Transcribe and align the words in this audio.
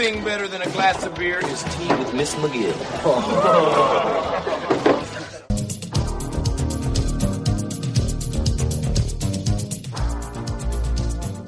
Thing 0.00 0.24
better 0.24 0.48
than 0.48 0.62
a 0.62 0.70
glass 0.70 1.04
of 1.04 1.14
beer 1.14 1.46
is 1.46 1.62
tea 1.74 1.94
with 1.96 2.14
Miss 2.14 2.34
McGill. 2.36 2.74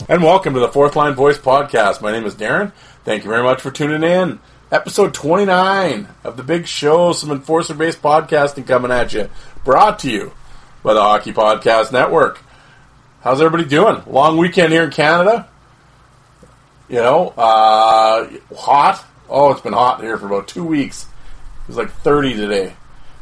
And 0.06 0.22
welcome 0.22 0.52
to 0.52 0.60
the 0.60 0.68
Fourth 0.68 0.96
Line 0.96 1.14
Voice 1.14 1.38
Podcast. 1.38 2.02
My 2.02 2.12
name 2.12 2.26
is 2.26 2.34
Darren. 2.34 2.72
Thank 3.06 3.24
you 3.24 3.30
very 3.30 3.42
much 3.42 3.62
for 3.62 3.70
tuning 3.70 4.02
in. 4.02 4.38
Episode 4.70 5.14
29 5.14 6.06
of 6.22 6.36
the 6.36 6.42
big 6.42 6.66
show, 6.66 7.14
some 7.14 7.30
enforcer 7.30 7.72
based 7.72 8.02
podcasting 8.02 8.66
coming 8.66 8.90
at 8.92 9.14
you. 9.14 9.30
Brought 9.64 10.00
to 10.00 10.10
you 10.10 10.34
by 10.82 10.92
the 10.92 11.00
Hockey 11.00 11.32
Podcast 11.32 11.90
Network. 11.90 12.42
How's 13.22 13.40
everybody 13.40 13.66
doing? 13.66 14.02
Long 14.06 14.36
weekend 14.36 14.74
here 14.74 14.84
in 14.84 14.90
Canada. 14.90 15.48
You 16.92 16.98
know, 16.98 17.28
uh, 17.38 18.28
hot. 18.54 19.02
Oh, 19.26 19.50
it's 19.50 19.62
been 19.62 19.72
hot 19.72 20.02
here 20.02 20.18
for 20.18 20.26
about 20.26 20.46
two 20.46 20.62
weeks. 20.62 21.06
It 21.62 21.68
was 21.68 21.78
like 21.78 21.90
30 21.90 22.34
today. 22.34 22.74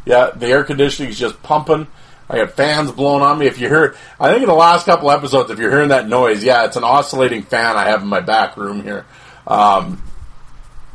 Yeah, 0.05 0.31
the 0.35 0.49
air 0.49 0.65
conditioning 0.65 1.13
is 1.13 1.19
just 1.21 1.41
pumping. 1.45 1.87
I 2.29 2.39
got 2.39 2.51
fans 2.51 2.91
blowing 2.91 3.23
on 3.23 3.39
me. 3.39 3.47
If 3.47 3.61
you 3.61 3.69
heard, 3.69 3.97
I 4.19 4.31
think 4.31 4.43
in 4.43 4.49
the 4.49 4.55
last 4.55 4.87
couple 4.87 5.09
episodes, 5.13 5.53
if 5.53 5.61
you're 5.61 5.71
hearing 5.71 5.91
that 5.91 6.09
noise, 6.09 6.43
yeah, 6.43 6.65
it's 6.65 6.75
an 6.75 6.83
oscillating 6.83 7.45
fan 7.45 7.77
I 7.77 7.85
have 7.85 8.03
in 8.03 8.09
my 8.09 8.19
back 8.19 8.57
room 8.57 8.83
here. 8.83 9.07
Um, 9.47 10.03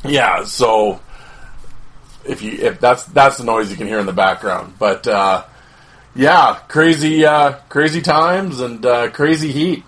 yeah, 0.03 0.43
so 0.43 0.99
if 2.25 2.41
you 2.41 2.51
if 2.59 2.81
that's 2.81 3.05
that's 3.05 3.37
the 3.37 3.45
noise 3.45 3.71
you 3.71 3.77
can 3.77 3.87
hear 3.87 3.99
in 3.99 4.05
the 4.05 4.11
background, 4.11 4.73
but 4.77 5.07
uh, 5.07 5.45
yeah, 6.13 6.59
crazy 6.67 7.25
uh, 7.25 7.53
crazy 7.69 8.01
times 8.01 8.59
and 8.59 8.85
uh, 8.85 9.11
crazy 9.11 9.53
heat. 9.53 9.85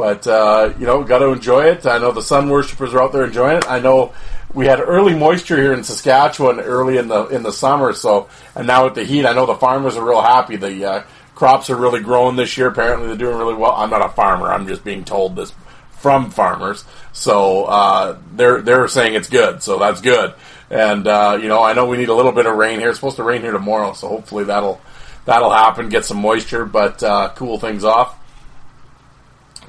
But 0.00 0.26
uh, 0.26 0.72
you 0.78 0.86
know, 0.86 1.04
got 1.04 1.18
to 1.18 1.26
enjoy 1.26 1.66
it. 1.66 1.84
I 1.84 1.98
know 1.98 2.10
the 2.10 2.22
sun 2.22 2.48
worshippers 2.48 2.94
are 2.94 3.02
out 3.02 3.12
there 3.12 3.26
enjoying 3.26 3.58
it. 3.58 3.68
I 3.68 3.80
know 3.80 4.14
we 4.54 4.64
had 4.64 4.80
early 4.80 5.14
moisture 5.14 5.58
here 5.58 5.74
in 5.74 5.84
Saskatchewan 5.84 6.58
early 6.58 6.96
in 6.96 7.08
the 7.08 7.26
in 7.26 7.42
the 7.42 7.52
summer. 7.52 7.92
So, 7.92 8.30
and 8.54 8.66
now 8.66 8.86
with 8.86 8.94
the 8.94 9.04
heat, 9.04 9.26
I 9.26 9.34
know 9.34 9.44
the 9.44 9.56
farmers 9.56 9.98
are 9.98 10.08
real 10.08 10.22
happy. 10.22 10.56
The 10.56 10.84
uh, 10.86 11.02
crops 11.34 11.68
are 11.68 11.76
really 11.76 12.00
growing 12.00 12.36
this 12.36 12.56
year. 12.56 12.68
Apparently, 12.68 13.08
they're 13.08 13.16
doing 13.18 13.36
really 13.36 13.52
well. 13.52 13.72
I'm 13.72 13.90
not 13.90 14.00
a 14.00 14.08
farmer. 14.08 14.50
I'm 14.50 14.66
just 14.66 14.84
being 14.84 15.04
told 15.04 15.36
this 15.36 15.52
from 15.98 16.30
farmers. 16.30 16.86
So 17.12 17.64
uh, 17.66 18.18
they're 18.32 18.62
they're 18.62 18.88
saying 18.88 19.16
it's 19.16 19.28
good. 19.28 19.62
So 19.62 19.78
that's 19.78 20.00
good. 20.00 20.32
And 20.70 21.06
uh, 21.06 21.38
you 21.42 21.48
know, 21.48 21.62
I 21.62 21.74
know 21.74 21.84
we 21.84 21.98
need 21.98 22.08
a 22.08 22.14
little 22.14 22.32
bit 22.32 22.46
of 22.46 22.56
rain 22.56 22.80
here. 22.80 22.88
It's 22.88 22.98
supposed 22.98 23.16
to 23.16 23.22
rain 23.22 23.42
here 23.42 23.52
tomorrow. 23.52 23.92
So 23.92 24.08
hopefully 24.08 24.44
that'll 24.44 24.80
that'll 25.26 25.50
happen. 25.50 25.90
Get 25.90 26.06
some 26.06 26.22
moisture, 26.22 26.64
but 26.64 27.02
uh, 27.02 27.34
cool 27.36 27.58
things 27.58 27.84
off. 27.84 28.16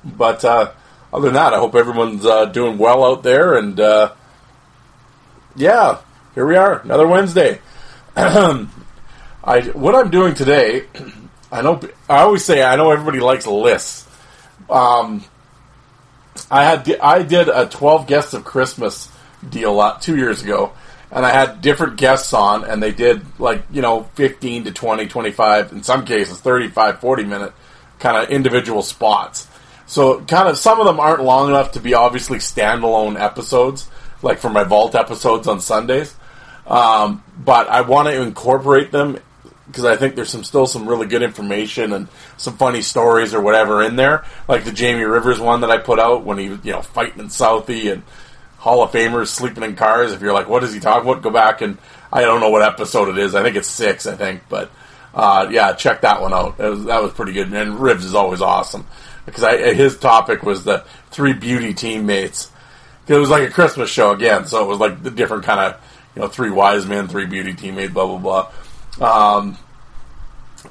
But 0.03 0.43
uh, 0.43 0.71
other 1.13 1.25
than 1.25 1.33
that, 1.35 1.53
I 1.53 1.57
hope 1.57 1.75
everyone's 1.75 2.25
uh, 2.25 2.45
doing 2.45 2.77
well 2.77 3.03
out 3.03 3.23
there. 3.23 3.57
And 3.57 3.79
uh, 3.79 4.13
yeah, 5.55 5.99
here 6.35 6.45
we 6.45 6.55
are, 6.55 6.79
another 6.79 7.07
Wednesday. 7.07 7.61
I 8.15 9.61
what 9.73 9.95
I'm 9.95 10.09
doing 10.09 10.33
today. 10.33 10.85
I 11.51 11.61
know. 11.61 11.81
I 12.09 12.19
always 12.19 12.45
say 12.45 12.63
I 12.63 12.75
know 12.75 12.91
everybody 12.91 13.19
likes 13.19 13.45
lists. 13.45 14.07
Um, 14.69 15.23
I 16.49 16.63
had 16.63 16.89
I 17.01 17.23
did 17.23 17.49
a 17.49 17.67
12 17.67 18.07
guests 18.07 18.33
of 18.33 18.45
Christmas 18.45 19.09
deal 19.47 19.79
uh, 19.79 19.99
two 19.99 20.15
years 20.15 20.41
ago, 20.41 20.73
and 21.11 21.25
I 21.25 21.31
had 21.31 21.61
different 21.61 21.97
guests 21.97 22.33
on, 22.33 22.63
and 22.63 22.81
they 22.81 22.91
did 22.91 23.21
like 23.39 23.63
you 23.71 23.81
know 23.81 24.03
15 24.15 24.65
to 24.65 24.71
20, 24.71 25.07
25, 25.07 25.71
in 25.73 25.83
some 25.83 26.05
cases 26.05 26.39
35, 26.39 26.99
40 26.99 27.23
minute 27.25 27.53
kind 27.99 28.17
of 28.17 28.29
individual 28.29 28.81
spots. 28.81 29.47
So 29.91 30.21
kind 30.21 30.47
of 30.47 30.57
some 30.57 30.79
of 30.79 30.85
them 30.85 31.01
aren't 31.01 31.21
long 31.21 31.49
enough 31.49 31.73
to 31.73 31.81
be 31.81 31.95
obviously 31.95 32.37
standalone 32.37 33.19
episodes, 33.19 33.89
like 34.21 34.39
for 34.39 34.49
my 34.49 34.63
vault 34.63 34.95
episodes 34.95 35.49
on 35.49 35.59
Sundays. 35.59 36.15
Um, 36.65 37.21
but 37.37 37.67
I 37.67 37.81
want 37.81 38.07
to 38.07 38.21
incorporate 38.21 38.93
them 38.93 39.19
because 39.67 39.83
I 39.83 39.97
think 39.97 40.15
there's 40.15 40.29
some 40.29 40.45
still 40.45 40.65
some 40.65 40.87
really 40.87 41.07
good 41.07 41.21
information 41.21 41.91
and 41.91 42.07
some 42.37 42.55
funny 42.55 42.81
stories 42.81 43.33
or 43.33 43.41
whatever 43.41 43.83
in 43.83 43.97
there, 43.97 44.23
like 44.47 44.63
the 44.63 44.71
Jamie 44.71 45.03
Rivers 45.03 45.41
one 45.41 45.59
that 45.59 45.69
I 45.69 45.77
put 45.77 45.99
out 45.99 46.23
when 46.23 46.37
he 46.37 46.47
was 46.47 46.59
you 46.63 46.71
know 46.71 46.81
fighting 46.81 47.19
in 47.19 47.25
Southie 47.25 47.91
and 47.91 48.03
Hall 48.59 48.83
of 48.83 48.91
Famers 48.91 49.27
sleeping 49.27 49.65
in 49.65 49.75
cars. 49.75 50.13
If 50.13 50.21
you're 50.21 50.33
like, 50.33 50.47
what 50.47 50.61
does 50.61 50.73
he 50.73 50.79
talk 50.79 51.03
about? 51.03 51.21
Go 51.21 51.31
back 51.31 51.59
and 51.59 51.77
I 52.13 52.21
don't 52.21 52.39
know 52.39 52.49
what 52.49 52.61
episode 52.61 53.09
it 53.09 53.17
is. 53.17 53.35
I 53.35 53.43
think 53.43 53.57
it's 53.57 53.67
six. 53.67 54.07
I 54.07 54.15
think, 54.15 54.43
but 54.47 54.71
uh, 55.13 55.49
yeah, 55.51 55.73
check 55.73 55.99
that 55.99 56.21
one 56.21 56.33
out. 56.33 56.59
Was, 56.59 56.85
that 56.85 57.03
was 57.03 57.11
pretty 57.11 57.33
good. 57.33 57.51
And 57.51 57.73
Rivs 57.73 58.05
is 58.05 58.15
always 58.15 58.41
awesome 58.41 58.87
because 59.25 59.43
I, 59.43 59.73
his 59.73 59.97
topic 59.97 60.43
was 60.43 60.63
the 60.63 60.85
three 61.11 61.33
beauty 61.33 61.73
teammates. 61.73 62.51
It 63.07 63.15
was 63.15 63.29
like 63.29 63.47
a 63.47 63.51
Christmas 63.51 63.89
show 63.89 64.11
again, 64.11 64.45
so 64.45 64.63
it 64.63 64.67
was 64.67 64.79
like 64.79 65.03
the 65.03 65.11
different 65.11 65.43
kind 65.43 65.59
of 65.59 65.81
you 66.15 66.21
know 66.21 66.27
three 66.27 66.49
wise 66.49 66.85
men, 66.85 67.07
three 67.07 67.25
beauty 67.25 67.53
teammates, 67.53 67.93
blah 67.93 68.05
blah 68.05 68.51
blah. 68.99 69.37
Um, 69.37 69.57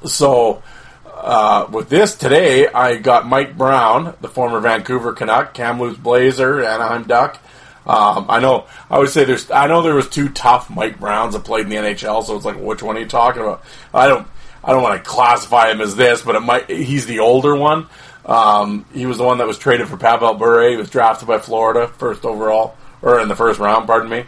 so 0.05 0.63
uh, 1.05 1.67
with 1.71 1.89
this 1.89 2.15
today, 2.15 2.67
I 2.67 2.97
got 2.97 3.27
Mike 3.27 3.57
Brown, 3.57 4.15
the 4.21 4.27
former 4.27 4.59
Vancouver 4.59 5.13
Canuck, 5.13 5.53
Kamloops 5.53 5.99
Blazer, 5.99 6.63
Anaheim 6.63 7.03
Duck. 7.03 7.39
Um, 7.85 8.25
I 8.29 8.39
know. 8.39 8.67
I 8.89 8.99
would 8.99 9.09
say 9.09 9.25
there's. 9.25 9.49
I 9.51 9.67
know 9.67 9.81
there 9.81 9.95
was 9.95 10.09
two 10.09 10.29
tough 10.29 10.69
Mike 10.69 10.99
Browns 10.99 11.33
that 11.33 11.43
played 11.43 11.65
in 11.65 11.69
the 11.69 11.75
NHL. 11.77 12.23
So 12.23 12.35
it's 12.35 12.45
like, 12.45 12.59
which 12.59 12.83
one 12.83 12.97
are 12.97 12.99
you 12.99 13.07
talking 13.07 13.41
about? 13.41 13.63
I 13.93 14.07
don't. 14.07 14.27
I 14.63 14.73
don't 14.73 14.83
want 14.83 15.03
to 15.03 15.09
classify 15.09 15.71
him 15.71 15.81
as 15.81 15.95
this, 15.95 16.21
but 16.21 16.35
it 16.35 16.41
might. 16.41 16.69
He's 16.69 17.07
the 17.07 17.19
older 17.19 17.55
one. 17.55 17.87
Um, 18.25 18.85
he 18.93 19.05
was 19.05 19.17
the 19.17 19.23
one 19.23 19.39
that 19.39 19.47
was 19.47 19.57
traded 19.57 19.87
for 19.87 19.97
Pavel 19.97 20.35
Bure. 20.35 20.69
He 20.69 20.77
was 20.77 20.89
drafted 20.89 21.27
by 21.27 21.39
Florida, 21.39 21.87
first 21.87 22.25
overall, 22.25 22.75
or 23.01 23.19
in 23.19 23.27
the 23.27 23.35
first 23.35 23.59
round. 23.59 23.87
Pardon 23.87 24.09
me. 24.09 24.25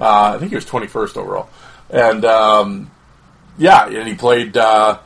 Uh, 0.00 0.32
I 0.34 0.38
think 0.38 0.50
he 0.50 0.56
was 0.56 0.64
twenty 0.64 0.86
first 0.86 1.16
overall, 1.16 1.48
and 1.90 2.24
um, 2.24 2.90
yeah, 3.58 3.86
and 3.86 4.08
he 4.08 4.14
played 4.14 4.56
uh, 4.56 4.98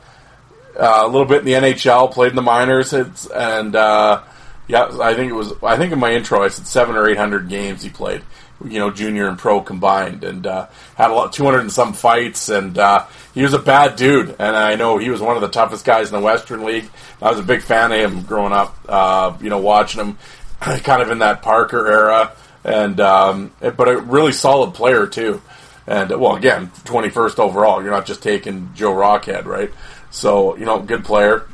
uh, 0.79 1.01
a 1.03 1.07
little 1.07 1.27
bit 1.27 1.39
in 1.39 1.45
the 1.45 1.53
NHL, 1.53 2.11
played 2.11 2.31
in 2.31 2.35
the 2.35 2.41
minors, 2.41 2.93
and 2.93 3.75
uh, 3.75 4.21
yeah, 4.67 4.89
I 5.01 5.13
think 5.15 5.31
it 5.31 5.35
was. 5.35 5.53
I 5.63 5.77
think 5.77 5.93
in 5.93 5.99
my 5.99 6.13
intro 6.13 6.43
I 6.43 6.47
said 6.47 6.67
seven 6.67 6.95
or 6.95 7.07
eight 7.07 7.17
hundred 7.17 7.49
games 7.49 7.83
he 7.83 7.89
played. 7.89 8.23
You 8.63 8.79
know, 8.79 8.91
junior 8.91 9.27
and 9.27 9.37
pro 9.37 9.61
combined, 9.61 10.23
and 10.23 10.45
uh, 10.45 10.67
had 10.95 11.11
a 11.11 11.13
lot, 11.13 11.33
two 11.33 11.43
hundred 11.43 11.61
and 11.61 11.71
some 11.71 11.93
fights, 11.93 12.49
and 12.49 12.77
uh, 12.77 13.05
he 13.33 13.43
was 13.43 13.53
a 13.53 13.59
bad 13.59 13.95
dude. 13.95 14.35
And 14.39 14.55
I 14.55 14.75
know 14.75 14.97
he 14.97 15.09
was 15.09 15.21
one 15.21 15.35
of 15.35 15.41
the 15.41 15.49
toughest 15.49 15.85
guys 15.85 16.11
in 16.11 16.19
the 16.19 16.25
Western 16.25 16.63
League. 16.63 16.89
I 17.21 17.29
was 17.29 17.39
a 17.39 17.43
big 17.43 17.61
fan 17.61 17.91
of 17.91 17.99
him 17.99 18.21
growing 18.23 18.53
up. 18.53 18.77
Uh, 18.87 19.37
you 19.41 19.49
know, 19.49 19.59
watching 19.59 20.01
him, 20.01 20.17
kind 20.59 21.01
of 21.01 21.11
in 21.11 21.19
that 21.19 21.41
Parker 21.41 21.87
era, 21.87 22.35
and 22.63 22.99
um, 22.99 23.51
but 23.59 23.87
a 23.87 23.97
really 23.97 24.31
solid 24.31 24.73
player 24.73 25.07
too. 25.07 25.41
And 25.85 26.09
well, 26.11 26.35
again, 26.35 26.71
twenty 26.85 27.09
first 27.09 27.39
overall. 27.39 27.81
You're 27.81 27.91
not 27.91 28.05
just 28.05 28.23
taking 28.23 28.71
Joe 28.73 28.93
Rockhead, 28.93 29.45
right? 29.45 29.71
So 30.11 30.55
you 30.55 30.65
know, 30.65 30.79
good 30.79 31.03
player. 31.03 31.47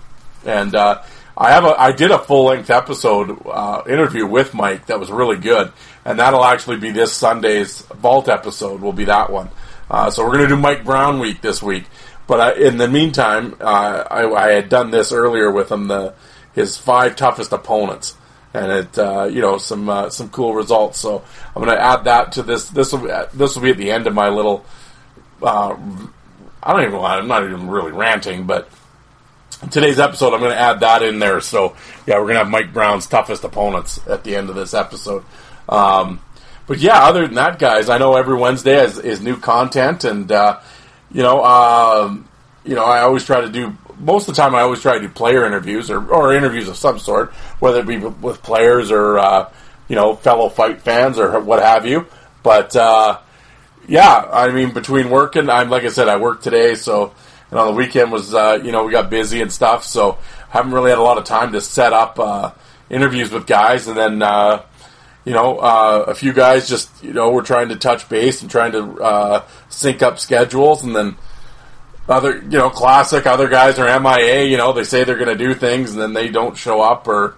And 0.46 0.74
uh, 0.74 1.04
I 1.40 1.52
have 1.52 1.64
a 1.64 1.70
I 1.80 1.94
did 1.94 2.12
a 2.12 2.20
full 2.20 2.46
length 2.46 2.70
episode 2.70 3.42
uh, 3.48 3.84
interview 3.88 4.26
with 4.26 4.54
Mike 4.54 4.88
that 4.88 5.00
was 5.00 5.10
really 5.10 5.38
good, 5.38 5.72
and 6.10 6.18
that'll 6.18 6.44
actually 6.44 6.78
be 6.78 6.90
this 6.90 7.14
Sunday's 7.14 7.82
Vault 7.82 8.30
episode. 8.30 8.82
Will 8.82 8.94
be 8.94 9.06
that 9.06 9.30
one. 9.30 9.50
Uh, 9.92 10.10
so 10.10 10.26
we're 10.26 10.38
going 10.38 10.50
to 10.50 10.56
do 10.56 10.58
Mike 10.60 10.84
Brown 10.84 11.20
week 11.20 11.42
this 11.42 11.62
week. 11.62 11.86
But 12.26 12.40
I, 12.40 12.54
in 12.54 12.78
the 12.78 12.88
meantime, 12.88 13.56
uh, 13.62 14.04
I, 14.10 14.28
I, 14.28 14.52
had 14.54 14.70
done 14.70 14.90
this 14.90 15.12
earlier 15.12 15.52
with 15.52 15.72
him 15.72 15.88
the 15.88 16.16
his 16.54 16.78
five 16.78 17.16
toughest 17.16 17.52
opponents, 17.52 18.16
and 18.56 18.72
it 18.72 18.98
uh, 18.98 19.26
you 19.26 19.40
know 19.40 19.60
some 19.60 19.88
uh, 19.88 20.10
some 20.10 20.30
cool 20.30 20.56
results. 20.56 21.00
So 21.00 21.24
I'm 21.56 21.64
going 21.64 21.78
to 21.78 21.82
add 21.82 22.06
that 22.06 22.32
to 22.34 22.44
this. 22.44 22.70
This 22.70 22.92
will 22.92 23.28
this 23.32 23.56
will 23.56 23.62
be 23.62 23.70
at 23.70 23.78
the 23.78 23.92
end 23.92 24.08
of 24.08 24.16
my 24.16 24.30
little. 24.30 24.66
Uh, 25.44 25.78
I 26.64 26.74
don't 26.74 26.88
even. 26.88 27.00
I'm 27.00 27.28
not 27.28 27.44
even 27.44 27.70
really 27.70 27.92
ranting, 27.92 28.48
but 28.48 28.68
today's 29.70 30.00
episode, 30.00 30.34
I'm 30.34 30.40
going 30.40 30.54
to 30.54 30.60
add 30.60 30.80
that 30.80 31.04
in 31.04 31.20
there. 31.20 31.40
So 31.40 31.76
yeah, 32.08 32.16
we're 32.16 32.26
going 32.26 32.36
to 32.36 32.40
have 32.40 32.50
Mike 32.50 32.74
Brown's 32.74 33.06
toughest 33.06 33.44
opponents 33.44 34.00
at 34.08 34.24
the 34.24 34.36
end 34.36 34.50
of 34.50 34.56
this 34.56 34.74
episode. 34.74 35.24
Um, 35.70 36.20
but 36.68 36.80
yeah, 36.80 37.04
other 37.04 37.26
than 37.26 37.36
that, 37.36 37.60
guys, 37.60 37.90
I 37.90 37.98
know 37.98 38.16
every 38.16 38.38
Wednesday 38.38 38.84
is, 38.84 38.98
is 38.98 39.22
new 39.22 39.38
content, 39.38 40.04
and 40.04 40.32
uh, 40.32 40.60
you 41.12 41.24
know, 41.24 41.44
um, 41.44 42.28
you 42.64 42.76
know, 42.76 42.84
I 42.84 43.02
always 43.02 43.26
try 43.26 43.42
to 43.42 43.50
do 43.50 43.76
most 44.00 44.28
of 44.30 44.36
the 44.36 44.42
time 44.42 44.56
I 44.56 44.62
always 44.62 44.82
try 44.82 44.96
to 44.96 45.02
do 45.02 45.10
player 45.10 45.46
interviews 45.46 45.90
or, 45.90 46.06
or 46.10 46.34
interviews 46.34 46.68
of 46.68 46.78
some 46.78 47.00
sort, 47.00 47.32
whether 47.60 47.80
it 47.80 47.88
be 47.88 47.98
with 47.98 48.42
players 48.42 48.92
or 48.92 49.20
uh, 49.20 49.52
you 49.88 49.96
know 49.96 50.16
fellow 50.16 50.50
fight 50.50 50.82
fans 50.82 51.20
or 51.20 51.40
what 51.40 51.62
have 51.62 51.86
you. 51.86 52.08
But 52.44 52.76
uh, 52.76 53.20
yeah, 53.88 54.28
I 54.32 54.50
mean 54.50 54.74
between 54.74 55.10
working, 55.10 55.50
I'm 55.50 55.70
like 55.70 55.84
I 55.84 55.90
said, 55.90 56.08
I 56.08 56.18
work 56.18 56.42
today, 56.42 56.76
so 56.76 57.14
and 57.52 57.60
on 57.60 57.68
the 57.68 57.74
weekend 57.74 58.12
was 58.12 58.34
uh, 58.34 58.60
you 58.64 58.72
know 58.72 58.86
we 58.86 58.92
got 58.92 59.10
busy 59.10 59.42
and 59.42 59.52
stuff, 59.52 59.84
so 59.84 60.18
haven't 60.50 60.72
really 60.72 60.90
had 60.90 61.00
a 61.00 61.04
lot 61.04 61.18
of 61.18 61.26
time 61.26 61.52
to 61.54 61.62
set 61.62 61.94
up 61.94 62.20
uh, 62.20 62.52
interviews 62.90 63.32
with 63.32 63.46
guys, 63.46 63.88
and 63.88 63.98
then 63.98 64.22
uh, 64.22 64.64
you 65.30 65.36
know 65.36 65.60
uh, 65.60 66.06
a 66.08 66.16
few 66.16 66.34
guys 66.34 66.68
just 66.68 67.04
you 67.04 67.14
know 67.14 67.30
we're 67.30 67.44
trying 67.44 67.70
to 67.70 67.76
touch 67.76 68.10
base 68.10 68.42
and 68.42 68.50
trying 68.50 68.72
to 68.72 69.00
uh, 69.00 69.48
sync 69.70 70.02
up 70.02 70.18
schedules, 70.18 70.84
and 70.84 70.96
then 70.96 71.18
other 72.08 72.38
you 72.38 72.58
know 72.58 72.72
classic 72.72 73.28
other 73.28 73.48
guys 73.48 73.78
are 73.78 74.00
MIA. 74.00 74.46
You 74.46 74.58
know 74.58 74.74
they 74.74 74.84
say 74.84 75.04
they're 75.04 75.24
going 75.24 75.38
to 75.38 75.38
do 75.38 75.54
things 75.54 75.92
and 75.92 76.02
then 76.02 76.14
they 76.14 76.30
don't 76.30 76.58
show 76.58 76.82
up 76.82 77.08
or. 77.08 77.36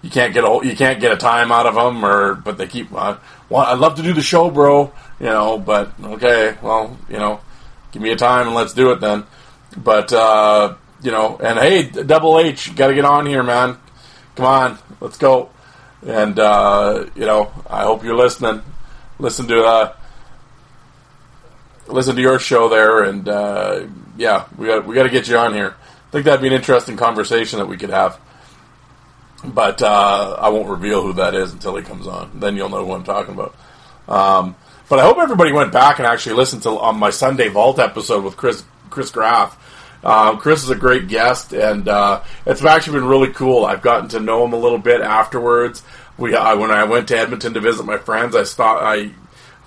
You 0.00 0.10
can't 0.10 0.34
get 0.34 0.44
a 0.44 0.60
you 0.62 0.76
can't 0.76 1.00
get 1.00 1.12
a 1.12 1.16
time 1.16 1.50
out 1.50 1.64
of 1.64 1.74
them, 1.76 2.04
or 2.04 2.34
but 2.34 2.58
they 2.58 2.66
keep. 2.66 2.92
Uh, 2.92 3.16
well, 3.48 3.62
I'd 3.62 3.78
love 3.78 3.94
to 3.94 4.02
do 4.02 4.12
the 4.12 4.20
show, 4.20 4.50
bro. 4.50 4.92
You 5.18 5.26
know, 5.26 5.58
but 5.58 5.92
okay, 5.98 6.58
well, 6.60 6.98
you 7.08 7.16
know, 7.16 7.40
give 7.90 8.02
me 8.02 8.10
a 8.10 8.16
time 8.16 8.46
and 8.46 8.54
let's 8.54 8.74
do 8.74 8.90
it 8.92 9.00
then. 9.00 9.24
But 9.78 10.12
uh, 10.12 10.74
you 11.00 11.10
know, 11.10 11.38
and 11.38 11.58
hey, 11.58 11.84
Double 11.84 12.38
H, 12.38 12.76
got 12.76 12.88
to 12.88 12.94
get 12.94 13.06
on 13.06 13.24
here, 13.24 13.42
man. 13.42 13.78
Come 14.36 14.44
on, 14.44 14.78
let's 15.00 15.16
go. 15.16 15.48
And 16.06 16.38
uh, 16.38 17.06
you 17.14 17.24
know, 17.24 17.52
I 17.68 17.84
hope 17.84 18.04
you're 18.04 18.16
listening. 18.16 18.62
Listen 19.18 19.46
to 19.48 19.64
uh, 19.64 19.96
listen 21.88 22.16
to 22.16 22.20
your 22.22 22.38
show 22.38 22.68
there, 22.68 23.04
and 23.04 23.28
uh, 23.28 23.86
yeah, 24.16 24.46
we 24.58 24.66
got 24.66 24.86
we 24.86 24.94
got 24.94 25.04
to 25.04 25.10
get 25.10 25.28
you 25.28 25.36
on 25.36 25.54
here. 25.54 25.74
I 25.78 26.10
think 26.10 26.26
that'd 26.26 26.40
be 26.40 26.48
an 26.48 26.52
interesting 26.52 26.96
conversation 26.96 27.58
that 27.58 27.66
we 27.66 27.76
could 27.76 27.90
have. 27.90 28.20
But 29.44 29.82
uh, 29.82 30.36
I 30.38 30.48
won't 30.48 30.68
reveal 30.68 31.02
who 31.02 31.14
that 31.14 31.34
is 31.34 31.52
until 31.52 31.76
he 31.76 31.82
comes 31.82 32.06
on. 32.06 32.38
Then 32.40 32.56
you'll 32.56 32.70
know 32.70 32.84
who 32.84 32.92
I'm 32.92 33.04
talking 33.04 33.34
about. 33.34 33.54
Um, 34.08 34.56
but 34.88 34.98
I 34.98 35.02
hope 35.02 35.18
everybody 35.18 35.52
went 35.52 35.72
back 35.72 35.98
and 35.98 36.06
actually 36.06 36.36
listened 36.36 36.62
to 36.62 36.70
on 36.78 36.98
my 36.98 37.10
Sunday 37.10 37.48
Vault 37.48 37.78
episode 37.78 38.24
with 38.24 38.36
Chris 38.36 38.64
Chris 38.90 39.10
Graff. 39.10 39.58
Uh, 40.04 40.36
Chris 40.36 40.62
is 40.62 40.70
a 40.70 40.76
great 40.76 41.08
guest, 41.08 41.52
and 41.52 41.88
uh, 41.88 42.22
it's 42.44 42.62
actually 42.62 43.00
been 43.00 43.08
really 43.08 43.32
cool. 43.32 43.64
I've 43.64 43.82
gotten 43.82 44.08
to 44.10 44.20
know 44.20 44.44
him 44.44 44.52
a 44.52 44.58
little 44.58 44.78
bit 44.78 45.00
afterwards. 45.00 45.82
We 46.18 46.36
I, 46.36 46.54
when 46.54 46.70
I 46.70 46.84
went 46.84 47.08
to 47.08 47.18
Edmonton 47.18 47.54
to 47.54 47.60
visit 47.60 47.86
my 47.86 47.96
friends, 47.96 48.36
I 48.36 48.42
stopped. 48.42 48.82
I 48.82 49.12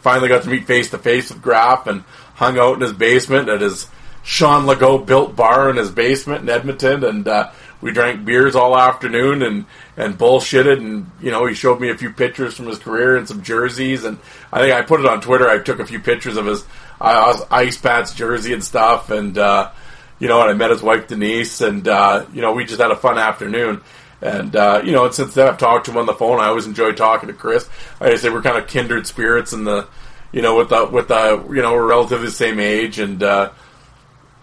finally 0.02 0.30
got 0.30 0.44
to 0.44 0.50
meet 0.50 0.66
face 0.66 0.92
to 0.92 1.00
face 1.00 1.32
with 1.32 1.42
Graff 1.42 1.88
and 1.88 2.04
hung 2.36 2.60
out 2.60 2.76
in 2.76 2.82
his 2.82 2.94
basement 2.94 3.50
at 3.50 3.62
his 3.62 3.88
Sean 4.24 4.66
Legault 4.66 5.06
built 5.06 5.36
bar 5.36 5.70
in 5.70 5.78
his 5.78 5.90
basement 5.90 6.44
in 6.44 6.50
Edmonton, 6.50 7.04
and 7.04 7.28
uh, 7.28 7.50
we 7.82 7.92
drank 7.92 8.26
beers 8.26 8.56
all 8.56 8.78
afternoon 8.78 9.42
and 9.42 9.66
and 9.96 10.18
bullshitted. 10.18 10.78
And 10.78 11.10
you 11.22 11.32
know, 11.32 11.46
he 11.46 11.56
showed 11.56 11.80
me 11.80 11.90
a 11.90 11.98
few 11.98 12.12
pictures 12.12 12.56
from 12.56 12.68
his 12.68 12.78
career 12.78 13.18
and 13.18 13.28
some 13.28 13.42
jerseys. 13.42 14.04
And 14.04 14.20
I 14.52 14.60
think 14.60 14.74
I 14.74 14.82
put 14.82 15.00
it 15.00 15.06
on 15.06 15.22
Twitter. 15.22 15.48
I 15.48 15.60
took 15.60 15.80
a 15.80 15.86
few 15.86 16.00
pictures 16.00 16.38
of 16.38 16.46
his 16.46 16.66
uh, 17.00 17.40
ice 17.50 17.78
pants 17.78 18.14
jersey 18.14 18.54
and 18.54 18.64
stuff. 18.64 19.10
And 19.10 19.38
uh, 19.38 19.72
you 20.20 20.28
know, 20.28 20.42
and 20.42 20.50
I 20.50 20.54
met 20.54 20.72
his 20.72 20.82
wife 20.82 21.08
Denise, 21.08 21.62
and 21.62 21.88
uh, 21.88 22.26
you 22.34 22.42
know, 22.42 22.54
we 22.54 22.66
just 22.66 22.82
had 22.82 22.92
a 22.92 22.96
fun 22.96 23.18
afternoon. 23.18 23.82
And 24.22 24.56
uh, 24.56 24.82
you 24.84 24.92
know, 24.92 25.06
and 25.06 25.14
since 25.14 25.36
then 25.36 25.48
I've 25.48 25.60
talked 25.60 25.86
to 25.86 25.92
him 25.92 25.98
on 25.98 26.08
the 26.08 26.14
phone. 26.14 26.40
I 26.40 26.48
always 26.48 26.66
enjoy 26.66 26.94
talking 26.94 27.28
to 27.28 27.34
Chris. 27.34 27.70
I 28.02 28.16
say 28.16 28.30
we're 28.30 28.42
kind 28.42 28.58
of 28.58 28.68
kindred 28.68 29.06
spirits 29.06 29.54
in 29.54 29.64
the, 29.64 29.88
you 30.32 30.42
know, 30.42 30.58
with 30.58 30.70
the 30.70 30.86
with 30.86 31.08
the 31.08 31.46
you 31.50 31.62
know 31.62 31.74
we're 31.74 31.88
relatively 31.88 32.26
the 32.26 32.32
same 32.32 32.60
age, 32.60 32.98
and 32.98 33.22
uh, 33.22 33.52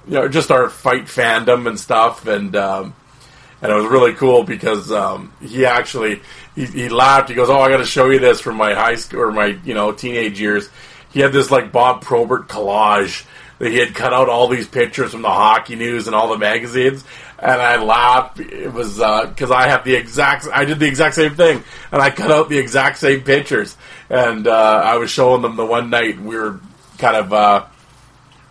you 0.06 0.14
know, 0.14 0.28
just 0.28 0.52
our 0.52 0.68
fight 0.68 1.06
fandom 1.06 1.66
and 1.66 1.78
stuff. 1.78 2.26
And 2.28 2.54
um, 2.54 2.94
and 3.62 3.72
it 3.72 3.74
was 3.74 3.86
really 3.86 4.12
cool 4.14 4.44
because 4.44 4.92
um, 4.92 5.32
he 5.40 5.66
actually 5.66 6.20
he, 6.54 6.66
he 6.66 6.88
laughed. 6.88 7.28
He 7.28 7.34
goes, 7.34 7.50
"Oh, 7.50 7.58
I 7.58 7.68
got 7.68 7.78
to 7.78 7.86
show 7.86 8.10
you 8.10 8.20
this 8.20 8.40
from 8.40 8.56
my 8.56 8.74
high 8.74 8.94
school 8.94 9.22
or 9.22 9.32
my 9.32 9.58
you 9.64 9.74
know 9.74 9.90
teenage 9.90 10.40
years." 10.40 10.68
He 11.10 11.20
had 11.20 11.32
this 11.32 11.50
like 11.50 11.72
Bob 11.72 12.02
Probert 12.02 12.48
collage 12.48 13.24
that 13.58 13.70
he 13.70 13.78
had 13.78 13.94
cut 13.94 14.12
out 14.12 14.28
all 14.28 14.48
these 14.48 14.66
pictures 14.66 15.12
from 15.12 15.22
the 15.22 15.30
hockey 15.30 15.76
news 15.76 16.06
and 16.06 16.14
all 16.14 16.28
the 16.28 16.38
magazines, 16.38 17.04
and 17.38 17.60
I 17.60 17.82
laughed. 17.82 18.40
It 18.40 18.72
was 18.72 18.94
because 18.94 19.50
uh, 19.50 19.54
I 19.54 19.68
have 19.68 19.84
the 19.84 19.94
exact, 19.94 20.46
I 20.52 20.64
did 20.64 20.78
the 20.78 20.86
exact 20.86 21.14
same 21.14 21.34
thing, 21.34 21.62
and 21.92 22.02
I 22.02 22.10
cut 22.10 22.30
out 22.30 22.48
the 22.48 22.58
exact 22.58 22.98
same 22.98 23.22
pictures, 23.22 23.76
and 24.10 24.46
uh, 24.46 24.82
I 24.84 24.96
was 24.96 25.10
showing 25.10 25.42
them 25.42 25.56
the 25.56 25.66
one 25.66 25.90
night. 25.90 26.20
We 26.20 26.36
were 26.36 26.60
kind 26.98 27.16
of. 27.16 27.32
Uh, 27.32 27.66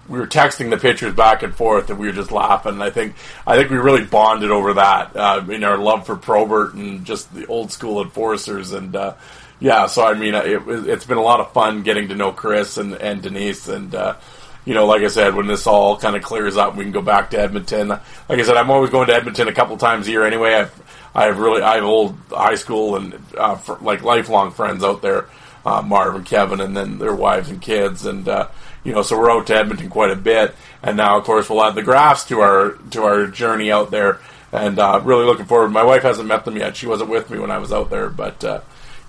we 0.08 0.20
were 0.20 0.28
texting 0.28 0.70
the 0.70 0.78
pictures 0.78 1.14
back 1.14 1.44
and 1.44 1.56
forth, 1.56 1.90
and 1.90 1.98
we 1.98 2.08
were 2.08 2.14
just 2.14 2.32
laughing. 2.32 2.82
I 2.82 2.90
think 2.90 3.16
I 3.48 3.56
think 3.56 3.70
we 3.70 3.78
really 3.78 4.04
bonded 4.04 4.52
over 4.52 4.74
that 4.74 5.16
uh, 5.16 5.44
in 5.50 5.64
our 5.64 5.78
love 5.78 6.06
for 6.06 6.18
Probert 6.18 6.74
and 6.74 7.06
just 7.06 7.34
the 7.34 7.46
old 7.46 7.72
school 7.72 8.04
enforcers. 8.04 8.74
And 8.74 8.96
uh, 8.96 9.16
yeah, 9.60 9.88
so 9.88 10.06
I 10.06 10.14
mean, 10.14 10.36
it, 10.36 10.62
has 10.88 11.06
been 11.06 11.18
a 11.18 11.24
lot 11.24 11.40
of 11.40 11.54
fun 11.54 11.84
getting 11.84 12.10
to 12.10 12.16
know 12.16 12.34
Chris 12.34 12.78
and, 12.78 12.96
and 12.96 13.22
Denise, 13.22 13.70
and 13.70 13.96
uh, 13.96 14.16
you 14.66 14.74
know, 14.74 14.86
like 14.86 15.02
I 15.02 15.08
said, 15.08 15.36
when 15.36 15.48
this 15.48 15.68
all 15.68 15.98
kind 15.98 16.16
of 16.16 16.24
clears 16.24 16.56
up, 16.58 16.76
we 16.76 16.84
can 16.84 16.94
go 16.94 17.02
back 17.02 17.32
to 17.32 17.40
Edmonton. 17.40 17.90
Like 17.90 18.02
I 18.30 18.44
said, 18.44 18.56
I'm 18.56 18.72
always 18.72 18.92
going 18.92 19.08
to 19.08 19.16
Edmonton 19.16 19.48
a 19.48 19.54
couple 19.54 19.78
times 19.78 20.08
a 20.08 20.12
year 20.12 20.26
anyway. 20.26 20.54
I've, 20.56 20.84
I 21.16 21.26
have 21.26 21.40
really, 21.40 21.62
I 21.62 21.76
have 21.76 21.84
old 21.84 22.18
high 22.30 22.56
school 22.56 22.96
and 22.96 23.20
uh, 23.38 23.58
like 23.82 24.04
lifelong 24.04 24.52
friends 24.52 24.84
out 24.84 25.02
there, 25.02 25.28
uh, 25.66 25.82
Marv 25.82 26.16
and 26.16 26.26
Kevin, 26.26 26.62
and 26.62 26.76
then 26.76 26.98
their 26.98 27.14
wives 27.14 27.50
and 27.50 27.62
kids, 27.62 28.06
and 28.06 28.28
uh, 28.28 28.48
you 28.84 28.94
know, 28.94 29.02
so 29.02 29.18
we're 29.18 29.32
out 29.32 29.48
to 29.48 29.56
Edmonton 29.56 29.90
quite 29.90 30.12
a 30.12 30.16
bit. 30.16 30.56
And 30.82 30.98
now, 30.98 31.18
of 31.18 31.24
course, 31.24 31.50
we'll 31.50 31.64
add 31.64 31.76
the 31.76 31.84
Graffs 31.84 32.28
to 32.30 32.40
our 32.40 32.72
to 32.92 33.04
our 33.04 33.28
journey 33.28 33.72
out 33.72 33.92
there, 33.92 34.20
and 34.52 34.80
uh, 34.80 35.02
really 35.04 35.26
looking 35.26 35.46
forward. 35.46 35.70
My 35.70 35.84
wife 35.84 36.04
hasn't 36.04 36.28
met 36.28 36.46
them 36.46 36.58
yet; 36.58 36.76
she 36.76 36.88
wasn't 36.88 37.10
with 37.10 37.30
me 37.30 37.38
when 37.38 37.52
I 37.52 37.60
was 37.60 37.72
out 37.72 37.90
there, 37.90 38.10
but 38.10 38.44
uh, 38.44 38.62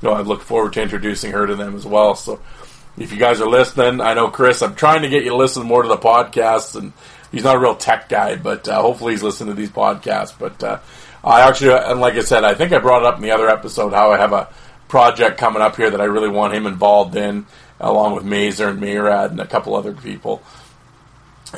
you 0.02 0.08
know, 0.08 0.14
I 0.14 0.20
look 0.20 0.42
forward 0.42 0.74
to 0.74 0.82
introducing 0.82 1.32
her 1.32 1.46
to 1.46 1.56
them 1.56 1.74
as 1.74 1.86
well. 1.86 2.14
So 2.14 2.40
if 2.96 3.12
you 3.12 3.18
guys 3.18 3.40
are 3.40 3.48
listening, 3.48 4.00
I 4.00 4.14
know 4.14 4.28
Chris. 4.28 4.62
I'm 4.62 4.74
trying 4.74 5.02
to 5.02 5.08
get 5.08 5.24
you 5.24 5.30
to 5.30 5.36
listen 5.36 5.66
more 5.66 5.82
to 5.82 5.88
the 5.88 5.96
podcasts, 5.96 6.76
and 6.76 6.92
he's 7.32 7.44
not 7.44 7.56
a 7.56 7.58
real 7.58 7.74
tech 7.74 8.08
guy, 8.08 8.36
but 8.36 8.68
uh, 8.68 8.80
hopefully 8.80 9.12
he's 9.12 9.22
listening 9.22 9.54
to 9.54 9.60
these 9.60 9.70
podcasts. 9.70 10.34
But 10.38 10.62
uh, 10.62 10.78
I 11.24 11.48
actually, 11.48 11.72
and 11.72 12.00
like 12.00 12.14
I 12.14 12.20
said, 12.20 12.44
I 12.44 12.54
think 12.54 12.72
I 12.72 12.78
brought 12.78 13.02
it 13.02 13.06
up 13.06 13.16
in 13.16 13.22
the 13.22 13.32
other 13.32 13.48
episode 13.48 13.92
how 13.92 14.12
I 14.12 14.18
have 14.18 14.32
a 14.32 14.48
project 14.88 15.38
coming 15.38 15.62
up 15.62 15.76
here 15.76 15.90
that 15.90 16.00
I 16.00 16.04
really 16.04 16.28
want 16.28 16.54
him 16.54 16.66
involved 16.66 17.16
in, 17.16 17.46
along 17.80 18.14
with 18.14 18.24
Mazer 18.24 18.68
and 18.68 18.80
Mayrad 18.80 19.30
and 19.30 19.40
a 19.40 19.46
couple 19.46 19.74
other 19.74 19.92
people. 19.92 20.42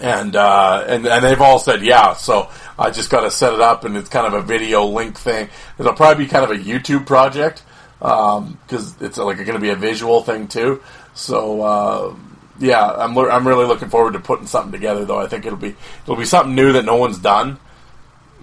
And 0.01 0.37
uh, 0.37 0.85
and 0.89 1.07
and 1.07 1.25
they've 1.25 1.41
all 1.41 1.59
said 1.59 1.83
yeah, 1.83 2.15
so 2.15 2.51
I 2.79 2.91
just 2.91 3.11
got 3.11 3.23
to 3.23 3.31
set 3.31 3.55
it 3.55 3.61
up, 3.61 3.85
and 3.85 3.97
it's 3.97 4.09
kind 4.09 4.27
of 4.27 4.35
a 4.35 4.43
video 4.43 4.85
link 4.85 5.19
thing. 5.19 5.49
It'll 5.79 5.95
probably 5.95 6.25
be 6.25 6.31
kind 6.31 6.45
of 6.45 6.51
a 6.51 6.63
YouTube 6.63 7.07
project 7.07 7.63
because 7.99 8.39
um, 8.39 8.59
it's 9.01 9.17
like 9.17 9.39
going 9.39 9.53
to 9.53 9.59
be 9.59 9.71
a 9.71 9.77
visual 9.77 10.23
thing 10.23 10.49
too. 10.49 10.83
So 11.17 11.63
uh, 11.63 12.15
yeah, 12.61 12.93
I'm 12.93 13.17
I'm 13.19 13.49
really 13.49 13.67
looking 13.67 13.89
forward 13.89 14.13
to 14.13 14.21
putting 14.21 14.47
something 14.47 14.71
together. 14.71 15.05
Though 15.05 15.19
I 15.19 15.27
think 15.27 15.47
it'll 15.47 15.59
be 15.59 15.75
it'll 16.05 16.17
be 16.17 16.27
something 16.27 16.55
new 16.55 16.73
that 16.75 16.85
no 16.85 16.97
one's 16.97 17.19
done. 17.19 17.59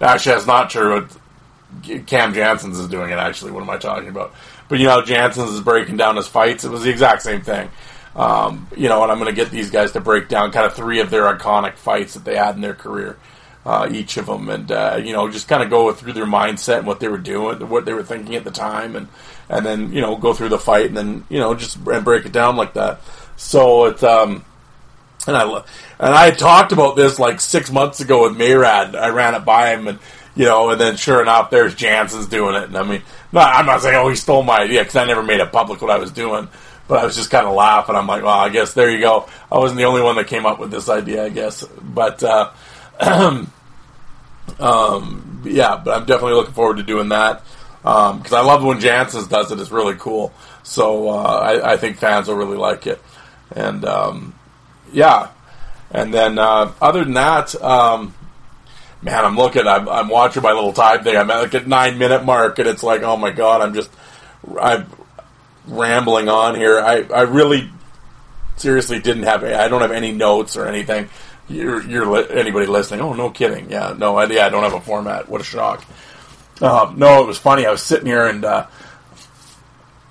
Actually, 0.00 0.34
that's 0.34 0.46
not 0.46 0.70
true. 0.70 1.00
What 1.00 2.06
Cam 2.06 2.34
Janssens 2.34 2.78
is 2.78 2.88
doing 2.88 3.10
it. 3.10 3.18
Actually, 3.18 3.52
what 3.52 3.62
am 3.62 3.70
I 3.70 3.78
talking 3.78 4.08
about? 4.08 4.34
But 4.68 4.80
you 4.80 4.86
know, 4.86 5.02
Janssens 5.02 5.50
is 5.50 5.60
breaking 5.60 5.96
down 5.96 6.16
his 6.16 6.26
fights. 6.26 6.64
It 6.64 6.70
was 6.70 6.82
the 6.82 6.90
exact 6.90 7.22
same 7.22 7.42
thing. 7.42 7.70
Um, 8.16 8.68
you 8.76 8.88
know, 8.88 9.02
and 9.02 9.10
I'm 9.10 9.18
going 9.18 9.34
to 9.34 9.36
get 9.36 9.50
these 9.50 9.70
guys 9.70 9.92
to 9.92 10.00
break 10.00 10.28
down 10.28 10.52
kind 10.52 10.66
of 10.66 10.74
three 10.74 11.00
of 11.00 11.10
their 11.10 11.24
iconic 11.24 11.74
fights 11.74 12.14
that 12.14 12.24
they 12.24 12.36
had 12.36 12.54
in 12.54 12.60
their 12.60 12.74
career, 12.74 13.18
uh, 13.66 13.88
each 13.90 14.16
of 14.16 14.26
them, 14.26 14.48
and 14.48 14.70
uh, 14.70 15.00
you 15.02 15.12
know, 15.12 15.28
just 15.30 15.48
kind 15.48 15.62
of 15.62 15.70
go 15.70 15.92
through 15.92 16.12
their 16.12 16.26
mindset 16.26 16.78
and 16.78 16.86
what 16.86 17.00
they 17.00 17.08
were 17.08 17.18
doing, 17.18 17.68
what 17.68 17.84
they 17.84 17.92
were 17.92 18.04
thinking 18.04 18.36
at 18.36 18.44
the 18.44 18.50
time, 18.52 18.94
and 18.94 19.08
and 19.48 19.64
then 19.64 19.92
you 19.92 20.00
know 20.00 20.16
go 20.16 20.32
through 20.32 20.48
the 20.48 20.58
fight 20.58 20.86
and 20.86 20.96
then 20.96 21.24
you 21.28 21.38
know 21.38 21.54
just 21.54 21.76
and 21.76 22.04
break 22.04 22.26
it 22.26 22.32
down 22.32 22.56
like 22.56 22.74
that. 22.74 23.00
So 23.36 23.86
it's 23.86 24.02
um, 24.02 24.44
and 25.26 25.36
I 25.36 25.44
and 25.98 26.14
I 26.14 26.30
talked 26.30 26.72
about 26.72 26.96
this 26.96 27.18
like 27.18 27.40
six 27.40 27.70
months 27.70 28.00
ago 28.00 28.28
with 28.28 28.38
Mayrad. 28.38 28.94
I 28.94 29.08
ran 29.08 29.34
it 29.34 29.44
by 29.44 29.74
him 29.74 29.88
and 29.88 29.98
you 30.36 30.46
know, 30.46 30.70
and 30.70 30.80
then 30.80 30.96
sure 30.96 31.22
enough, 31.22 31.50
there's 31.50 31.76
Janssens 31.76 32.28
doing 32.28 32.56
it. 32.56 32.64
And 32.64 32.76
I 32.76 32.82
mean, 32.82 33.02
no, 33.32 33.40
I'm 33.40 33.66
not 33.66 33.82
saying 33.82 33.94
oh 33.94 34.08
he 34.08 34.16
stole 34.16 34.42
my 34.42 34.58
idea 34.58 34.80
because 34.80 34.96
I 34.96 35.04
never 35.04 35.22
made 35.22 35.40
it 35.40 35.52
public 35.52 35.80
what 35.80 35.90
I 35.90 35.98
was 35.98 36.10
doing. 36.10 36.48
But 36.86 36.98
I 36.98 37.04
was 37.06 37.16
just 37.16 37.30
kind 37.30 37.46
of 37.46 37.54
laughing. 37.54 37.96
I'm 37.96 38.06
like, 38.06 38.22
well, 38.22 38.38
I 38.38 38.50
guess 38.50 38.74
there 38.74 38.90
you 38.90 39.00
go. 39.00 39.26
I 39.50 39.58
wasn't 39.58 39.78
the 39.78 39.84
only 39.84 40.02
one 40.02 40.16
that 40.16 40.26
came 40.26 40.44
up 40.44 40.58
with 40.58 40.70
this 40.70 40.90
idea, 40.90 41.24
I 41.24 41.30
guess. 41.30 41.64
But 41.64 42.22
uh, 42.22 42.50
um, 44.60 45.42
yeah, 45.46 45.80
but 45.82 45.96
I'm 45.96 46.04
definitely 46.04 46.34
looking 46.34 46.52
forward 46.52 46.76
to 46.76 46.82
doing 46.82 47.08
that 47.08 47.42
because 47.84 48.32
um, 48.32 48.38
I 48.38 48.40
love 48.40 48.64
when 48.64 48.80
Janssens 48.80 49.28
does 49.28 49.52
it. 49.52 49.60
It's 49.60 49.70
really 49.70 49.94
cool. 49.96 50.32
So 50.62 51.10
uh, 51.10 51.22
I, 51.22 51.72
I, 51.72 51.76
think 51.76 51.98
fans 51.98 52.28
will 52.28 52.36
really 52.36 52.56
like 52.56 52.86
it. 52.86 52.98
And 53.54 53.84
um, 53.84 54.34
yeah, 54.90 55.28
and 55.90 56.12
then 56.12 56.38
uh, 56.38 56.72
other 56.80 57.04
than 57.04 57.12
that, 57.12 57.54
um, 57.62 58.14
man, 59.02 59.26
I'm 59.26 59.36
looking. 59.36 59.66
I'm, 59.66 59.86
I'm, 59.86 60.08
watching 60.08 60.42
my 60.42 60.52
little 60.52 60.72
time 60.72 61.04
thing. 61.04 61.14
I'm 61.14 61.30
at 61.30 61.42
like 61.42 61.54
a 61.62 61.68
nine 61.68 61.98
minute 61.98 62.24
mark, 62.24 62.58
and 62.58 62.66
it's 62.66 62.82
like, 62.82 63.02
oh 63.02 63.18
my 63.18 63.30
god, 63.30 63.60
I'm 63.60 63.74
just 63.74 63.90
I'm 64.58 64.86
rambling 65.66 66.30
on 66.30 66.54
here. 66.54 66.80
I 66.80 67.02
I 67.02 67.22
really 67.22 67.68
seriously 68.56 68.98
didn't 68.98 69.24
have. 69.24 69.44
I 69.44 69.68
don't 69.68 69.82
have 69.82 69.92
any 69.92 70.12
notes 70.12 70.56
or 70.56 70.66
anything. 70.66 71.10
you're, 71.48 71.82
you're 71.82 72.06
li- 72.06 72.26
anybody 72.30 72.66
listening. 72.66 73.00
Oh, 73.00 73.12
no 73.12 73.28
kidding. 73.28 73.70
Yeah, 73.70 73.94
no, 73.96 74.16
I, 74.16 74.24
yeah, 74.26 74.46
I 74.46 74.48
don't 74.48 74.62
have 74.62 74.72
a 74.72 74.80
format. 74.80 75.28
What 75.28 75.42
a 75.42 75.44
shock. 75.44 75.84
Um, 76.60 76.98
no, 76.98 77.22
it 77.22 77.26
was 77.26 77.38
funny. 77.38 77.66
I 77.66 77.70
was 77.70 77.82
sitting 77.82 78.06
here 78.06 78.26
and 78.26 78.44
uh, 78.44 78.66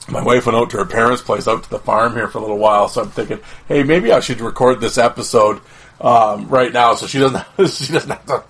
my 0.10 0.22
wife 0.22 0.46
went 0.46 0.58
out 0.58 0.70
to 0.72 0.78
her 0.78 0.86
parents' 0.86 1.22
place 1.22 1.48
out 1.48 1.64
to 1.64 1.70
the 1.70 1.80
farm 1.80 2.14
here 2.14 2.28
for 2.28 2.40
a 2.40 2.42
little 2.42 2.58
while. 2.58 2.90
So 2.90 3.02
I'm 3.02 3.10
thinking, 3.10 3.40
hey, 3.68 3.84
maybe 3.84 4.12
I 4.12 4.20
should 4.20 4.42
record 4.42 4.82
this 4.82 4.98
episode 4.98 5.62
um, 6.02 6.50
right 6.50 6.74
now 6.74 6.96
so 6.96 7.08
she 7.08 7.20
doesn't 7.20 7.46
she 7.72 7.94
doesn't 7.94 8.10
have 8.10 8.26
to. 8.26 8.44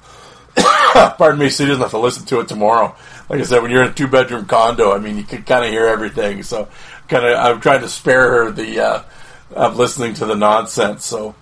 pardon 1.18 1.40
me, 1.40 1.50
she 1.50 1.66
doesn't 1.66 1.82
have 1.82 1.92
to 1.92 1.98
listen 1.98 2.26
to 2.26 2.40
it 2.40 2.48
tomorrow. 2.48 2.96
Like 3.30 3.40
I 3.40 3.44
said, 3.44 3.62
when 3.62 3.72
you're 3.72 3.84
in 3.84 3.90
a 3.90 3.94
two 3.94 4.08
bedroom 4.08 4.46
condo, 4.46 4.94
I 4.94 5.00
mean, 5.00 5.18
you 5.18 5.24
can 5.24 5.44
kind 5.44 5.66
of 5.66 5.72
hear 5.72 5.88
everything. 5.88 6.44
So, 6.44 6.68
kind 7.08 7.26
of, 7.26 7.38
I'm 7.38 7.62
trying 7.62 7.82
to 7.82 7.90
spare 7.90 8.46
her 8.46 8.52
the 8.52 8.80
uh, 8.80 9.04
of 9.52 9.78
listening 9.78 10.14
to 10.16 10.26
the 10.26 10.36
nonsense. 10.36 11.06
So, 11.06 11.34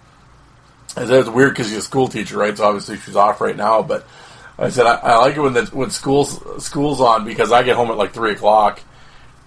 it's 0.98 1.30
weird 1.30 1.54
because 1.54 1.68
she's 1.68 1.78
a 1.78 1.82
school 1.82 2.08
teacher, 2.08 2.38
right? 2.38 2.56
So 2.58 2.66
obviously 2.66 2.98
she's 2.98 3.16
off 3.16 3.42
right 3.42 3.56
now. 3.56 3.82
But 3.82 4.06
I 4.62 4.70
said 4.70 4.86
I, 4.86 4.96
I 4.96 5.18
like 5.18 5.36
it 5.36 5.42
when 5.42 5.54
the 5.54 5.66
when 5.74 5.90
school's 5.90 6.64
school's 6.64 7.02
on 7.02 7.26
because 7.26 7.52
I 7.52 7.64
get 7.64 7.76
home 7.76 7.90
at 7.90 7.98
like 7.98 8.14
three 8.14 8.32
o'clock, 8.32 8.80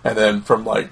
and 0.03 0.19
then 0.19 0.43
from 0.43 0.65
like 0.65 0.91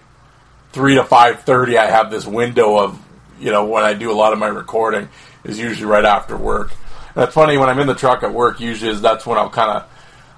three 0.73 0.95
to 0.95 1.05
five 1.05 1.43
thirty, 1.43 1.77
I 1.77 1.87
have 1.87 2.11
this 2.11 2.25
window 2.25 2.79
of 2.79 3.03
you 3.41 3.51
know 3.51 3.65
when 3.65 3.83
I 3.83 3.95
do 3.95 4.13
a 4.13 4.15
lot 4.15 4.33
of 4.33 4.39
my 4.39 4.47
recording 4.47 5.09
is 5.45 5.59
usually 5.59 5.87
right 5.87 6.05
after 6.05 6.37
work. 6.37 6.73
And 7.15 7.25
it's 7.25 7.35
funny 7.35 7.59
when 7.59 7.69
I'm 7.69 7.81
in 7.81 7.89
the 7.89 7.97
truck 7.97 8.23
at 8.23 8.33
work. 8.33 8.61
Usually, 8.61 8.93
is 8.93 9.03
that's 9.03 9.27
when 9.27 9.39
I'll 9.39 9.51
kind 9.51 9.71
of 9.71 9.91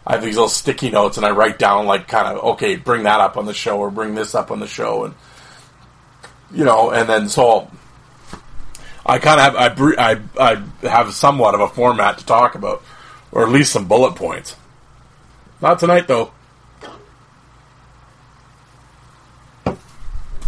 I 0.06 0.12
have 0.12 0.22
these 0.22 0.34
little 0.34 0.48
sticky 0.48 0.90
notes 0.90 1.18
and 1.18 1.26
I 1.26 1.30
write 1.30 1.58
down 1.58 1.84
like 1.84 2.08
kind 2.08 2.26
of 2.26 2.42
okay, 2.54 2.76
bring 2.76 3.02
that 3.02 3.20
up 3.20 3.36
on 3.36 3.44
the 3.44 3.54
show 3.54 3.78
or 3.78 3.90
bring 3.90 4.14
this 4.14 4.34
up 4.34 4.50
on 4.50 4.60
the 4.60 4.66
show, 4.66 5.04
and 5.04 5.14
you 6.52 6.64
know, 6.64 6.90
and 6.90 7.06
then 7.06 7.28
so 7.28 7.70
I 9.04 9.18
kind 9.18 9.40
of 9.40 9.54
have 9.54 9.80
I, 9.98 10.20
I 10.38 10.62
I 10.82 10.88
have 10.88 11.12
somewhat 11.12 11.54
of 11.54 11.60
a 11.60 11.68
format 11.68 12.18
to 12.18 12.26
talk 12.26 12.54
about, 12.54 12.82
or 13.34 13.42
at 13.42 13.50
least 13.50 13.72
some 13.72 13.86
bullet 13.86 14.14
points. 14.14 14.56
Not 15.60 15.80
tonight 15.80 16.06
though. 16.06 16.30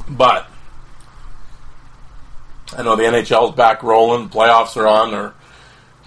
But 0.09 0.49
I 2.77 2.83
know 2.83 2.97
the 2.97 3.03
NHL's 3.03 3.57
back 3.57 3.83
rolling, 3.83 4.29
playoffs 4.29 4.77
are 4.77 4.87
on, 4.87 5.13
or 5.13 5.35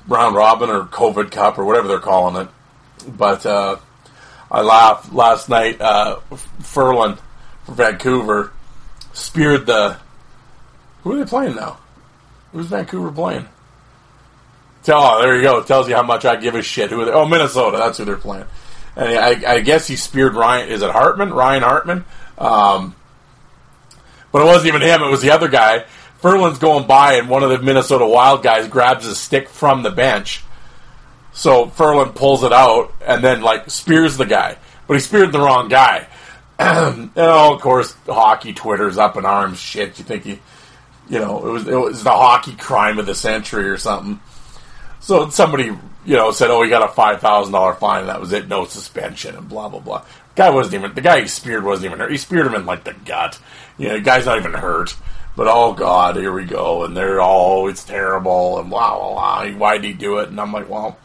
round 0.08 0.36
robin, 0.36 0.70
or 0.70 0.84
COVID 0.86 1.32
Cup, 1.32 1.60
or 1.60 1.66
whatever 1.66 1.90
they're 1.90 2.00
calling 2.00 2.48
it. 2.48 2.50
But 3.18 3.46
uh, 3.46 3.78
I 4.50 4.62
laughed 4.62 5.12
last 5.14 5.50
night. 5.50 5.82
Uh, 5.82 6.20
Ferland 6.62 7.20
from 7.66 7.76
Vancouver 7.76 8.54
speared 9.14 9.66
the. 9.66 9.98
Who 11.04 11.14
are 11.14 11.18
they 11.18 11.30
playing 11.30 11.56
now? 11.56 11.78
Who's 12.54 12.68
Vancouver 12.68 13.12
playing? 13.12 13.48
Tell, 14.90 15.04
oh, 15.04 15.22
there 15.22 15.36
you 15.36 15.44
go. 15.44 15.60
It 15.60 15.68
tells 15.68 15.88
you 15.88 15.94
how 15.94 16.02
much 16.02 16.26
I 16.26 16.36
give 16.36 16.56
a 16.56 16.64
shit. 16.64 16.90
Who 16.90 17.02
are 17.02 17.06
they? 17.06 17.12
Oh, 17.12 17.28
Minnesota. 17.28 17.78
That's 17.78 18.00
who 18.00 18.06
they're 18.06 18.18
playing. 18.18 18.48
And 18.96 19.20
I, 19.20 19.54
I 19.54 19.60
guess 19.60 19.86
he 19.86 19.96
speared 19.96 20.34
Ryan. 20.34 20.70
Is 20.70 20.82
it 20.82 20.90
Hartman? 20.90 21.32
Ryan 21.32 21.62
Hartman? 21.62 22.06
Um, 22.40 22.96
but 24.32 24.42
it 24.42 24.46
wasn't 24.46 24.70
even 24.70 24.82
him. 24.82 25.04
It 25.04 25.12
was 25.12 25.22
the 25.22 25.30
other 25.30 25.48
guy. 25.48 25.86
Ferland's 26.24 26.58
going 26.58 26.88
by, 26.88 27.14
and 27.14 27.30
one 27.30 27.44
of 27.44 27.52
the 27.52 27.60
Minnesota 27.60 28.08
Wild 28.08 28.42
guys 28.42 28.68
grabs 28.68 29.06
a 29.06 29.14
stick 29.14 29.48
from 29.48 29.84
the 29.84 29.92
bench. 29.92 30.44
So 31.34 31.68
Ferland 31.68 32.16
pulls 32.16 32.44
it 32.44 32.52
out 32.52 32.92
and 33.06 33.24
then 33.24 33.44
like 33.44 33.70
spears 33.70 34.18
the 34.18 34.26
guy, 34.26 34.58
but 34.88 34.96
he 34.96 35.02
speared 35.02 35.32
the 35.32 35.40
wrong 35.40 35.70
guy. 35.70 36.08
and 36.60 37.12
oh, 37.16 37.54
of 37.54 37.62
course, 37.62 37.96
hockey 38.08 38.54
Twitter's 38.54 38.98
up 38.98 39.18
in 39.18 39.26
arms. 39.26 39.60
Shit, 39.60 40.00
you 40.00 40.04
think 40.04 40.24
he, 40.24 40.40
you 41.10 41.20
know, 41.20 41.48
it 41.48 41.52
was 41.52 41.68
it 41.68 41.76
was 41.76 42.04
the 42.04 42.10
hockey 42.10 42.56
crime 42.56 42.98
of 42.98 43.06
the 43.06 43.14
century 43.14 43.70
or 43.70 43.78
something. 43.78 44.20
So 45.00 45.30
somebody, 45.30 45.66
you 46.06 46.16
know, 46.16 46.32
said, 46.32 46.50
"Oh, 46.50 46.62
he 46.62 46.70
got 46.70 46.88
a 46.88 46.94
five 46.94 47.22
thousand 47.22 47.54
dollar 47.54 47.74
fine. 47.74 48.02
And 48.02 48.10
that 48.10 48.20
was 48.20 48.34
it. 48.34 48.48
No 48.48 48.66
suspension 48.66 49.36
and 49.36 49.48
blah 49.48 49.70
blah 49.70 49.80
blah." 49.80 50.06
Guy 50.36 50.50
wasn't 50.50 50.76
even 50.76 50.94
the 50.94 51.02
guy 51.02 51.22
he 51.22 51.28
speared 51.28 51.64
wasn't 51.64 51.88
even 51.88 52.00
hurt. 52.00 52.12
He 52.12 52.18
speared 52.18 52.48
him 52.48 52.56
in 52.56 52.66
like 52.66 52.84
the 52.84 52.94
gut. 53.06 53.40
You 53.78 53.90
know, 53.90 53.94
the 53.96 54.02
guy's 54.02 54.26
not 54.26 54.38
even 54.38 54.54
hurt. 54.54 54.96
But 55.36 55.48
oh 55.50 55.74
god, 55.74 56.18
here 56.18 56.34
we 56.34 56.44
go, 56.44 56.84
and 56.84 56.98
they're 56.98 57.22
all 57.22 57.70
it's 57.70 57.84
terrible 57.84 58.60
and 58.60 58.70
blah 58.70 58.98
blah 58.98 59.14
blah. 59.14 59.58
Why 59.58 59.78
did 59.78 59.86
he 59.86 59.94
do 59.94 60.18
it? 60.18 60.30
And 60.30 60.40
I'm 60.40 60.52
like, 60.52 60.70
well, 60.70 60.98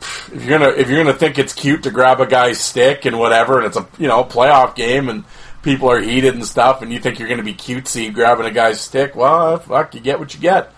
if 0.00 0.44
you're 0.44 0.58
gonna 0.58 0.70
if 0.70 0.88
you're 0.88 1.02
gonna 1.02 1.16
think 1.16 1.38
it's 1.38 1.52
cute 1.52 1.82
to 1.82 1.90
grab 1.90 2.20
a 2.20 2.26
guy's 2.26 2.60
stick 2.60 3.04
and 3.04 3.18
whatever, 3.18 3.58
and 3.58 3.66
it's 3.66 3.76
a 3.76 3.86
you 3.98 4.08
know 4.08 4.24
playoff 4.24 4.74
game 4.74 5.08
and 5.08 5.24
people 5.62 5.90
are 5.90 6.00
heated 6.00 6.34
and 6.34 6.44
stuff, 6.44 6.80
and 6.80 6.92
you 6.92 7.00
think 7.00 7.18
you're 7.18 7.28
gonna 7.28 7.42
be 7.42 7.54
cutesy 7.54 8.12
grabbing 8.12 8.46
a 8.46 8.50
guy's 8.50 8.80
stick, 8.80 9.14
well, 9.14 9.58
fuck, 9.58 9.94
you 9.94 10.00
get 10.00 10.18
what 10.18 10.34
you 10.34 10.40
get. 10.40 10.72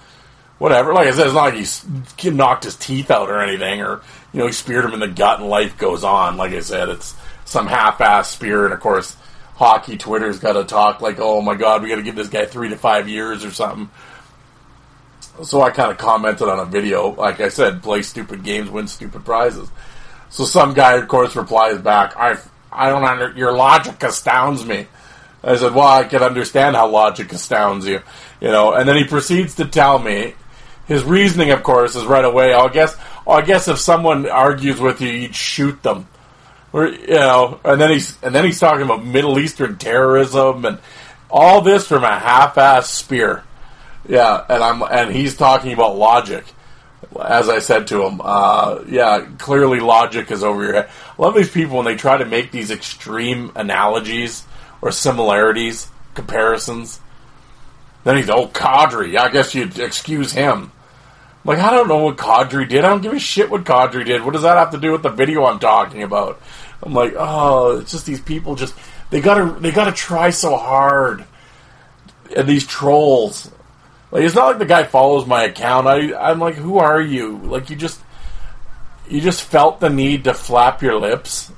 Whatever. 0.61 0.95
Like 0.95 1.09
I 1.09 1.11
said, 1.11 1.27
it's 1.27 1.35
not 1.35 1.53
like 1.55 2.21
he 2.21 2.31
knocked 2.31 2.63
his 2.63 2.77
teeth 2.77 3.11
out 3.11 3.29
or 3.29 3.43
anything, 3.43 3.81
or 3.81 4.03
you 4.33 4.39
know 4.39 4.47
he 4.47 4.53
speared 4.53 4.85
him 4.85 4.93
in 4.93 5.01
the 5.01 5.09
gut 5.09 5.41
and 5.41 5.49
life 5.49 5.77
goes 5.77 6.05
on. 6.05 6.37
Like 6.37 6.53
I 6.53 6.61
said, 6.61 6.89
it's 6.89 7.17
some 7.45 7.67
half-ass 7.67 8.31
spear, 8.31 8.67
and 8.67 8.73
of 8.73 8.79
course, 8.79 9.17
hockey 9.57 9.97
Twitter's 9.97 10.39
got 10.39 10.53
to 10.53 10.65
talk 10.65 11.01
like, 11.01 11.19
oh 11.19 11.41
my 11.41 11.57
god, 11.57 11.83
we 11.83 11.89
got 11.89 11.97
to 11.97 12.03
give 12.03 12.15
this 12.15 12.29
guy 12.29 12.45
three 12.45 12.69
to 12.69 12.77
five 12.77 13.09
years 13.09 13.45
or 13.45 13.51
something 13.51 13.91
so 15.45 15.63
I 15.63 15.71
kind 15.71 15.91
of 15.91 15.99
commented 15.99 16.49
on 16.49 16.59
a 16.59 16.65
video, 16.65 17.11
like 17.11 17.41
I 17.41 17.49
said, 17.49 17.83
play 17.83 18.03
stupid 18.03 18.43
games, 18.43 18.71
win 18.71 18.89
stupid 18.89 19.25
prizes. 19.25 19.69
So 20.29 20.45
some 20.45 20.75
guy, 20.75 20.97
of 20.97 21.09
course, 21.09 21.35
replies 21.35 21.79
back, 21.79 22.17
I, 22.17 22.39
I 22.71 22.89
don't 22.89 23.05
under, 23.05 23.33
your 23.33 23.53
logic 23.53 24.03
astounds 24.03 24.65
me. 24.65 24.87
I 25.43 25.57
said, 25.57 25.75
well, 25.75 25.89
I 25.89 26.05
can 26.05 26.23
understand 26.23 26.77
how 26.77 26.89
logic 26.89 27.33
astounds 27.33 27.87
you, 27.87 28.01
you 28.41 28.49
know, 28.49 28.75
and 28.75 28.89
then 28.89 28.97
he 28.97 29.05
proceeds 29.05 29.55
to 29.57 29.65
tell 29.65 29.99
me, 29.99 30.35
his 30.91 31.05
reasoning, 31.05 31.53
of 31.53 31.63
course, 31.63 31.95
is 31.95 32.05
right 32.05 32.25
away, 32.25 32.53
I 32.53 32.67
guess, 32.67 32.97
I 33.25 33.43
guess 33.43 33.69
if 33.69 33.79
someone 33.79 34.29
argues 34.29 34.81
with 34.81 35.01
you, 35.01 35.09
you'd 35.09 35.37
shoot 35.37 35.81
them. 35.85 36.09
Or, 36.73 36.89
you 36.89 37.15
know, 37.15 37.61
and 37.65 37.81
then 37.81 37.93
he's, 37.93 38.21
and 38.25 38.35
then 38.35 38.45
he's 38.45 38.59
talking 38.59 38.83
about 38.83 39.05
Middle 39.05 39.39
Eastern 39.39 39.79
terrorism 39.79 40.65
and 40.65 40.79
all 41.31 41.61
this 41.61 41.87
from 41.87 42.03
a 42.03 42.19
half-ass 42.19 42.91
spear. 42.91 43.45
Yeah, 44.09 44.45
and 44.49 44.65
I'm 44.65 44.83
and 44.83 45.15
he's 45.15 45.37
talking 45.37 45.73
about 45.73 45.97
logic. 45.97 46.45
As 47.25 47.49
I 47.49 47.61
said 47.61 47.87
to 47.89 48.05
him, 48.05 48.21
uh, 48.21 48.81
yeah, 48.89 49.27
clearly 49.39 49.79
logic 49.79 50.33
is 50.33 50.43
over 50.43 50.65
your 50.65 50.73
head. 50.73 50.91
I 51.17 51.23
love 51.23 51.37
these 51.37 51.51
people 51.51 51.77
when 51.77 51.87
they 51.87 51.95
try 51.95 52.17
to 52.17 52.25
make 52.25 52.51
these 52.51 52.73
extreme 52.73 53.53
analogies 53.55 54.45
or 54.83 54.91
similarities, 54.91 55.89
comparisons. 56.15 56.99
Then 58.03 58.17
he's, 58.17 58.29
oh, 58.29 58.49
Kadri, 58.49 59.17
I 59.17 59.29
guess 59.29 59.55
you'd 59.55 59.79
excuse 59.79 60.33
him. 60.33 60.73
Like, 61.45 61.59
I 61.59 61.71
don't 61.71 61.89
know 61.89 62.05
what 62.05 62.17
Kadri 62.17 62.69
did. 62.69 62.85
I 62.85 62.91
don't 62.91 63.01
give 63.01 63.15
a 63.15 63.19
shit 63.19 63.51
what 63.51 63.65
Kadri 63.65 64.05
did. 64.05 64.23
What 64.23 64.33
does 64.33 64.43
that 64.43 64.59
have 64.59 64.73
to 64.73 64.79
do 64.79 64.93
with 64.93 65.03
the 65.03 65.09
video 65.09 65.45
I'm 65.45 65.59
talking 65.59 66.03
about? 66.03 66.41
I'm 66.83 66.93
like, 66.93 67.15
oh, 67.17 67.79
it's 67.79 67.93
just 67.93 68.07
these 68.07 68.21
people 68.21 68.55
just 68.55 68.75
they 69.11 69.21
gotta 69.21 69.59
they 69.61 69.71
gotta 69.71 69.93
try 69.93 70.31
so 70.31 70.57
hard. 70.57 71.25
And 72.35 72.49
these 72.49 72.67
trolls. 72.67 73.51
Like 74.11 74.25
it's 74.25 74.35
not 74.35 74.49
like 74.49 74.59
the 74.59 74.67
guy 74.67 74.85
follows 74.85 75.27
my 75.27 75.45
account. 75.45 75.87
I 75.87 76.15
I'm 76.15 76.39
like, 76.39 76.55
who 76.55 76.79
are 76.79 77.01
you? 77.01 77.39
Like 77.39 77.71
you 77.71 77.77
just 77.77 78.01
you 79.09 79.21
just 79.21 79.43
felt 79.43 79.81
the 79.81 79.91
need 79.91 80.25
to 80.25 80.35
flap 80.35 80.83
your 80.83 80.99
lips, 80.99 81.51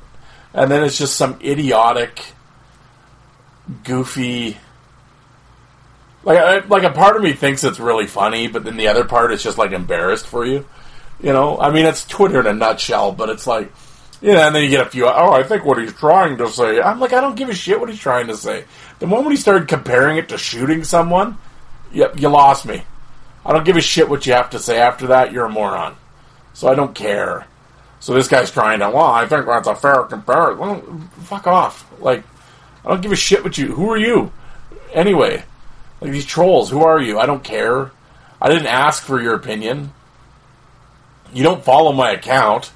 and 0.54 0.70
then 0.70 0.82
it's 0.82 0.96
just 0.96 1.16
some 1.16 1.38
idiotic, 1.42 2.24
goofy. 3.84 4.58
Like 6.24 6.38
I, 6.38 6.58
like 6.66 6.84
a 6.84 6.90
part 6.90 7.16
of 7.16 7.22
me 7.22 7.32
thinks 7.32 7.64
it's 7.64 7.80
really 7.80 8.06
funny, 8.06 8.48
but 8.48 8.64
then 8.64 8.76
the 8.76 8.88
other 8.88 9.04
part 9.04 9.32
is 9.32 9.42
just 9.42 9.58
like 9.58 9.72
embarrassed 9.72 10.26
for 10.26 10.44
you. 10.44 10.66
You 11.20 11.32
know, 11.32 11.58
I 11.58 11.70
mean, 11.70 11.86
it's 11.86 12.06
Twitter 12.06 12.40
in 12.40 12.46
a 12.46 12.52
nutshell, 12.52 13.12
but 13.12 13.28
it's 13.28 13.46
like, 13.46 13.72
you 14.20 14.32
know, 14.32 14.40
and 14.40 14.54
then 14.54 14.62
you 14.62 14.70
get 14.70 14.86
a 14.86 14.90
few. 14.90 15.06
Oh, 15.06 15.32
I 15.32 15.42
think 15.42 15.64
what 15.64 15.78
he's 15.78 15.92
trying 15.92 16.38
to 16.38 16.48
say. 16.48 16.80
I'm 16.80 17.00
like, 17.00 17.12
I 17.12 17.20
don't 17.20 17.36
give 17.36 17.48
a 17.48 17.54
shit 17.54 17.78
what 17.78 17.88
he's 17.88 17.98
trying 17.98 18.28
to 18.28 18.36
say. 18.36 18.64
The 18.98 19.06
moment 19.06 19.30
he 19.30 19.36
started 19.36 19.68
comparing 19.68 20.16
it 20.16 20.28
to 20.28 20.38
shooting 20.38 20.84
someone, 20.84 21.38
Yep, 21.92 22.20
you 22.20 22.28
lost 22.28 22.66
me. 22.66 22.82
I 23.44 23.52
don't 23.52 23.64
give 23.64 23.76
a 23.76 23.80
shit 23.80 24.08
what 24.08 24.26
you 24.26 24.32
have 24.32 24.50
to 24.50 24.58
say 24.58 24.78
after 24.78 25.08
that. 25.08 25.32
You're 25.32 25.46
a 25.46 25.50
moron. 25.50 25.96
So 26.54 26.68
I 26.68 26.74
don't 26.74 26.94
care. 26.94 27.46
So 28.00 28.14
this 28.14 28.28
guy's 28.28 28.50
trying 28.50 28.80
to, 28.80 28.90
well, 28.90 29.04
I 29.04 29.26
think 29.26 29.46
that's 29.46 29.68
a 29.68 29.76
fair 29.76 30.02
comparison. 30.04 30.58
Well, 30.58 31.00
fuck 31.20 31.46
off. 31.46 31.86
Like, 32.00 32.24
I 32.84 32.88
don't 32.88 33.00
give 33.00 33.12
a 33.12 33.16
shit 33.16 33.44
what 33.44 33.58
you. 33.58 33.74
Who 33.74 33.90
are 33.90 33.98
you? 33.98 34.32
Anyway, 34.92 35.44
like 36.02 36.12
these 36.12 36.26
trolls. 36.26 36.70
Who 36.70 36.84
are 36.84 37.00
you? 37.00 37.18
I 37.18 37.26
don't 37.26 37.44
care. 37.44 37.92
I 38.40 38.48
didn't 38.48 38.66
ask 38.66 39.02
for 39.02 39.22
your 39.22 39.34
opinion. 39.34 39.92
You 41.32 41.44
don't 41.44 41.64
follow 41.64 41.92
my 41.92 42.10
account, 42.10 42.72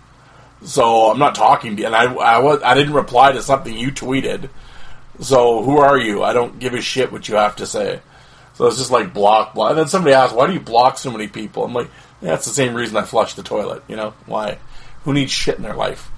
so 0.62 1.11
I'm 1.11 1.18
not 1.18 1.35
talking 1.35 1.75
to 1.76 1.83
you. 1.83 1.87
And 1.87 1.97
I, 1.97 2.04
I 2.14 2.38
was, 2.38 2.62
I 2.62 2.75
didn't 2.75 2.95
reply 2.95 3.33
to 3.33 3.42
something 3.42 3.76
you 3.76 3.90
tweeted. 3.90 4.49
So 5.21 5.62
who 5.64 5.78
are 5.78 5.99
you? 5.99 6.23
I 6.23 6.33
don't 6.33 6.59
give 6.59 6.73
a 6.73 6.80
shit 6.80 7.11
what 7.11 7.28
you 7.28 7.35
have 7.35 7.56
to 7.56 7.66
say. 7.66 8.00
So 8.54 8.66
it's 8.66 8.78
just 8.78 8.92
like 8.92 9.12
block, 9.12 9.54
block. 9.54 9.71
And 9.71 9.78
then 9.80 9.88
somebody 9.88 10.14
asked, 10.14 10.35
why 10.35 10.47
do 10.47 10.52
you 10.52 10.61
block 10.61 10.97
so 10.97 11.11
many 11.11 11.26
people? 11.26 11.64
I'm 11.64 11.75
like, 11.75 11.90
that's 12.23 12.47
the 12.47 12.54
same 12.54 12.75
reason 12.75 12.97
I 12.97 13.02
flush 13.02 13.35
the 13.35 13.42
toilet. 13.42 13.83
You 13.88 13.97
know, 13.97 14.14
why? 14.26 14.59
Who 15.02 15.12
needs 15.12 15.33
shit 15.33 15.56
in 15.56 15.62
their 15.62 15.75
life? 15.75 16.11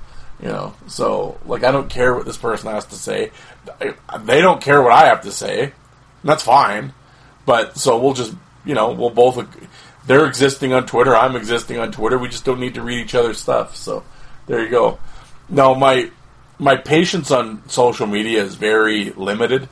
You 0.43 0.49
know, 0.49 0.75
so 0.87 1.41
like 1.47 1.65
I 1.65 1.73
don't 1.73 1.91
care 1.91 2.15
what 2.15 2.27
this 2.27 2.37
person 2.37 2.71
has 2.71 2.85
to 2.87 2.95
say. 2.95 3.33
They 4.21 4.41
don't 4.41 4.63
care 4.63 4.81
what 4.83 4.93
I 4.93 5.07
have 5.07 5.23
to 5.23 5.33
say. 5.33 5.73
That's 6.29 6.43
fine. 6.43 6.93
But 7.47 7.79
so 7.79 7.99
we'll 7.99 8.15
just, 8.15 8.35
you 8.65 8.75
know, 8.75 8.93
we'll 8.93 9.11
both. 9.11 9.47
They're 10.07 10.27
existing 10.27 10.73
on 10.73 10.87
Twitter. 10.87 11.15
I'm 11.15 11.37
existing 11.37 11.79
on 11.79 11.93
Twitter. 11.93 12.19
We 12.19 12.29
just 12.29 12.45
don't 12.45 12.61
need 12.61 12.75
to 12.75 12.83
read 12.83 13.05
each 13.05 13.15
other's 13.15 13.39
stuff. 13.39 13.77
So 13.77 14.05
there 14.47 14.63
you 14.63 14.71
go. 14.71 14.99
Now 15.49 15.75
my 15.75 16.11
my 16.59 16.77
patience 16.77 17.31
on 17.31 17.69
social 17.69 18.07
media 18.07 18.43
is 18.43 18.55
very 18.55 19.11
limited. 19.11 19.69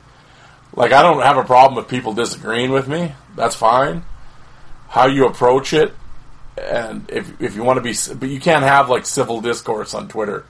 Like 0.75 0.91
I 0.91 1.01
don't 1.01 1.21
have 1.21 1.37
a 1.37 1.43
problem 1.43 1.75
with 1.75 1.87
people 1.87 2.13
disagreeing 2.13 2.71
with 2.71 2.87
me. 2.87 3.13
That's 3.35 3.55
fine. 3.55 4.03
How 4.89 5.07
you 5.07 5.27
approach 5.27 5.73
it, 5.73 5.93
and 6.57 7.09
if 7.09 7.41
if 7.41 7.55
you 7.55 7.63
want 7.63 7.77
to 7.77 7.81
be, 7.81 7.95
but 8.15 8.29
you 8.29 8.39
can't 8.39 8.63
have 8.63 8.89
like 8.89 9.05
civil 9.05 9.41
discourse 9.41 9.93
on 9.93 10.07
Twitter. 10.07 10.45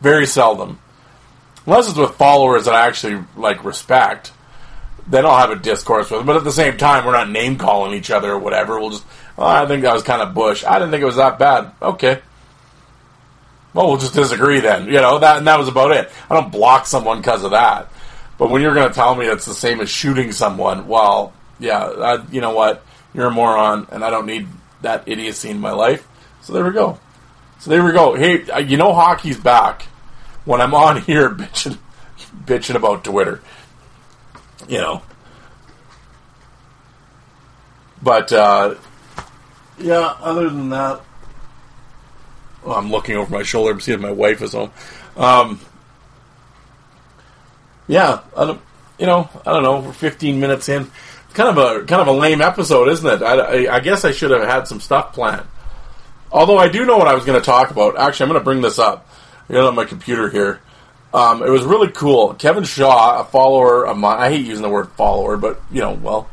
Very 0.00 0.26
seldom, 0.26 0.78
unless 1.64 1.88
it's 1.88 1.96
with 1.96 2.16
followers 2.16 2.64
that 2.64 2.74
I 2.74 2.86
actually 2.86 3.24
like 3.36 3.64
respect. 3.64 4.32
Then 5.08 5.24
I'll 5.24 5.36
have 5.36 5.50
a 5.50 5.56
discourse 5.56 6.10
with 6.10 6.20
them. 6.20 6.26
But 6.26 6.36
at 6.36 6.44
the 6.44 6.52
same 6.52 6.76
time, 6.76 7.04
we're 7.04 7.12
not 7.12 7.30
name 7.30 7.56
calling 7.56 7.94
each 7.94 8.10
other 8.10 8.32
or 8.32 8.38
whatever. 8.38 8.78
We'll 8.78 8.90
just, 8.90 9.04
oh, 9.38 9.46
I 9.46 9.66
think 9.66 9.82
that 9.82 9.94
was 9.94 10.02
kind 10.02 10.20
of 10.20 10.34
Bush. 10.34 10.64
I 10.64 10.78
didn't 10.78 10.90
think 10.90 11.02
it 11.02 11.06
was 11.06 11.16
that 11.16 11.38
bad. 11.38 11.72
Okay. 11.80 12.20
Well, 13.72 13.88
we'll 13.88 13.98
just 13.98 14.14
disagree 14.14 14.60
then. 14.60 14.86
You 14.86 15.00
know 15.02 15.18
that, 15.18 15.36
and 15.36 15.46
that 15.46 15.58
was 15.58 15.68
about 15.68 15.92
it. 15.92 16.10
I 16.30 16.34
don't 16.34 16.50
block 16.50 16.86
someone 16.86 17.18
because 17.18 17.44
of 17.44 17.50
that. 17.50 17.92
But 18.38 18.50
when 18.50 18.62
you're 18.62 18.74
going 18.74 18.88
to 18.88 18.94
tell 18.94 19.14
me 19.14 19.26
it's 19.26 19.44
the 19.44 19.54
same 19.54 19.80
as 19.80 19.90
shooting 19.90 20.32
someone, 20.32 20.88
well, 20.88 21.32
yeah, 21.58 21.84
I, 21.84 22.24
you 22.30 22.40
know 22.40 22.52
what? 22.52 22.84
You're 23.14 23.26
a 23.26 23.30
moron, 23.30 23.86
and 23.92 24.02
I 24.02 24.10
don't 24.10 24.26
need 24.26 24.48
that 24.82 25.04
idiocy 25.06 25.50
in 25.50 25.60
my 25.60 25.72
life. 25.72 26.06
So 26.42 26.52
there 26.52 26.64
we 26.64 26.72
go. 26.72 26.98
So 27.58 27.70
there 27.70 27.84
we 27.84 27.92
go. 27.92 28.14
Hey, 28.14 28.48
uh, 28.50 28.58
you 28.58 28.76
know 28.76 28.92
hockey's 28.92 29.38
back 29.38 29.82
when 30.44 30.60
I'm 30.60 30.74
on 30.74 31.02
here 31.02 31.30
bitching, 31.30 31.78
bitching 32.44 32.76
about 32.76 33.04
Twitter. 33.04 33.42
You 34.68 34.78
know. 34.78 35.02
But, 38.02 38.32
uh, 38.32 38.74
yeah, 39.78 40.14
other 40.20 40.48
than 40.48 40.70
that, 40.70 41.00
well, 42.62 42.76
I'm 42.76 42.90
looking 42.90 43.16
over 43.16 43.30
my 43.32 43.42
shoulder 43.42 43.74
to 43.74 43.80
see 43.80 43.92
if 43.92 44.00
my 44.00 44.10
wife 44.10 44.42
is 44.42 44.52
home. 44.52 44.70
Um, 45.16 45.60
yeah, 47.88 48.20
I 48.36 48.44
don't, 48.44 48.60
you 48.98 49.06
know, 49.06 49.28
I 49.46 49.52
don't 49.52 49.62
know. 49.62 49.80
We're 49.80 49.92
15 49.92 50.40
minutes 50.40 50.68
in. 50.68 50.90
Kind 51.34 51.56
of 51.56 51.58
a 51.58 51.84
kind 51.84 52.00
of 52.00 52.08
a 52.08 52.12
lame 52.12 52.40
episode, 52.40 52.88
isn't 52.88 53.06
it? 53.06 53.22
I, 53.22 53.34
I, 53.34 53.76
I 53.76 53.80
guess 53.80 54.04
I 54.04 54.10
should 54.10 54.30
have 54.30 54.42
had 54.42 54.66
some 54.66 54.80
stuff 54.80 55.12
planned. 55.12 55.46
Although 56.32 56.58
I 56.58 56.68
do 56.68 56.84
know 56.84 56.96
what 56.96 57.08
I 57.08 57.14
was 57.14 57.24
going 57.24 57.38
to 57.38 57.44
talk 57.44 57.70
about. 57.70 57.98
Actually, 57.98 58.24
I'm 58.24 58.30
going 58.30 58.40
to 58.40 58.44
bring 58.44 58.60
this 58.62 58.78
up. 58.78 59.08
I 59.48 59.52
got 59.52 59.58
it 59.58 59.64
on 59.66 59.74
my 59.74 59.84
computer 59.84 60.30
here. 60.30 60.60
Um, 61.16 61.42
it 61.42 61.48
was 61.48 61.64
really 61.64 61.90
cool. 61.90 62.34
Kevin 62.34 62.64
Shaw, 62.64 63.22
a 63.22 63.24
follower 63.24 63.86
of 63.86 63.96
mine. 63.96 64.18
I 64.20 64.28
hate 64.28 64.44
using 64.44 64.62
the 64.62 64.68
word 64.68 64.90
follower, 64.92 65.38
but 65.38 65.58
you 65.70 65.80
know, 65.80 65.94
well, 65.94 66.28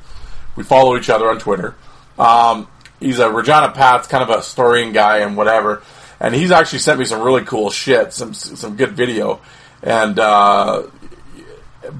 we 0.57 0.65
follow 0.65 0.97
each 0.97 1.09
other 1.09 1.29
on 1.29 1.39
Twitter. 1.39 1.75
Um, 2.19 2.67
he's 2.99 3.19
a 3.19 3.31
Regina 3.31 3.71
Pats 3.71 4.09
kind 4.09 4.21
of 4.23 4.29
a 4.29 4.37
historian 4.37 4.91
guy 4.91 5.19
and 5.19 5.37
whatever. 5.37 5.83
And 6.19 6.35
he's 6.35 6.51
actually 6.51 6.79
sent 6.79 6.99
me 6.99 7.05
some 7.05 7.21
really 7.21 7.45
cool 7.45 7.69
shit, 7.69 8.11
some 8.11 8.33
some 8.33 8.75
good 8.75 8.91
video. 8.91 9.39
And 9.81 10.19
uh, 10.19 10.83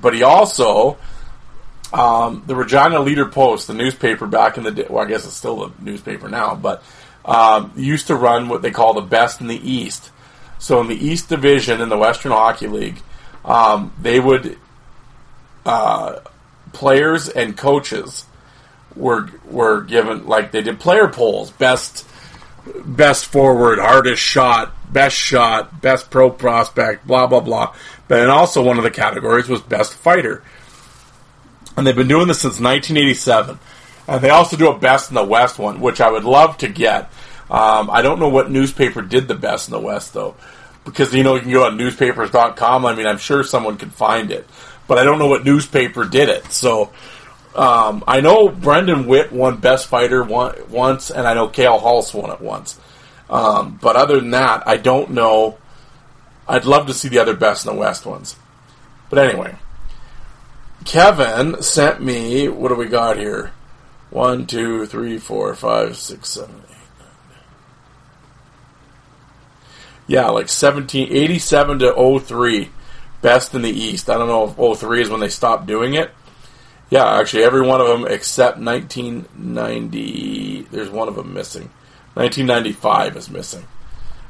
but 0.01 0.13
he 0.13 0.23
also 0.23 0.97
um, 1.93 2.43
the 2.47 2.55
Regina 2.55 2.99
Leader 2.99 3.27
Post, 3.27 3.67
the 3.67 3.73
newspaper 3.73 4.27
back 4.27 4.57
in 4.57 4.65
the 4.65 4.71
day. 4.71 4.87
Well, 4.89 5.05
I 5.05 5.07
guess 5.07 5.25
it's 5.25 5.35
still 5.35 5.69
the 5.69 5.71
newspaper 5.81 6.27
now, 6.27 6.55
but 6.55 6.83
um, 7.23 7.71
used 7.77 8.07
to 8.07 8.15
run 8.15 8.49
what 8.49 8.61
they 8.61 8.71
call 8.71 8.93
the 8.93 9.01
best 9.01 9.39
in 9.39 9.47
the 9.47 9.71
East. 9.71 10.11
So 10.63 10.79
in 10.79 10.87
the 10.87 10.95
East 10.95 11.27
Division 11.27 11.81
in 11.81 11.89
the 11.89 11.97
Western 11.97 12.31
Hockey 12.31 12.67
League, 12.67 13.01
um, 13.43 13.91
they 14.01 14.17
would 14.17 14.57
uh, 15.65 16.21
players 16.71 17.27
and 17.27 17.57
coaches 17.57 18.25
were 18.95 19.27
were 19.43 19.81
given 19.81 20.25
like 20.25 20.53
they 20.53 20.61
did 20.61 20.79
player 20.79 21.09
polls, 21.09 21.51
best 21.51 22.07
best 22.85 23.25
forward, 23.25 23.77
hardest 23.77 24.21
shot, 24.23 24.71
best 24.89 25.17
shot, 25.17 25.81
best 25.81 26.09
pro 26.09 26.29
prospect, 26.29 27.05
blah 27.05 27.27
blah 27.27 27.41
blah. 27.41 27.75
But 28.07 28.19
then 28.19 28.29
also 28.29 28.63
one 28.63 28.77
of 28.77 28.85
the 28.85 28.91
categories 28.91 29.49
was 29.49 29.59
best 29.59 29.93
fighter, 29.93 30.43
and 31.75 31.85
they've 31.85 31.93
been 31.93 32.07
doing 32.07 32.29
this 32.29 32.39
since 32.39 32.61
1987. 32.61 33.59
And 34.07 34.21
they 34.21 34.29
also 34.29 34.55
do 34.55 34.71
a 34.71 34.79
best 34.79 35.09
in 35.09 35.15
the 35.15 35.25
West 35.25 35.59
one, 35.59 35.81
which 35.81 35.99
I 35.99 36.09
would 36.09 36.23
love 36.23 36.57
to 36.59 36.69
get. 36.69 37.11
Um, 37.49 37.89
I 37.89 38.01
don't 38.01 38.19
know 38.19 38.29
what 38.29 38.49
newspaper 38.49 39.01
did 39.01 39.27
the 39.27 39.35
best 39.35 39.67
in 39.67 39.73
the 39.73 39.79
West 39.79 40.13
though, 40.13 40.35
because 40.85 41.13
you 41.13 41.23
know 41.23 41.35
you 41.35 41.41
can 41.41 41.51
go 41.51 41.65
on 41.65 41.77
newspapers.com. 41.77 42.85
I 42.85 42.95
mean, 42.95 43.05
I'm 43.05 43.17
sure 43.17 43.43
someone 43.43 43.77
could 43.77 43.93
find 43.93 44.31
it, 44.31 44.47
but 44.87 44.97
I 44.97 45.03
don't 45.03 45.19
know 45.19 45.27
what 45.27 45.45
newspaper 45.45 46.05
did 46.05 46.29
it. 46.29 46.51
So 46.51 46.91
um, 47.55 48.03
I 48.07 48.21
know 48.21 48.49
Brendan 48.49 49.05
Witt 49.07 49.31
won 49.31 49.57
Best 49.57 49.87
Fighter 49.87 50.23
one, 50.23 50.55
once, 50.69 51.11
and 51.11 51.27
I 51.27 51.33
know 51.33 51.47
Cale 51.47 51.79
Hulse 51.79 52.13
won 52.13 52.31
it 52.31 52.41
once. 52.41 52.79
Um, 53.29 53.77
but 53.81 53.95
other 53.95 54.19
than 54.19 54.31
that, 54.31 54.67
I 54.67 54.77
don't 54.77 55.11
know. 55.11 55.57
I'd 56.47 56.65
love 56.65 56.87
to 56.87 56.93
see 56.93 57.09
the 57.09 57.19
other 57.19 57.35
Best 57.35 57.65
in 57.65 57.73
the 57.73 57.79
West 57.79 58.05
ones. 58.05 58.35
But 59.09 59.19
anyway, 59.19 59.55
Kevin 60.85 61.61
sent 61.61 62.01
me. 62.01 62.47
What 62.47 62.69
do 62.69 62.75
we 62.75 62.87
got 62.87 63.17
here? 63.17 63.51
One, 64.09 64.45
two, 64.45 64.85
three, 64.85 65.17
four, 65.17 65.55
five, 65.55 65.97
six, 65.97 66.29
seven, 66.29 66.61
eight. 66.69 66.77
Yeah, 70.07 70.29
like 70.29 70.49
17, 70.49 71.11
87 71.11 71.79
to 71.79 72.19
03, 72.19 72.69
best 73.21 73.55
in 73.55 73.61
the 73.61 73.69
East. 73.69 74.09
I 74.09 74.17
don't 74.17 74.27
know 74.27 74.49
if 74.49 74.79
03 74.79 75.01
is 75.01 75.09
when 75.09 75.21
they 75.21 75.29
stopped 75.29 75.65
doing 75.65 75.93
it. 75.93 76.11
Yeah, 76.89 77.19
actually, 77.19 77.43
every 77.43 77.65
one 77.65 77.81
of 77.81 77.87
them 77.87 78.05
except 78.05 78.59
1990. 78.59 80.67
There's 80.69 80.89
one 80.89 81.07
of 81.07 81.15
them 81.15 81.33
missing. 81.33 81.69
1995 82.15 83.17
is 83.17 83.29
missing. 83.29 83.65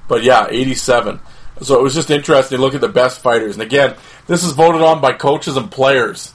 But 0.08 0.24
yeah, 0.24 0.48
87. 0.50 1.20
So 1.62 1.80
it 1.80 1.84
was 1.84 1.94
just 1.94 2.10
interesting 2.10 2.58
to 2.58 2.62
look 2.62 2.76
at 2.76 2.82
the 2.82 2.88
best 2.88 3.22
fighters. 3.22 3.56
And 3.56 3.64
again, 3.64 3.96
this 4.28 4.44
is 4.44 4.54
voted 4.54 4.82
on 4.82 5.02
by 5.02 5.14
coaches 5.14 5.58
and 5.58 5.72
players. 5.72 6.34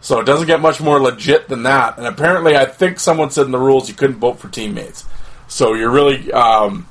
So 0.00 0.20
it 0.20 0.26
doesn't 0.26 0.46
get 0.46 0.60
much 0.60 0.80
more 0.80 1.00
legit 1.00 1.48
than 1.48 1.64
that. 1.64 1.98
And 1.98 2.06
apparently, 2.06 2.56
I 2.56 2.66
think 2.66 3.00
someone 3.00 3.30
said 3.30 3.46
in 3.46 3.52
the 3.52 3.58
rules 3.58 3.88
you 3.88 3.94
couldn't 3.94 4.18
vote 4.18 4.38
for 4.38 4.48
teammates. 4.48 5.04
So 5.48 5.74
you're 5.74 5.90
really. 5.90 6.30
Um, 6.32 6.86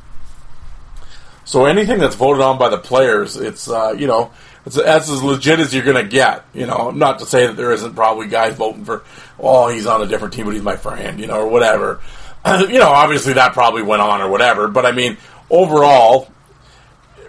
so 1.45 1.65
anything 1.65 1.99
that's 1.99 2.15
voted 2.15 2.41
on 2.41 2.57
by 2.57 2.69
the 2.69 2.77
players, 2.77 3.35
it's, 3.35 3.69
uh, 3.69 3.93
you 3.97 4.07
know, 4.07 4.31
it's, 4.65 4.75
that's 4.75 5.09
as 5.09 5.21
legit 5.21 5.59
as 5.59 5.73
you're 5.73 5.83
going 5.83 6.03
to 6.03 6.09
get. 6.09 6.45
You 6.53 6.65
know, 6.65 6.91
not 6.91 7.19
to 7.19 7.25
say 7.25 7.47
that 7.47 7.57
there 7.57 7.71
isn't 7.73 7.95
probably 7.95 8.27
guys 8.27 8.55
voting 8.55 8.85
for, 8.85 9.03
oh, 9.39 9.67
he's 9.67 9.85
on 9.85 10.01
a 10.01 10.07
different 10.07 10.33
team, 10.33 10.45
but 10.45 10.53
he's 10.53 10.63
my 10.63 10.77
friend, 10.77 11.19
you 11.19 11.27
know, 11.27 11.41
or 11.41 11.47
whatever. 11.47 11.99
you 12.45 12.79
know, 12.79 12.89
obviously 12.89 13.33
that 13.33 13.53
probably 13.53 13.83
went 13.83 14.01
on 14.01 14.21
or 14.21 14.29
whatever. 14.29 14.67
But 14.67 14.85
I 14.85 14.91
mean, 14.91 15.17
overall, 15.49 16.31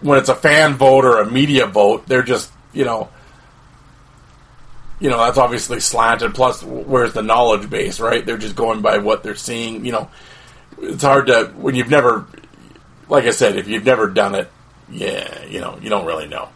when 0.01 0.19
it's 0.19 0.29
a 0.29 0.35
fan 0.35 0.75
vote 0.75 1.05
or 1.05 1.19
a 1.19 1.31
media 1.31 1.67
vote, 1.67 2.07
they're 2.07 2.23
just, 2.23 2.53
you 2.73 2.85
know, 2.85 3.09
you 5.01 5.11
know, 5.11 5.19
that's 5.19 5.39
obviously 5.39 5.81
slanted. 5.81 6.35
Plus, 6.35 6.63
where's 6.63 7.13
the 7.13 7.23
knowledge 7.23 7.69
base, 7.69 8.01
right? 8.01 8.25
They're 8.25 8.39
just 8.39 8.57
going 8.57 8.81
by 8.81 8.99
what 8.99 9.23
they're 9.23 9.35
seeing. 9.35 9.85
You 9.85 9.93
know, 9.93 10.11
it's 10.79 11.03
hard 11.03 11.27
to 11.27 11.53
when 11.57 11.75
you've 11.75 11.91
never, 11.91 12.27
like 13.09 13.25
I 13.25 13.31
said, 13.31 13.57
if 13.57 13.69
you've 13.69 13.85
never 13.85 14.09
done 14.09 14.35
it, 14.35 14.51
yeah, 14.91 15.45
you 15.47 15.61
know, 15.61 15.79
you 15.81 15.91
don't 15.91 16.07
really 16.07 16.27
know. 16.27 16.49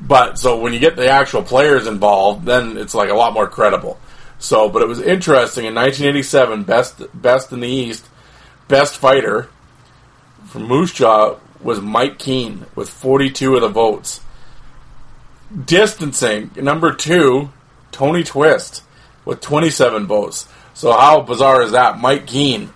But 0.00 0.38
so 0.38 0.60
when 0.60 0.72
you 0.72 0.78
get 0.78 0.96
the 0.96 1.08
actual 1.08 1.42
players 1.42 1.86
involved, 1.86 2.44
then 2.44 2.76
it's 2.76 2.94
like 2.94 3.10
a 3.10 3.14
lot 3.14 3.32
more 3.32 3.48
credible. 3.48 3.98
So, 4.38 4.68
but 4.68 4.82
it 4.82 4.88
was 4.88 5.00
interesting 5.00 5.64
in 5.64 5.74
1987, 5.74 6.62
best 6.62 7.02
best 7.14 7.52
in 7.52 7.60
the 7.60 7.68
East, 7.68 8.08
best 8.68 8.96
fighter 8.96 9.48
from 10.46 10.68
Moose 10.68 10.92
Jaw 10.92 11.36
was 11.60 11.80
Mike 11.80 12.18
Keane 12.18 12.66
with 12.74 12.88
42 12.88 13.56
of 13.56 13.62
the 13.62 13.68
votes. 13.68 14.20
Distancing 15.64 16.50
number 16.56 16.94
two, 16.94 17.50
Tony 17.90 18.22
Twist 18.22 18.82
with 19.24 19.40
27 19.40 20.06
votes. 20.06 20.48
So 20.74 20.92
how 20.92 21.22
bizarre 21.22 21.62
is 21.62 21.72
that? 21.72 21.98
Mike 21.98 22.26
Keane 22.26 22.70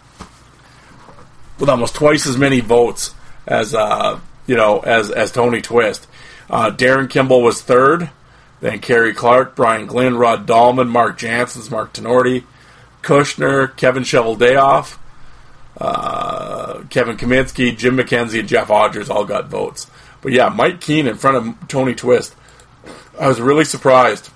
with 1.62 1.70
almost 1.70 1.94
twice 1.94 2.26
as 2.26 2.36
many 2.36 2.58
votes 2.58 3.14
as 3.46 3.72
uh, 3.72 4.18
you 4.48 4.56
know 4.56 4.80
as 4.80 5.12
as 5.12 5.30
Tony 5.30 5.62
Twist. 5.62 6.08
Uh, 6.50 6.72
Darren 6.72 7.08
Kimble 7.08 7.40
was 7.40 7.62
third. 7.62 8.10
Then 8.60 8.80
Kerry 8.80 9.14
Clark, 9.14 9.54
Brian 9.54 9.86
Glynn, 9.86 10.16
Rod 10.16 10.44
Dallman, 10.44 10.88
Mark 10.88 11.18
Janssens, 11.18 11.70
Mark 11.70 11.92
Tinordi, 11.92 12.42
Kushner, 13.02 13.76
Kevin 13.76 14.02
Cheveldayoff, 14.02 14.98
uh, 15.80 16.82
Kevin 16.90 17.16
Kaminski, 17.16 17.76
Jim 17.76 17.96
McKenzie, 17.96 18.40
and 18.40 18.48
Jeff 18.48 18.66
Odgers 18.66 19.08
all 19.08 19.24
got 19.24 19.46
votes. 19.46 19.88
But 20.20 20.32
yeah, 20.32 20.48
Mike 20.48 20.80
Keane 20.80 21.06
in 21.06 21.14
front 21.14 21.36
of 21.36 21.68
Tony 21.68 21.94
Twist. 21.94 22.34
I 23.20 23.28
was 23.28 23.40
really 23.40 23.64
surprised 23.64 24.30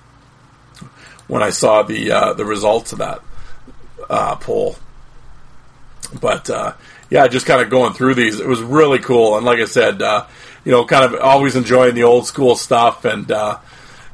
when 1.27 1.43
I 1.43 1.49
saw 1.49 1.83
the 1.83 2.09
uh, 2.09 2.33
the 2.33 2.45
results 2.45 2.93
of 2.93 2.99
that 2.99 3.19
uh, 4.09 4.37
poll. 4.37 4.77
But 6.21 6.49
uh, 6.49 6.73
yeah, 7.09 7.27
just 7.27 7.45
kind 7.45 7.61
of 7.61 7.69
going 7.69 7.93
through 7.93 8.15
these, 8.15 8.39
it 8.39 8.47
was 8.47 8.61
really 8.61 8.99
cool. 8.99 9.37
And 9.37 9.45
like 9.45 9.59
I 9.59 9.65
said, 9.65 10.01
uh, 10.01 10.27
you 10.65 10.71
know, 10.71 10.85
kind 10.85 11.05
of 11.05 11.19
always 11.21 11.55
enjoying 11.55 11.95
the 11.95 12.03
old 12.03 12.27
school 12.27 12.55
stuff, 12.55 13.05
and 13.05 13.31
uh, 13.31 13.57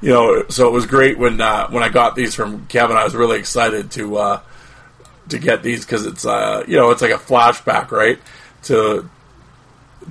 you 0.02 0.10
know, 0.10 0.46
so 0.50 0.68
it 0.68 0.72
was 0.72 0.86
great 0.86 1.18
when 1.18 1.42
uh, 1.42 1.68
when 1.70 1.82
I 1.82 1.90
got 1.90 2.16
these 2.16 2.36
from 2.36 2.68
Kevin. 2.68 2.98
I 2.98 3.04
was 3.04 3.16
really 3.16 3.40
excited 3.40 3.90
to 3.92 4.18
uh, 4.18 4.42
to 5.30 5.40
get 5.40 5.64
these 5.64 5.86
because 5.86 6.06
it's 6.06 6.26
uh, 6.26 6.64
you 6.68 6.76
know 6.76 6.92
it's 6.92 7.02
like 7.02 7.12
a 7.12 7.18
flashback, 7.18 7.90
right, 7.90 8.20
to 8.64 9.10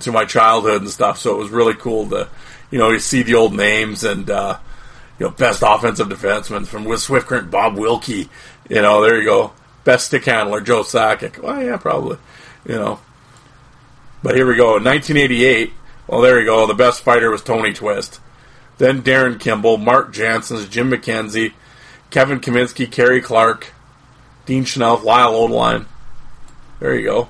to 0.01 0.13
my 0.13 0.25
childhood 0.25 0.83
and 0.83 0.91
stuff. 0.91 1.19
So 1.19 1.35
it 1.35 1.39
was 1.39 1.51
really 1.51 1.75
cool 1.75 2.09
to 2.11 2.29
you 2.71 2.79
know 2.79 2.91
you 2.91 2.99
see 2.99 3.23
the 3.23 3.35
old 3.35 3.55
names 3.55 4.03
and 4.03 4.29
uh, 4.29 4.59
you 5.19 5.27
know 5.27 5.31
best 5.31 5.63
offensive 5.65 6.09
defenseman 6.09 6.67
from 6.67 6.85
with 6.85 7.01
Swift 7.01 7.29
Current, 7.29 7.51
Bob 7.51 7.77
Wilkie. 7.77 8.29
You 8.69 8.83
know, 8.83 9.03
there 9.03 9.19
you 9.19 9.25
go. 9.25 9.53
Best 9.85 10.07
stick 10.07 10.25
handler, 10.25 10.61
Joe 10.61 10.83
Sakic. 10.83 11.39
Well, 11.39 11.63
yeah, 11.63 11.77
probably. 11.77 12.17
You 12.67 12.77
know. 12.77 13.01
But 14.23 14.37
here 14.37 14.47
we 14.47 14.57
go. 14.57 14.75
1988, 14.75 15.73
well, 16.07 16.21
there 16.21 16.39
you 16.39 16.47
go. 16.47 16.67
The 16.67 16.75
best 16.75 17.03
fighter 17.03 17.31
was 17.31 17.43
Tony 17.43 17.73
Twist. 17.73 18.21
Then 18.79 19.03
Darren 19.03 19.39
Kimble, 19.39 19.79
Mark 19.79 20.13
Janssens, 20.13 20.69
Jim 20.69 20.91
McKenzie, 20.91 21.53
Kevin 22.11 22.41
Kaminski, 22.41 22.91
Kerry 22.91 23.21
Clark, 23.21 23.73
Dean 24.47 24.65
Schnell, 24.65 24.99
Lyle 24.99 25.33
Odelein. 25.33 25.87
There 26.79 26.95
you 26.95 27.05
go. 27.05 27.29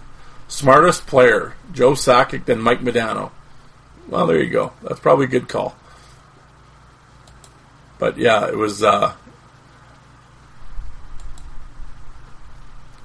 Smartest 0.49 1.07
player, 1.07 1.55
Joe 1.73 1.92
Sakic, 1.92 2.45
then 2.45 2.61
Mike 2.61 2.81
Modano. 2.81 3.31
Well, 4.09 4.27
there 4.27 4.42
you 4.42 4.51
go. 4.51 4.73
That's 4.83 5.01
probably 5.01 5.27
a 5.27 5.29
good 5.29 5.49
call. 5.49 5.75
But 7.99 8.18
yeah, 8.18 8.47
it 8.49 8.57
was. 8.57 8.83
Uh, 8.83 9.14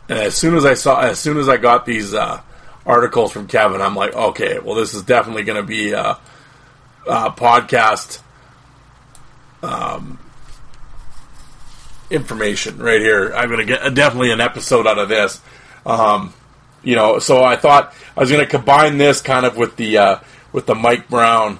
and 0.10 0.20
as 0.20 0.36
soon 0.36 0.56
as 0.56 0.66
I 0.66 0.74
saw, 0.74 1.02
as 1.02 1.20
soon 1.20 1.38
as 1.38 1.50
I 1.50 1.58
got 1.58 1.86
these 1.86 2.14
uh, 2.14 2.42
articles 2.86 3.32
from 3.32 3.48
Kevin, 3.48 3.82
I'm 3.82 3.96
like, 3.96 4.16
okay, 4.16 4.60
well, 4.60 4.76
this 4.76 4.94
is 4.94 5.04
definitely 5.04 5.44
going 5.44 5.62
to 5.62 5.68
be 5.68 5.92
a, 5.92 6.18
a 7.06 7.32
podcast 7.32 8.22
um, 9.62 10.20
information 12.10 12.78
right 12.78 13.02
here. 13.02 13.34
I'm 13.36 13.50
going 13.50 13.60
to 13.60 13.66
get 13.66 13.94
definitely 13.94 14.32
an 14.32 14.42
episode 14.42 14.88
out 14.88 14.98
of 14.98 15.10
this. 15.10 15.42
Um, 15.86 16.34
you 16.84 16.96
know, 16.96 17.20
so 17.20 17.44
I 17.44 17.58
thought 17.58 17.94
I 18.16 18.22
was 18.22 18.32
going 18.32 18.44
to 18.44 18.50
combine 18.50 18.98
this 18.98 19.22
kind 19.22 19.46
of 19.46 19.58
with 19.58 19.76
the 19.76 19.98
uh, 19.98 20.20
with 20.54 20.66
the 20.66 20.76
Mike 20.76 21.10
Brown 21.10 21.60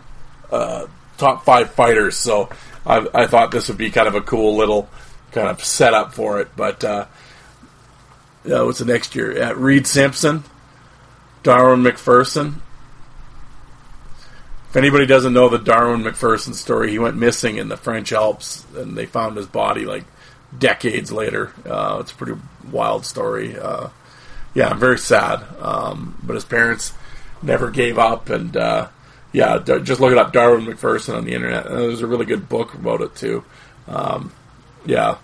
uh, 0.52 0.88
top 1.18 1.44
five 1.44 1.72
fighters. 1.72 2.16
So 2.16 2.50
I, 2.86 3.06
I, 3.14 3.28
thought 3.28 3.52
this 3.52 3.68
would 3.68 3.78
be 3.78 3.90
kind 3.90 4.08
of 4.08 4.16
a 4.16 4.22
cool 4.22 4.56
little 4.56 4.88
kind 5.32 5.50
of 5.50 5.62
setup 5.64 6.14
for 6.14 6.40
it. 6.40 6.50
But 6.56 6.84
uh, 8.52 8.66
what's 8.66 8.80
the 8.80 8.86
next 8.86 9.16
year? 9.16 9.38
At 9.38 9.58
Reid 9.58 9.88
Simpson, 9.88 10.44
Darwin 11.44 11.84
McPherson. 11.84 12.56
If 14.70 14.76
anybody 14.76 15.06
doesn't 15.06 15.34
know 15.34 15.50
the 15.50 15.58
Darwin 15.58 16.04
McPherson 16.04 16.54
story, 16.54 16.92
he 16.92 17.00
went 17.00 17.16
missing 17.16 17.58
in 17.58 17.70
the 17.70 17.78
French 17.78 18.12
Alps, 18.12 18.66
and 18.76 18.98
they 18.98 19.06
found 19.06 19.38
his 19.38 19.48
body 19.48 19.86
like 19.86 20.04
decades 20.58 21.12
later. 21.12 21.54
Uh, 21.66 21.98
it's 22.02 22.12
a 22.12 22.16
pretty 22.16 22.40
wild 22.72 23.06
story. 23.06 23.58
Uh, 23.58 23.90
yeah, 24.54 24.70
I'm 24.70 24.80
very 24.80 24.98
sad. 24.98 25.44
Um, 25.60 26.20
but 26.24 26.34
his 26.34 26.46
parents 26.46 26.94
never 27.42 27.72
gave 27.72 27.98
up, 27.98 28.30
and 28.30 28.56
uh, 28.58 28.90
yeah, 29.32 29.58
d- 29.60 29.82
just 29.84 30.02
look 30.02 30.12
it 30.12 30.18
up, 30.18 30.34
Darwin 30.34 30.66
McPherson 30.66 31.16
on 31.16 31.26
the 31.26 31.34
internet. 31.34 31.68
And 31.68 31.78
there's 31.78 32.02
a 32.02 32.08
really 32.08 32.26
good 32.26 32.50
book 32.50 32.74
about 32.74 33.02
it 33.02 33.16
too. 33.16 33.44
Um, 33.88 34.34
yeah, 34.86 35.18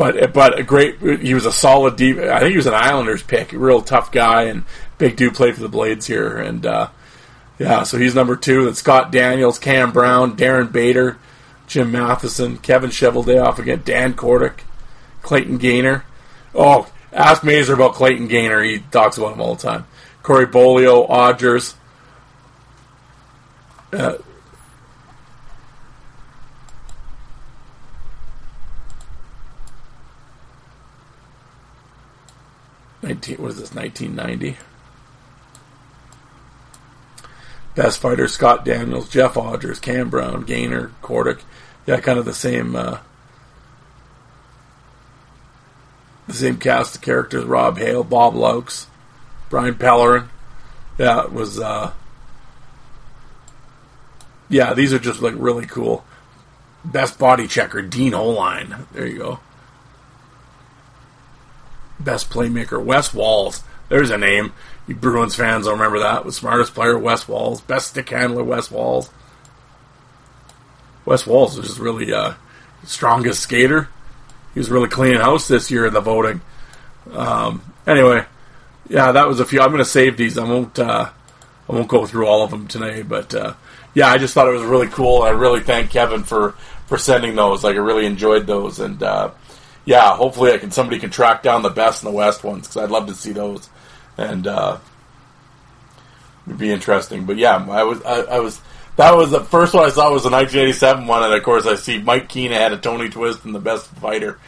but 0.00 0.32
but 0.32 0.58
a 0.58 0.62
great. 0.62 0.98
He 1.20 1.34
was 1.34 1.44
a 1.44 1.52
solid 1.52 1.96
deep. 1.96 2.16
I 2.16 2.38
think 2.38 2.52
he 2.52 2.56
was 2.56 2.64
an 2.64 2.72
Islanders 2.72 3.22
pick, 3.22 3.52
real 3.52 3.82
tough 3.82 4.10
guy, 4.10 4.44
and 4.44 4.64
big 4.96 5.14
dude 5.14 5.34
played 5.34 5.56
for 5.56 5.60
the 5.60 5.68
Blades 5.68 6.06
here, 6.06 6.38
and 6.38 6.64
uh, 6.64 6.88
yeah, 7.58 7.82
so 7.82 7.98
he's 7.98 8.14
number 8.14 8.34
two. 8.34 8.64
Then 8.64 8.74
Scott 8.74 9.12
Daniels, 9.12 9.58
Cam 9.58 9.92
Brown, 9.92 10.38
Darren 10.38 10.72
Bader, 10.72 11.18
Jim 11.66 11.92
Matheson, 11.92 12.56
Kevin 12.56 12.88
Cheveldayoff 12.88 13.58
again, 13.58 13.82
Dan 13.84 14.14
Kordic, 14.14 14.60
Clayton 15.20 15.58
Gainer. 15.58 16.06
Oh, 16.54 16.90
ask 17.12 17.44
Mazer 17.44 17.74
about 17.74 17.92
Clayton 17.92 18.28
Gainer. 18.28 18.62
He 18.62 18.78
talks 18.78 19.18
about 19.18 19.34
him 19.34 19.42
all 19.42 19.54
the 19.54 19.62
time. 19.68 19.86
Corey 20.22 20.46
Bolio, 20.46 21.06
Odgers. 21.10 21.74
Uh, 23.92 24.14
19, 33.10 33.36
what 33.38 33.50
is 33.50 33.58
this, 33.58 33.74
1990? 33.74 34.56
Best 37.74 37.98
fighter 37.98 38.28
Scott 38.28 38.64
Daniels, 38.64 39.08
Jeff 39.08 39.34
Odgers, 39.34 39.80
Cam 39.80 40.10
Brown, 40.10 40.42
Gainer, 40.42 40.92
Kordic. 41.02 41.40
Yeah, 41.86 41.98
kind 42.00 42.18
of 42.18 42.24
the 42.24 42.34
same 42.34 42.76
uh, 42.76 42.98
the 46.28 46.34
same 46.34 46.58
cast 46.58 46.96
of 46.96 47.00
characters. 47.00 47.44
Rob 47.44 47.78
Hale, 47.78 48.04
Bob 48.04 48.34
Laux, 48.34 48.86
Brian 49.48 49.74
Pellerin. 49.74 50.28
Yeah, 50.98 51.24
it 51.24 51.32
was. 51.32 51.58
Uh, 51.58 51.92
yeah, 54.48 54.74
these 54.74 54.92
are 54.92 54.98
just 54.98 55.22
like 55.22 55.34
really 55.36 55.66
cool. 55.66 56.04
Best 56.84 57.18
body 57.18 57.46
checker, 57.46 57.82
Dean 57.82 58.14
Oline. 58.14 58.86
There 58.92 59.06
you 59.06 59.18
go. 59.18 59.40
Best 62.00 62.30
playmaker, 62.30 62.82
Wes 62.82 63.14
Walz. 63.14 63.62
There's 63.88 64.10
a 64.10 64.18
name. 64.18 64.52
You 64.86 64.94
Bruins 64.94 65.34
fans 65.34 65.66
will 65.66 65.72
remember 65.72 66.00
that. 66.00 66.24
The 66.24 66.32
smartest 66.32 66.74
player, 66.74 66.98
Wes 66.98 67.28
Walz. 67.28 67.60
Best 67.60 67.88
stick 67.88 68.08
handler, 68.10 68.42
Wes 68.42 68.70
Walz. 68.70 69.10
Wes 71.04 71.26
Walz 71.26 71.56
was 71.56 71.66
just 71.66 71.78
really 71.78 72.12
uh, 72.12 72.34
strongest 72.84 73.40
skater. 73.40 73.88
He 74.54 74.60
was 74.60 74.70
really 74.70 74.88
cleaning 74.88 75.20
house 75.20 75.48
this 75.48 75.70
year 75.70 75.86
in 75.86 75.94
the 75.94 76.00
voting. 76.00 76.40
Um, 77.12 77.62
anyway, 77.86 78.24
yeah, 78.88 79.12
that 79.12 79.28
was 79.28 79.40
a 79.40 79.44
few. 79.44 79.60
I'm 79.60 79.68
going 79.68 79.78
to 79.78 79.84
save 79.84 80.16
these. 80.16 80.38
I 80.38 80.44
won't. 80.44 80.78
Uh, 80.78 81.10
I 81.68 81.72
won't 81.72 81.88
go 81.88 82.04
through 82.04 82.26
all 82.26 82.42
of 82.42 82.50
them 82.50 82.66
tonight, 82.66 83.08
but 83.08 83.32
uh, 83.32 83.54
yeah, 83.94 84.08
I 84.08 84.18
just 84.18 84.34
thought 84.34 84.48
it 84.48 84.52
was 84.52 84.64
really 84.64 84.88
cool. 84.88 85.22
I 85.22 85.30
really 85.30 85.60
thank 85.60 85.90
Kevin 85.90 86.24
for 86.24 86.52
for 86.86 86.98
sending 86.98 87.36
those. 87.36 87.62
Like 87.62 87.76
I 87.76 87.78
really 87.78 88.06
enjoyed 88.06 88.46
those, 88.46 88.80
and 88.80 89.00
uh, 89.02 89.30
yeah, 89.84 90.14
hopefully 90.16 90.52
I 90.52 90.58
can 90.58 90.70
somebody 90.70 90.98
can 90.98 91.10
track 91.10 91.42
down 91.42 91.62
the 91.62 91.70
best 91.70 92.02
and 92.02 92.12
the 92.12 92.16
West 92.16 92.44
ones 92.44 92.68
because 92.68 92.76
I'd 92.76 92.90
love 92.90 93.06
to 93.06 93.14
see 93.14 93.32
those, 93.32 93.68
and 94.16 94.46
uh, 94.46 94.78
it'd 96.46 96.58
be 96.58 96.70
interesting. 96.70 97.24
But 97.24 97.38
yeah, 97.38 97.64
I 97.68 97.84
was 97.84 98.02
I, 98.02 98.20
I, 98.22 98.38
was 98.40 98.60
that 98.96 99.16
was 99.16 99.30
the 99.30 99.40
first 99.40 99.72
one 99.74 99.84
I 99.84 99.88
saw 99.88 100.12
was 100.12 100.24
the 100.24 100.30
1987 100.30 101.06
one, 101.06 101.22
and 101.22 101.32
of 101.32 101.42
course 101.42 101.66
I 101.66 101.76
see 101.76 102.00
Mike 102.00 102.28
Keane 102.28 102.52
had 102.52 102.72
a 102.72 102.76
Tony 102.76 103.08
Twist 103.08 103.44
and 103.44 103.54
the 103.54 103.60
best 103.60 103.86
fighter, 103.96 104.38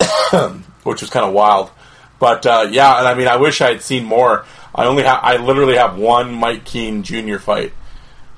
which 0.82 1.00
was 1.00 1.10
kind 1.10 1.26
of 1.26 1.32
wild. 1.32 1.70
But 2.18 2.44
uh, 2.44 2.68
yeah, 2.70 2.98
and 2.98 3.06
I 3.06 3.14
mean 3.14 3.28
I 3.28 3.36
wish 3.36 3.60
I 3.60 3.68
had 3.68 3.82
seen 3.82 4.04
more. 4.04 4.44
I 4.74 4.86
only 4.86 5.04
have 5.04 5.20
I 5.22 5.36
literally 5.36 5.76
have 5.76 5.96
one 5.96 6.34
Mike 6.34 6.64
Keane 6.64 7.04
Jr. 7.04 7.38
fight, 7.38 7.72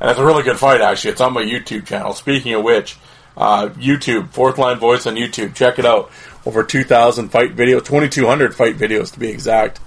and 0.01 0.11
it's 0.11 0.21
a 0.21 0.25
really 0.25 0.43
good 0.43 0.59
fight 0.59 0.83
actually. 0.83 1.13
It's 1.13 1.21
on 1.23 1.33
my 1.33 1.43
YouTube 1.43 1.87
channel. 1.87 2.13
Speaking 2.13 2.53
of 2.55 2.63
which 2.63 2.99
uh, 3.37 3.69
YouTube, 3.71 4.31
Fourth 4.31 4.59
Line 4.59 4.79
Voice 4.79 5.07
on 5.07 5.17
YouTube. 5.17 5.55
Check 5.55 5.79
it 5.79 5.87
out. 5.87 6.11
Over 6.47 6.63
2,000 6.63 7.31
fight 7.31 7.57
videos, 7.57 7.85
2,200 7.85 8.55
fight 8.55 8.77
videos 8.77 9.13
to 9.13 9.19
be 9.19 9.29
exact. 9.29 9.81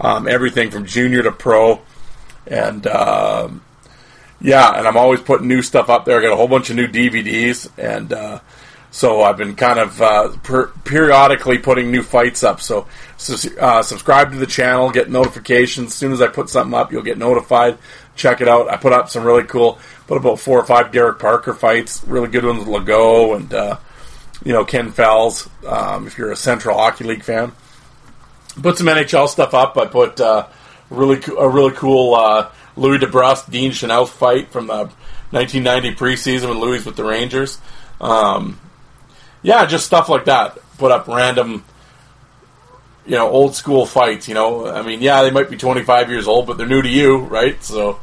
Um, 0.00 0.28
everything 0.28 0.70
from 0.70 0.84
junior 0.84 1.22
to 1.22 1.32
pro. 1.32 1.80
And 2.46 2.86
uh, 2.86 3.48
yeah, 4.40 4.76
and 4.76 4.86
I'm 4.86 4.96
always 4.96 5.20
putting 5.20 5.48
new 5.48 5.62
stuff 5.62 5.88
up 5.88 6.04
there. 6.04 6.18
I 6.18 6.22
got 6.22 6.32
a 6.32 6.36
whole 6.36 6.48
bunch 6.48 6.70
of 6.70 6.76
new 6.76 6.86
DVDs. 6.88 7.70
And 7.78 8.12
uh, 8.12 8.40
so 8.92 9.22
I've 9.22 9.38
been 9.38 9.56
kind 9.56 9.78
of 9.78 10.00
uh, 10.02 10.28
per- 10.42 10.68
periodically 10.84 11.56
putting 11.56 11.90
new 11.90 12.02
fights 12.02 12.44
up. 12.44 12.60
So, 12.60 12.86
uh, 13.58 13.82
subscribe 13.82 14.32
to 14.32 14.36
the 14.36 14.46
channel, 14.46 14.90
get 14.90 15.10
notifications. 15.10 15.88
As 15.88 15.94
soon 15.94 16.12
as 16.12 16.20
I 16.20 16.28
put 16.28 16.50
something 16.50 16.78
up, 16.78 16.92
you'll 16.92 17.02
get 17.02 17.16
notified. 17.16 17.78
Check 18.16 18.42
it 18.42 18.48
out. 18.48 18.70
I 18.70 18.76
put 18.76 18.92
up 18.92 19.08
some 19.08 19.24
really 19.24 19.44
cool 19.44 19.78
put 20.06 20.18
about 20.18 20.38
four 20.38 20.60
or 20.60 20.66
five 20.66 20.92
Derek 20.92 21.18
Parker 21.18 21.54
fights, 21.54 22.04
really 22.04 22.28
good 22.28 22.44
ones 22.44 22.66
with 22.66 22.68
Legault 22.68 23.36
and 23.36 23.54
uh, 23.54 23.78
you 24.44 24.52
know 24.52 24.66
Ken 24.66 24.92
Fells. 24.92 25.48
Um, 25.66 26.06
if 26.06 26.18
you're 26.18 26.30
a 26.30 26.36
Central 26.36 26.76
Hockey 26.76 27.04
League 27.04 27.24
fan, 27.24 27.52
put 28.60 28.76
some 28.76 28.88
NHL 28.88 29.26
stuff 29.26 29.54
up. 29.54 29.78
I 29.78 29.86
put 29.86 30.20
uh, 30.20 30.48
really 30.90 31.16
co- 31.16 31.38
a 31.38 31.48
really 31.48 31.72
cool 31.72 32.14
uh, 32.14 32.50
Louis 32.76 32.98
DeBrusk 32.98 33.50
Dean 33.50 33.72
Chanel 33.72 34.04
fight 34.04 34.50
from 34.50 34.66
the 34.66 34.90
1990 35.30 35.94
preseason 35.94 36.50
when 36.50 36.60
Louis 36.60 36.84
with 36.84 36.96
the 36.96 37.04
Rangers. 37.04 37.58
Um, 37.98 38.60
yeah, 39.42 39.66
just 39.66 39.86
stuff 39.86 40.08
like 40.08 40.26
that. 40.26 40.58
Put 40.78 40.90
up 40.92 41.08
random 41.08 41.64
you 43.06 43.16
know, 43.16 43.28
old 43.28 43.54
school 43.54 43.86
fights. 43.86 44.28
You 44.28 44.34
know, 44.34 44.66
I 44.66 44.82
mean, 44.82 45.00
yeah, 45.00 45.22
they 45.22 45.30
might 45.30 45.50
be 45.50 45.56
25 45.56 46.10
years 46.10 46.28
old, 46.28 46.46
but 46.46 46.58
they're 46.58 46.66
new 46.66 46.82
to 46.82 46.88
you, 46.88 47.18
right? 47.18 47.62
So, 47.62 48.00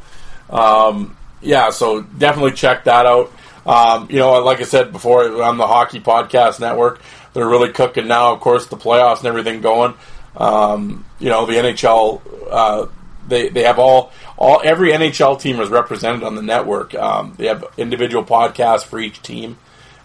um, 0.50 1.16
yeah, 1.40 1.70
so 1.70 2.02
definitely 2.02 2.52
check 2.52 2.84
that 2.84 3.06
out. 3.06 3.32
Um, 3.66 4.08
you 4.10 4.18
know, 4.18 4.42
like 4.42 4.60
I 4.60 4.64
said 4.64 4.92
before, 4.92 5.42
on 5.42 5.56
the 5.56 5.66
Hockey 5.66 6.00
Podcast 6.00 6.60
Network, 6.60 7.00
they're 7.32 7.48
really 7.48 7.72
cooking 7.72 8.08
now. 8.08 8.32
Of 8.32 8.40
course, 8.40 8.66
the 8.66 8.76
playoffs 8.76 9.18
and 9.18 9.26
everything 9.26 9.60
going. 9.60 9.94
Um, 10.36 11.04
you 11.18 11.28
know, 11.28 11.46
the 11.46 11.54
NHL, 11.54 12.20
uh, 12.50 12.86
they 13.28 13.48
they 13.48 13.62
have 13.64 13.78
all 13.78 14.12
all 14.36 14.60
every 14.64 14.92
NHL 14.92 15.40
team 15.40 15.60
is 15.60 15.68
represented 15.68 16.22
on 16.22 16.34
the 16.34 16.42
network. 16.42 16.94
Um, 16.94 17.34
they 17.36 17.46
have 17.46 17.64
individual 17.76 18.24
podcasts 18.24 18.84
for 18.84 18.98
each 18.98 19.22
team, 19.22 19.58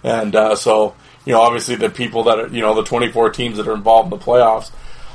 and 0.03 0.35
uh, 0.35 0.55
so 0.55 0.95
you 1.25 1.33
know, 1.33 1.41
obviously 1.41 1.75
the 1.75 1.89
people 1.89 2.23
that 2.23 2.39
are 2.39 2.47
you 2.47 2.61
know 2.61 2.75
the 2.75 2.83
24 2.83 3.31
teams 3.31 3.57
that 3.57 3.67
are 3.67 3.73
involved 3.73 4.11
in 4.11 4.17
the 4.17 4.23
playoffs. 4.23 4.71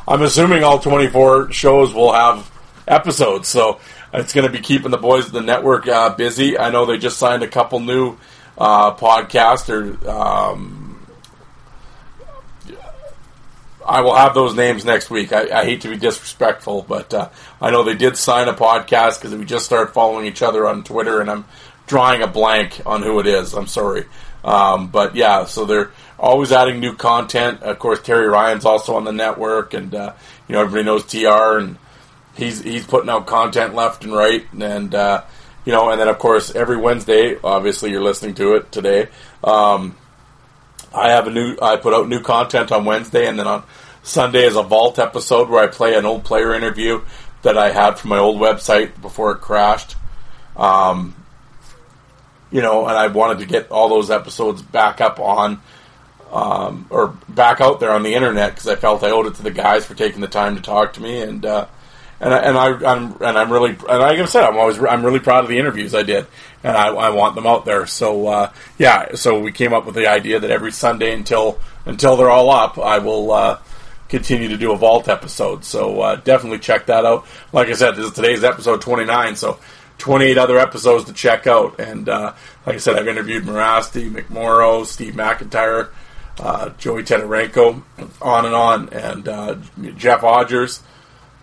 I'm 0.09 0.23
assuming 0.23 0.65
all 0.65 0.79
24 0.79 1.53
shows 1.53 1.95
will 1.95 2.13
have 2.13 2.51
episodes, 2.89 3.49
so 3.49 3.81
it's 4.13 4.33
going 4.33 4.47
to 4.47 4.53
be 4.53 4.61
keeping 4.61 4.91
the 4.91 4.99
boys 4.99 5.27
at 5.27 5.33
the 5.33 5.41
network 5.41 5.87
uh, 5.87 6.15
busy. 6.15 6.59
I 6.59 6.71
know 6.71 6.85
they 6.85 6.99
just 6.99 7.19
signed 7.19 7.43
a 7.43 7.49
couple 7.49 7.79
new 7.79 8.17
uh, 8.59 8.95
podcasts. 8.97 9.69
Or, 9.69 10.11
um, 10.11 11.07
I 13.87 14.01
will 14.03 14.15
have 14.15 14.35
those 14.35 14.55
names 14.55 14.85
next 14.85 15.11
week. 15.11 15.33
I, 15.33 15.61
I 15.61 15.65
hate 15.65 15.83
to 15.83 15.89
be 15.89 15.97
disrespectful, 15.97 16.83
but 16.83 17.15
uh, 17.15 17.29
I 17.61 17.71
know 17.71 17.83
they 17.83 17.95
did 17.95 18.17
sign 18.17 18.49
a 18.49 18.53
podcast 18.53 19.21
because 19.21 19.35
we 19.35 19.45
just 19.45 19.65
started 19.65 19.93
following 19.93 20.27
each 20.27 20.43
other 20.43 20.67
on 20.67 20.85
Twitter, 20.85 21.21
and 21.21 21.31
I'm 21.31 21.45
drawing 21.91 22.23
a 22.23 22.27
blank 22.29 22.81
on 22.87 23.03
who 23.03 23.19
it 23.19 23.27
is. 23.27 23.53
I'm 23.53 23.67
sorry. 23.67 24.07
Um, 24.45 24.87
but 24.87 25.17
yeah, 25.17 25.45
so 25.45 25.65
they're 25.65 25.91
always 26.19 26.53
adding 26.53 26.79
new 26.79 26.95
content. 26.95 27.63
Of 27.63 27.79
course, 27.81 28.01
Terry 28.01 28.29
Ryan's 28.29 28.65
also 28.65 28.95
on 28.95 29.05
the 29.05 29.13
network, 29.13 29.75
and 29.75 29.95
uh, 29.95 30.15
you 30.49 30.55
know 30.55 30.63
everybody 30.63 30.85
knows 30.85 31.05
TR, 31.05 31.59
and 31.59 31.77
he's 32.35 32.63
he's 32.63 32.87
putting 32.87 33.11
out 33.11 33.27
content 33.27 33.75
left 33.75 34.05
and 34.05 34.15
right, 34.15 34.47
and 34.59 34.95
uh, 34.95 35.25
you 35.67 35.73
know, 35.73 35.91
and 35.91 36.01
then 36.01 36.09
of 36.09 36.19
course 36.19 36.55
every 36.55 36.77
Wednesday, 36.77 37.37
obviously 37.43 37.91
you're 37.91 38.03
listening 38.03 38.35
to 38.37 38.55
it 38.55 38.73
today. 38.73 39.09
Um, 39.43 39.97
I 40.95 41.11
have 41.11 41.27
a 41.27 41.31
new, 41.31 41.57
I 41.61 41.77
put 41.77 41.93
out 41.93 42.09
new 42.09 42.21
content 42.21 42.73
on 42.73 42.85
Wednesday, 42.85 43.27
and 43.27 43.39
then 43.39 43.47
on 43.47 43.65
Sunday 44.03 44.45
is 44.45 44.57
a 44.57 44.63
vault 44.63 44.99
episode 44.99 45.51
where 45.51 45.63
I 45.63 45.67
play 45.67 45.97
an 45.97 46.07
old 46.07 46.25
player 46.25 46.55
interview 46.55 47.03
that 47.43 47.59
I 47.59 47.73
had 47.73 47.99
from 47.99 48.11
my 48.11 48.19
old 48.19 48.41
website 48.41 49.01
before 49.03 49.33
it 49.33 49.41
crashed. 49.41 49.97
Um, 50.57 51.15
you 52.51 52.63
know, 52.63 52.87
and 52.87 52.97
I 52.97 53.07
wanted 53.09 53.39
to 53.41 53.47
get 53.47 53.71
all 53.71 53.89
those 53.89 54.11
episodes 54.11 54.63
back 54.63 55.01
up 55.01 55.21
on, 55.21 55.61
um, 56.33 56.87
or 56.91 57.09
back 57.29 57.61
out 57.61 57.81
there 57.81 57.91
on 57.91 58.03
the 58.03 58.15
internet 58.15 58.53
because 58.53 58.69
I 58.69 58.77
felt 58.77 59.03
I 59.03 59.11
owed 59.11 59.27
it 59.27 59.35
to 59.37 59.43
the 59.43 59.51
guys 59.51 59.85
for 59.85 59.95
taking 59.95 60.21
the 60.21 60.29
time 60.29 60.57
to 60.57 60.63
talk 60.63 60.95
to 60.95 61.01
me, 61.01 61.23
and 61.23 61.45
uh, 61.45 61.67
and 62.21 62.35
I, 62.35 62.39
and 62.39 62.59
I 62.59 62.93
am 62.93 63.17
and 63.21 63.39
I'm 63.39 63.53
really 63.53 63.71
and 63.71 63.81
like 63.81 64.19
I 64.19 64.25
said, 64.27 64.45
I'm 64.45 64.57
always 64.57 64.79
I'm 64.79 65.05
really 65.05 65.21
proud 65.21 65.45
of 65.45 65.51
the 65.51 65.59
interviews 65.59 65.95
I 65.95 66.03
did, 66.03 66.27
and 66.63 66.77
I, 66.77 66.89
I 66.89 67.11
want 67.11 67.35
them 67.35 67.47
out 67.47 67.65
there. 67.65 67.87
So 67.87 68.27
uh, 68.27 68.53
yeah, 68.79 69.15
so 69.15 69.41
we 69.41 69.53
came 69.53 69.73
up 69.73 69.87
with 69.87 69.95
the 69.95 70.09
idea 70.09 70.41
that 70.41 70.51
every 70.51 70.73
Sunday 70.73 71.13
until 71.13 71.61
until 71.87 72.17
they're 72.17 72.31
all 72.31 72.51
up, 72.51 72.79
I 72.79 72.99
will. 72.99 73.33
Uh, 73.33 73.59
continue 74.09 74.49
to 74.49 74.57
do 74.57 74.73
a 74.73 74.77
vault 74.77 75.09
episode 75.09 75.65
so 75.65 76.01
uh, 76.01 76.17
definitely 76.17 76.59
check 76.59 76.87
that 76.87 77.07
out 77.07 77.25
like 77.53 77.69
i 77.69 77.73
said 77.73 77.93
this 77.93 78.07
is 78.07 78.13
today's 78.13 78.43
episode 78.43 78.83
29 78.83 79.37
so 79.37 79.57
28 80.01 80.39
other 80.39 80.59
episodes 80.59 81.05
to 81.05 81.13
check 81.13 81.47
out. 81.47 81.79
And 81.79 82.09
uh, 82.09 82.35
like 82.67 82.77
I 82.77 82.79
said, 82.79 82.97
I've 82.97 83.07
interviewed 83.07 83.45
Morasti, 83.45 84.11
McMorrow, 84.11 84.85
Steve 84.85 85.15
McIntyre, 85.15 85.91
uh, 86.41 86.71
Joey 86.71 87.05
Tetarenko, 87.05 87.83
on 88.21 88.47
and 88.47 88.55
on, 88.55 88.89
and 88.91 89.29
uh, 89.29 89.57
Jeff 89.97 90.23
Odgers, 90.23 90.81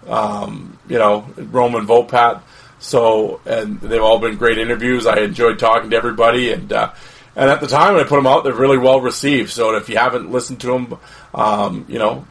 um, 0.07 0.77
you 0.89 0.97
know, 0.97 1.27
Roman 1.37 1.85
Vopat. 1.85 2.41
So, 2.79 3.41
and 3.45 3.79
they've 3.79 4.01
all 4.01 4.19
been 4.19 4.37
great 4.37 4.57
interviews. 4.57 5.05
I 5.07 5.19
enjoyed 5.19 5.59
talking 5.59 5.91
to 5.91 5.95
everybody, 5.97 6.51
and 6.51 6.71
uh, 6.71 6.93
and 7.35 7.49
at 7.49 7.59
the 7.59 7.67
time 7.67 7.93
when 7.93 8.03
I 8.03 8.07
put 8.07 8.17
them 8.17 8.27
out, 8.27 8.43
they're 8.43 8.53
really 8.53 8.77
well 8.77 9.01
received. 9.01 9.49
So, 9.49 9.75
if 9.75 9.89
you 9.89 9.97
haven't 9.97 10.31
listened 10.31 10.61
to 10.61 10.67
them, 10.67 10.99
um, 11.33 11.85
you 11.87 11.97
know, 11.97 12.27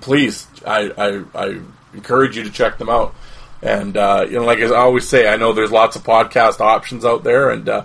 please, 0.00 0.46
I, 0.64 0.92
I, 0.96 1.24
I 1.34 1.60
encourage 1.94 2.36
you 2.36 2.44
to 2.44 2.50
check 2.50 2.78
them 2.78 2.88
out. 2.88 3.14
And 3.62 3.96
uh, 3.96 4.26
you 4.28 4.38
know, 4.38 4.44
like 4.44 4.58
I 4.58 4.66
always 4.74 5.08
say, 5.08 5.28
I 5.28 5.36
know 5.36 5.52
there's 5.52 5.70
lots 5.70 5.94
of 5.94 6.02
podcast 6.02 6.60
options 6.60 7.04
out 7.04 7.22
there, 7.22 7.50
and 7.50 7.68
uh, 7.68 7.84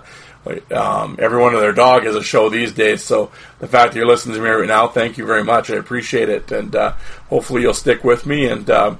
um, 0.72 1.16
everyone 1.18 1.54
and 1.54 1.62
their 1.62 1.72
dog 1.72 2.04
has 2.04 2.16
a 2.16 2.22
show 2.22 2.48
these 2.48 2.72
days. 2.72 3.02
So 3.02 3.30
the 3.60 3.68
fact 3.68 3.92
that 3.92 3.98
you're 3.98 4.08
listening 4.08 4.36
to 4.36 4.42
me 4.42 4.48
right 4.48 4.66
now, 4.66 4.88
thank 4.88 5.18
you 5.18 5.26
very 5.26 5.44
much. 5.44 5.70
I 5.70 5.76
appreciate 5.76 6.28
it, 6.28 6.50
and 6.50 6.74
uh, 6.74 6.94
hopefully 7.28 7.62
you'll 7.62 7.74
stick 7.74 8.02
with 8.02 8.26
me. 8.26 8.46
And 8.46 8.68
uh, 8.68 8.96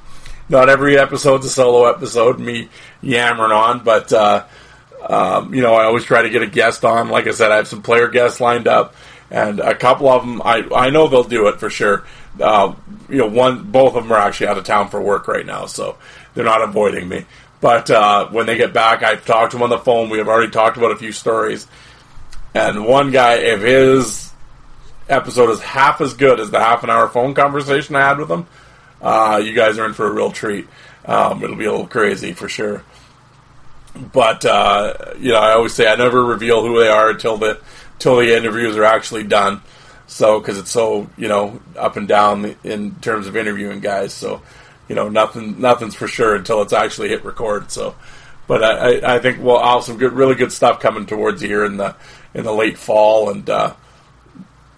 not 0.48 0.68
every 0.68 0.98
episode's 0.98 1.46
a 1.46 1.50
solo 1.50 1.90
episode, 1.90 2.38
me 2.38 2.68
yammering 3.02 3.52
on, 3.52 3.82
but 3.82 4.12
uh, 4.12 4.44
um, 5.08 5.54
you 5.54 5.62
know, 5.62 5.74
I 5.74 5.84
always 5.84 6.04
try 6.04 6.22
to 6.22 6.30
get 6.30 6.42
a 6.42 6.46
guest 6.46 6.84
on. 6.84 7.08
Like 7.08 7.26
I 7.26 7.32
said, 7.32 7.50
I 7.50 7.56
have 7.56 7.68
some 7.68 7.82
player 7.82 8.08
guests 8.08 8.40
lined 8.40 8.68
up, 8.68 8.94
and 9.30 9.60
a 9.60 9.74
couple 9.74 10.08
of 10.08 10.22
them, 10.22 10.42
I 10.44 10.66
I 10.74 10.90
know 10.90 11.08
they'll 11.08 11.24
do 11.24 11.48
it 11.48 11.60
for 11.60 11.70
sure. 11.70 12.04
Uh, 12.40 12.74
you 13.08 13.18
know, 13.18 13.26
one, 13.26 13.64
both 13.64 13.96
of 13.96 14.04
them 14.04 14.12
are 14.12 14.18
actually 14.18 14.46
out 14.46 14.58
of 14.58 14.64
town 14.64 14.88
for 14.90 15.00
work 15.00 15.26
right 15.26 15.46
now, 15.46 15.66
so 15.66 15.96
they're 16.38 16.44
not 16.44 16.62
avoiding 16.62 17.08
me. 17.08 17.26
But 17.60 17.90
uh, 17.90 18.28
when 18.28 18.46
they 18.46 18.56
get 18.56 18.72
back, 18.72 19.02
I've 19.02 19.26
talked 19.26 19.50
to 19.50 19.56
them 19.56 19.64
on 19.64 19.70
the 19.70 19.78
phone. 19.78 20.08
We 20.08 20.18
have 20.18 20.28
already 20.28 20.52
talked 20.52 20.76
about 20.76 20.92
a 20.92 20.96
few 20.96 21.10
stories. 21.10 21.66
And 22.54 22.86
one 22.86 23.10
guy, 23.10 23.38
if 23.38 23.60
his 23.60 24.32
episode 25.08 25.50
is 25.50 25.60
half 25.60 26.00
as 26.00 26.14
good 26.14 26.38
as 26.38 26.52
the 26.52 26.60
half 26.60 26.84
an 26.84 26.90
hour 26.90 27.08
phone 27.08 27.34
conversation 27.34 27.96
I 27.96 28.06
had 28.06 28.18
with 28.18 28.30
him, 28.30 28.46
uh, 29.02 29.42
you 29.44 29.52
guys 29.52 29.80
are 29.80 29.86
in 29.86 29.94
for 29.94 30.06
a 30.06 30.12
real 30.12 30.30
treat. 30.30 30.68
Um, 31.06 31.42
it'll 31.42 31.56
be 31.56 31.64
a 31.64 31.72
little 31.72 31.88
crazy 31.88 32.34
for 32.34 32.48
sure. 32.48 32.84
But 34.12 34.44
uh, 34.44 34.94
you 35.18 35.32
know, 35.32 35.40
I 35.40 35.54
always 35.54 35.74
say 35.74 35.88
I 35.88 35.96
never 35.96 36.24
reveal 36.24 36.64
who 36.64 36.78
they 36.78 36.88
are 36.88 37.10
until 37.10 37.36
the 37.36 37.60
until 37.94 38.18
the 38.18 38.36
interviews 38.36 38.76
are 38.76 38.84
actually 38.84 39.24
done. 39.24 39.60
So 40.06 40.38
because 40.38 40.56
it's 40.56 40.70
so 40.70 41.10
you 41.16 41.26
know 41.26 41.60
up 41.74 41.96
and 41.96 42.06
down 42.06 42.54
in 42.62 42.94
terms 43.00 43.26
of 43.26 43.36
interviewing 43.36 43.80
guys. 43.80 44.14
So 44.14 44.40
you 44.88 44.94
know, 44.94 45.08
nothing 45.08 45.60
nothing's 45.60 45.94
for 45.94 46.08
sure 46.08 46.34
until 46.34 46.62
it's 46.62 46.72
actually 46.72 47.10
hit 47.10 47.24
record. 47.24 47.70
So, 47.70 47.94
but 48.46 48.64
I, 48.64 49.16
I 49.16 49.18
think 49.18 49.42
we'll 49.42 49.62
have 49.62 49.84
some 49.84 49.98
good, 49.98 50.12
really 50.12 50.34
good 50.34 50.52
stuff 50.52 50.80
coming 50.80 51.06
towards 51.06 51.42
here 51.42 51.64
in 51.64 51.76
the 51.76 51.94
in 52.34 52.44
the 52.44 52.52
late 52.52 52.78
fall, 52.78 53.30
and 53.30 53.48
uh, 53.48 53.74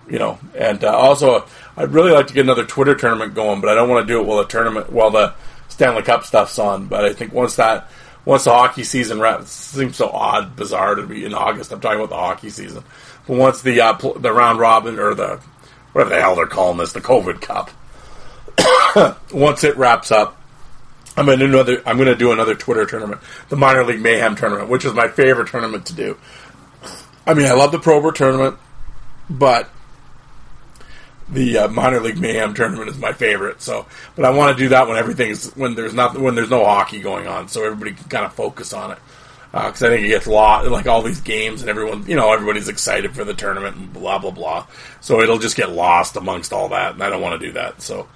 you 0.09 0.18
know, 0.18 0.38
and 0.57 0.83
uh, 0.83 0.96
also 0.96 1.46
I'd 1.77 1.92
really 1.92 2.11
like 2.11 2.27
to 2.27 2.35
get 2.35 2.44
another 2.44 2.66
Twitter 2.66 2.94
tournament 2.94 3.35
going, 3.35 3.61
but 3.61 3.70
I 3.70 3.75
don't 3.75 3.88
want 3.88 4.07
to 4.07 4.12
do 4.12 4.20
it 4.20 4.27
while 4.27 4.38
the 4.38 4.44
tournament 4.44 4.90
while 4.92 5.11
the 5.11 5.35
Stanley 5.68 6.03
Cup 6.03 6.25
stuff's 6.25 6.59
on. 6.59 6.87
But 6.87 7.05
I 7.05 7.12
think 7.12 7.33
once 7.33 7.57
that 7.57 7.88
once 8.25 8.44
the 8.44 8.51
hockey 8.51 8.83
season 8.83 9.20
wraps, 9.20 9.51
seems 9.51 9.96
so 9.96 10.09
odd, 10.11 10.57
bizarre 10.57 10.96
to 10.96 11.07
be 11.07 11.25
in 11.25 11.35
August. 11.35 11.73
I'm 11.73 11.81
talking 11.81 12.01
about 12.01 12.11
the 12.11 12.16
hockey 12.16 12.51
season, 12.51 12.83
but 13.29 13.37
once 13.37 13.62
the 13.62 13.81
uh, 13.81 13.94
pl- 13.94 14.18
the 14.18 14.33
round 14.33 14.59
robin 14.59 14.99
or 14.99 15.14
the 15.14 15.40
whatever 15.92 16.14
the 16.14 16.20
hell 16.20 16.35
they're 16.35 16.46
calling 16.46 16.79
this, 16.79 16.92
the 16.92 17.01
COVID 17.01 17.40
Cup 17.40 17.70
once 19.33 19.64
it 19.64 19.77
wraps 19.77 20.11
up, 20.11 20.37
I'm 21.16 21.27
gonna 21.27 21.38
do 21.38 21.46
another. 21.46 21.83
I'm 21.87 21.99
gonna 21.99 22.14
do 22.14 22.33
another 22.33 22.55
Twitter 22.55 22.87
tournament, 22.87 23.20
the 23.49 23.57
Minor 23.57 23.85
League 23.85 24.01
Mayhem 24.01 24.37
tournament, 24.37 24.68
which 24.68 24.85
is 24.85 24.94
my 24.94 25.09
favorite 25.09 25.49
tournament 25.49 25.87
to 25.87 25.94
do. 25.94 26.16
I 27.27 27.35
mean, 27.35 27.46
I 27.46 27.53
love 27.53 27.73
the 27.73 27.79
Probert 27.79 28.16
tournament, 28.16 28.57
but 29.29 29.68
the 31.29 31.59
uh, 31.59 31.68
Minor 31.68 32.01
League 32.01 32.18
Mayhem 32.18 32.55
tournament 32.55 32.88
is 32.88 32.99
my 32.99 33.12
favorite. 33.12 33.62
So, 33.62 33.87
but 34.16 34.25
I 34.25 34.31
want 34.31 34.57
to 34.57 34.62
do 34.62 34.70
that 34.70 34.88
when 34.88 34.96
everything's 34.96 35.55
when 35.57 35.75
there's 35.75 35.94
not 35.94 36.18
when 36.18 36.35
there's 36.35 36.51
no 36.51 36.64
hockey 36.64 37.01
going 37.01 37.27
on, 37.27 37.49
so 37.49 37.64
everybody 37.64 37.92
can 37.92 38.09
kind 38.09 38.25
of 38.25 38.33
focus 38.35 38.73
on 38.73 38.92
it. 38.92 38.99
Because 39.53 39.83
uh, 39.83 39.87
I 39.87 39.90
think 39.90 40.07
it 40.07 40.11
gets 40.11 40.29
lost, 40.29 40.70
like 40.70 40.87
all 40.87 41.03
these 41.03 41.20
games, 41.20 41.61
and 41.61 41.70
everyone, 41.70 42.07
you 42.07 42.14
know, 42.14 42.33
everybody's 42.33 42.68
excited 42.68 43.16
for 43.16 43.25
the 43.25 43.35
tournament 43.35 43.77
and 43.77 43.92
blah 43.92 44.18
blah 44.18 44.31
blah. 44.31 44.66
So 45.01 45.20
it'll 45.20 45.38
just 45.38 45.57
get 45.57 45.70
lost 45.70 46.16
amongst 46.16 46.53
all 46.53 46.68
that, 46.70 46.94
and 46.94 47.03
I 47.03 47.11
don't 47.11 47.23
want 47.23 47.40
to 47.40 47.46
do 47.46 47.53
that. 47.55 47.83
So 47.83 48.09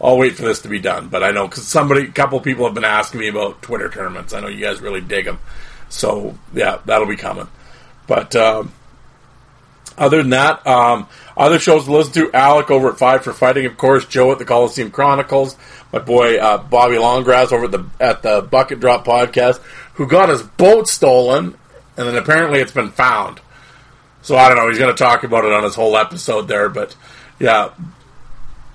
I'll 0.00 0.18
wait 0.18 0.36
for 0.36 0.42
this 0.42 0.60
to 0.62 0.68
be 0.68 0.78
done. 0.78 1.08
But 1.08 1.22
I 1.22 1.30
know 1.30 1.46
because 1.46 1.66
somebody, 1.66 2.02
a 2.02 2.12
couple 2.12 2.40
people 2.40 2.64
have 2.64 2.74
been 2.74 2.84
asking 2.84 3.20
me 3.20 3.28
about 3.28 3.62
Twitter 3.62 3.88
tournaments. 3.88 4.32
I 4.32 4.40
know 4.40 4.48
you 4.48 4.60
guys 4.60 4.80
really 4.80 5.00
dig 5.00 5.24
them, 5.24 5.38
so 5.88 6.38
yeah, 6.52 6.78
that'll 6.84 7.06
be 7.06 7.16
coming. 7.16 7.48
But 8.06 8.34
um, 8.36 8.72
other 9.96 10.18
than 10.18 10.30
that, 10.30 10.66
um, 10.66 11.08
other 11.36 11.58
shows 11.58 11.84
to 11.84 11.92
listen 11.92 12.12
to: 12.14 12.32
Alec 12.32 12.70
over 12.70 12.90
at 12.90 12.98
Five 12.98 13.24
for 13.24 13.32
Fighting, 13.32 13.66
of 13.66 13.76
course. 13.76 14.04
Joe 14.06 14.32
at 14.32 14.38
the 14.38 14.44
Coliseum 14.44 14.90
Chronicles. 14.90 15.56
My 15.92 16.00
boy 16.00 16.38
uh, 16.38 16.58
Bobby 16.58 16.96
Longgrass 16.96 17.52
over 17.52 17.66
at 17.66 17.70
the 17.70 17.86
at 18.00 18.22
the 18.22 18.42
Bucket 18.42 18.80
Drop 18.80 19.04
Podcast, 19.04 19.60
who 19.94 20.06
got 20.06 20.28
his 20.28 20.42
boat 20.42 20.88
stolen, 20.88 21.56
and 21.96 22.08
then 22.08 22.16
apparently 22.16 22.60
it's 22.60 22.72
been 22.72 22.90
found. 22.90 23.40
So 24.22 24.36
I 24.36 24.48
don't 24.48 24.56
know. 24.56 24.68
He's 24.68 24.78
going 24.78 24.94
to 24.94 24.98
talk 24.98 25.22
about 25.22 25.44
it 25.44 25.52
on 25.52 25.64
his 25.64 25.74
whole 25.74 25.96
episode 25.96 26.48
there, 26.48 26.68
but 26.68 26.96
yeah, 27.38 27.70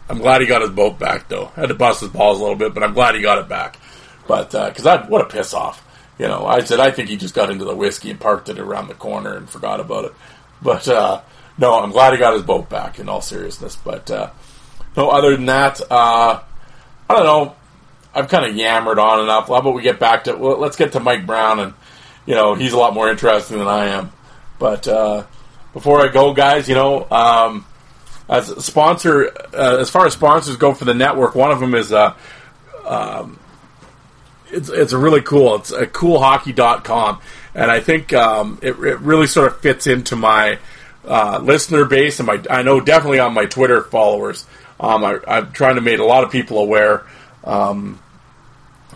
I'm 0.10 0.18
glad 0.18 0.42
he 0.42 0.48
got 0.48 0.62
his 0.64 0.72
boat 0.72 0.98
back, 0.98 1.30
though. 1.30 1.46
Had 1.56 1.70
to 1.70 1.76
bust 1.76 2.02
his 2.02 2.10
balls 2.10 2.40
a 2.40 2.42
little 2.42 2.58
bit, 2.58 2.74
but 2.74 2.84
I'm 2.84 2.94
glad 2.94 3.14
he 3.14 3.22
got 3.22 3.38
it 3.38 3.48
back. 3.48 3.78
But 4.28 4.52
because 4.52 4.86
uh, 4.86 5.06
what 5.08 5.22
a 5.22 5.26
piss 5.26 5.54
off, 5.54 5.86
you 6.18 6.28
know. 6.28 6.46
I 6.46 6.64
said 6.64 6.80
I 6.80 6.92
think 6.92 7.10
he 7.10 7.18
just 7.18 7.36
got 7.36 7.52
into 7.52 7.66
the 7.66 7.76
whiskey 7.76 8.10
and 8.10 8.20
parked 8.20 8.50
it 8.50 8.60
around 8.60 8.88
the 8.88 8.96
corner 8.96 9.36
and 9.36 9.50
forgot 9.50 9.80
about 9.80 10.06
it. 10.06 10.14
But 10.62 10.88
uh, 10.88 11.22
no, 11.58 11.80
I'm 11.80 11.92
glad 11.92 12.14
he 12.14 12.20
got 12.20 12.34
his 12.34 12.44
boat 12.44 12.70
back. 12.70 13.00
In 13.00 13.08
all 13.08 13.22
seriousness, 13.22 13.76
but 13.76 14.10
uh, 14.10 14.32
no. 14.98 15.10
Other 15.10 15.36
than 15.36 15.46
that, 15.46 15.80
uh, 15.92 16.42
I 17.10 17.14
don't 17.16 17.26
know. 17.26 17.56
I've 18.14 18.30
kind 18.30 18.46
of 18.46 18.56
yammered 18.56 18.98
on 18.98 19.22
enough. 19.22 19.48
How 19.48 19.56
about 19.56 19.76
we 19.76 19.84
get 19.84 20.00
back 20.00 20.24
to? 20.24 20.36
Well, 20.36 20.58
let's 20.58 20.76
get 20.76 20.94
to 20.94 21.00
Mike 21.00 21.28
Brown, 21.28 21.60
and 21.60 21.74
you 22.26 22.34
know 22.34 22.56
he's 22.56 22.74
a 22.74 22.78
lot 22.78 22.94
more 22.96 23.10
interesting 23.10 23.60
than 23.60 23.68
I 23.68 23.90
am. 23.90 24.12
But 24.58 24.88
uh, 24.88 25.26
before 25.74 26.02
I 26.02 26.12
go, 26.12 26.34
guys, 26.34 26.68
you 26.68 26.76
know. 26.76 27.08
Um, 27.10 27.66
as 28.30 28.64
sponsor, 28.64 29.32
uh, 29.54 29.78
as 29.80 29.90
far 29.90 30.06
as 30.06 30.14
sponsors 30.14 30.56
go 30.56 30.74
for 30.74 30.86
the 30.86 30.94
network, 30.94 31.36
one 31.36 31.52
of 31.52 31.60
them 31.60 31.74
is 31.74 31.92
uh, 31.92 32.14
um, 32.86 33.40
it's 34.52 34.70
it's 34.70 34.94
a 34.94 34.98
really 34.98 35.22
cool. 35.22 35.56
It's 35.56 35.72
a 35.72 35.88
coolhockey.com, 35.88 37.22
and 37.56 37.72
I 37.72 37.80
think 37.80 38.14
um, 38.14 38.60
it, 38.62 38.78
it 38.80 39.00
really 39.00 39.28
sort 39.28 39.48
of 39.48 39.60
fits 39.62 39.88
into 39.88 40.16
my 40.16 40.60
uh, 41.06 41.40
listener 41.42 41.86
base 41.86 42.20
and 42.20 42.28
my 42.28 42.42
I 42.50 42.62
know 42.62 42.80
definitely 42.80 43.20
on 43.20 43.34
my 43.34 43.46
Twitter 43.46 43.82
followers. 43.84 44.46
Um, 44.80 45.04
I, 45.04 45.20
I'm 45.28 45.52
trying 45.52 45.76
to 45.76 45.82
make 45.82 46.00
a 46.00 46.06
lot 46.06 46.24
of 46.24 46.32
people 46.32 46.60
aware. 46.60 47.06
Um, 47.44 48.00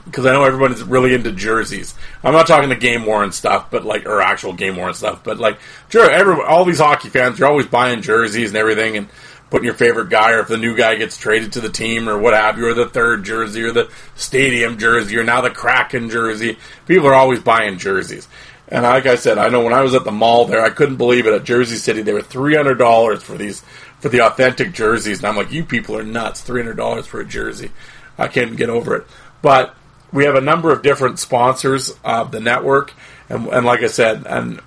because 0.05 0.25
I 0.25 0.33
know 0.33 0.43
everybody's 0.43 0.83
really 0.83 1.13
into 1.13 1.31
jerseys. 1.31 1.95
I'm 2.23 2.33
not 2.33 2.47
talking 2.47 2.69
the 2.69 2.75
game 2.75 3.05
worn 3.05 3.31
stuff, 3.31 3.71
but 3.71 3.85
like 3.85 4.05
or 4.05 4.21
actual 4.21 4.53
game 4.53 4.75
worn 4.75 4.93
stuff, 4.93 5.23
but 5.23 5.37
like 5.37 5.59
sure, 5.89 6.09
every 6.09 6.41
all 6.43 6.65
these 6.65 6.79
hockey 6.79 7.09
fans, 7.09 7.39
you're 7.39 7.49
always 7.49 7.67
buying 7.67 8.01
jerseys 8.01 8.49
and 8.49 8.57
everything, 8.57 8.97
and 8.97 9.07
putting 9.49 9.65
your 9.65 9.75
favorite 9.75 10.09
guy, 10.09 10.31
or 10.31 10.39
if 10.39 10.47
the 10.47 10.57
new 10.57 10.75
guy 10.75 10.95
gets 10.95 11.15
traded 11.15 11.53
to 11.53 11.61
the 11.61 11.69
team, 11.69 12.09
or 12.09 12.17
what 12.17 12.33
have 12.33 12.57
you, 12.57 12.67
or 12.67 12.73
the 12.73 12.89
third 12.89 13.23
jersey, 13.23 13.61
or 13.61 13.71
the 13.71 13.89
stadium 14.15 14.77
jersey, 14.77 15.15
or 15.17 15.23
now 15.23 15.41
the 15.41 15.49
Kraken 15.51 16.09
jersey. 16.09 16.57
People 16.87 17.07
are 17.07 17.13
always 17.13 17.39
buying 17.39 17.77
jerseys. 17.77 18.27
And 18.67 18.83
like 18.83 19.05
I 19.05 19.15
said, 19.15 19.37
I 19.37 19.49
know 19.49 19.61
when 19.61 19.73
I 19.73 19.81
was 19.81 19.93
at 19.93 20.05
the 20.05 20.11
mall 20.11 20.45
there, 20.45 20.63
I 20.63 20.71
couldn't 20.71 20.95
believe 20.95 21.27
it 21.27 21.33
at 21.33 21.43
Jersey 21.43 21.75
City. 21.75 22.01
They 22.01 22.13
were 22.13 22.23
three 22.23 22.55
hundred 22.55 22.79
dollars 22.79 23.21
for 23.21 23.37
these 23.37 23.61
for 23.99 24.09
the 24.09 24.21
authentic 24.21 24.73
jerseys, 24.73 25.19
and 25.19 25.27
I'm 25.27 25.37
like, 25.37 25.51
you 25.51 25.63
people 25.63 25.95
are 25.97 26.03
nuts! 26.03 26.41
Three 26.41 26.61
hundred 26.61 26.77
dollars 26.77 27.05
for 27.05 27.21
a 27.21 27.25
jersey. 27.25 27.71
I 28.17 28.27
can't 28.27 28.57
get 28.57 28.69
over 28.69 28.95
it. 28.95 29.07
But 29.43 29.75
we 30.13 30.25
have 30.25 30.35
a 30.35 30.41
number 30.41 30.71
of 30.71 30.83
different 30.83 31.19
sponsors 31.19 31.93
of 32.03 32.31
the 32.31 32.39
network, 32.39 32.93
and, 33.29 33.47
and 33.47 33.65
like 33.65 33.81
I 33.81 33.87
said, 33.87 34.25
and 34.27 34.61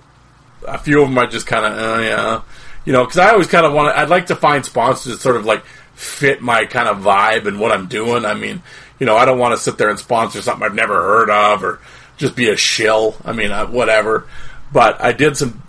a 0.67 0.77
few 0.77 1.03
of 1.03 1.09
them 1.09 1.19
I 1.19 1.27
just 1.27 1.47
kind 1.47 1.65
of, 1.65 1.73
uh, 1.73 2.03
yeah, 2.03 2.43
you 2.85 2.93
know, 2.93 3.05
because 3.05 3.19
I 3.19 3.31
always 3.31 3.47
kind 3.47 3.65
of 3.65 3.73
want 3.73 3.95
to. 3.95 3.99
I'd 3.99 4.09
like 4.09 4.27
to 4.27 4.37
find 4.37 4.65
sponsors 4.65 5.13
that 5.13 5.21
sort 5.21 5.37
of 5.37 5.47
like 5.47 5.65
fit 5.95 6.43
my 6.43 6.67
kind 6.67 6.89
of 6.89 6.99
vibe 6.99 7.47
and 7.47 7.59
what 7.61 7.73
I'm 7.73 7.87
doing. 7.87 8.25
I 8.25 8.35
mean, 8.35 8.63
you 8.99 9.07
know, 9.07 9.17
I 9.17 9.25
don't 9.25 9.39
want 9.39 9.55
to 9.55 9.61
sit 9.61 9.79
there 9.79 9.89
and 9.89 9.99
sponsor 9.99 10.43
something 10.43 10.65
I've 10.65 10.75
never 10.75 10.95
heard 10.95 11.31
of 11.31 11.65
or 11.65 11.81
just 12.17 12.37
be 12.37 12.49
a 12.49 12.57
shill. 12.57 13.17
I 13.25 13.33
mean, 13.33 13.53
uh, 13.53 13.67
whatever. 13.67 14.27
But 14.73 15.01
I 15.01 15.13
did 15.13 15.37
some 15.37 15.63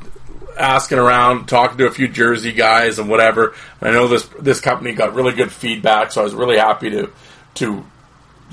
asking 0.58 0.98
around, 0.98 1.46
talking 1.46 1.78
to 1.78 1.86
a 1.86 1.92
few 1.92 2.08
Jersey 2.08 2.52
guys 2.52 3.00
and 3.00 3.10
whatever. 3.10 3.54
I 3.82 3.92
know 3.92 4.08
this 4.08 4.28
this 4.40 4.60
company 4.60 4.94
got 4.94 5.14
really 5.14 5.34
good 5.34 5.52
feedback, 5.52 6.12
so 6.12 6.22
I 6.22 6.24
was 6.24 6.34
really 6.34 6.58
happy 6.58 6.90
to 6.90 7.12
to 7.56 7.86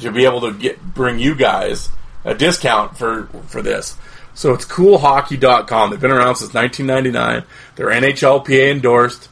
to 0.01 0.11
be 0.11 0.25
able 0.25 0.41
to 0.43 0.53
get 0.53 0.83
bring 0.83 1.19
you 1.19 1.35
guys 1.35 1.89
a 2.25 2.35
discount 2.35 2.97
for 2.97 3.27
for 3.47 3.63
this. 3.63 3.97
So 4.35 4.53
it's 4.53 4.65
coolhockey.com. 4.65 5.91
They've 5.91 6.01
been 6.01 6.11
around 6.11 6.37
since 6.37 6.53
1999. 6.53 7.45
They're 7.77 7.87
NHLPA 7.87 8.73
endorsed. 8.73 9.29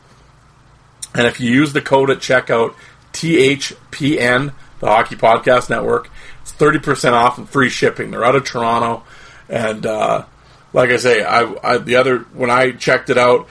And 1.14 1.26
if 1.26 1.40
you 1.40 1.50
use 1.50 1.72
the 1.72 1.82
code 1.82 2.08
at 2.10 2.18
checkout, 2.18 2.74
THPN, 3.12 4.52
the 4.78 4.86
Hockey 4.86 5.16
Podcast 5.16 5.68
Network, 5.68 6.08
it's 6.40 6.52
30% 6.52 7.12
off 7.12 7.36
and 7.36 7.48
free 7.48 7.68
shipping. 7.68 8.10
They're 8.10 8.24
out 8.24 8.36
of 8.36 8.44
Toronto. 8.44 9.02
And 9.48 9.84
uh, 9.84 10.24
like 10.72 10.90
I 10.90 10.96
say, 10.96 11.22
I, 11.22 11.52
I, 11.62 11.78
the 11.78 11.96
other 11.96 12.20
when 12.32 12.50
I 12.50 12.72
checked 12.72 13.10
it 13.10 13.18
out, 13.18 13.48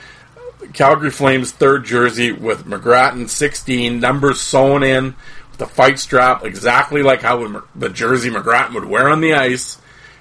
Calgary 0.74 1.12
Flames 1.12 1.52
third 1.52 1.86
jersey 1.86 2.32
with 2.32 2.66
McGrattan 2.66 3.28
16, 3.28 4.00
numbers 4.00 4.40
sewn 4.40 4.84
in 4.84 5.16
the 5.62 5.68
fight 5.68 6.00
strap, 6.00 6.44
exactly 6.44 7.04
like 7.04 7.22
how 7.22 7.62
the 7.76 7.90
jersey 7.90 8.32
McGrattan 8.32 8.74
would 8.74 8.86
wear 8.86 9.10
on 9.10 9.22
the 9.22 9.36
ice. 9.36 9.78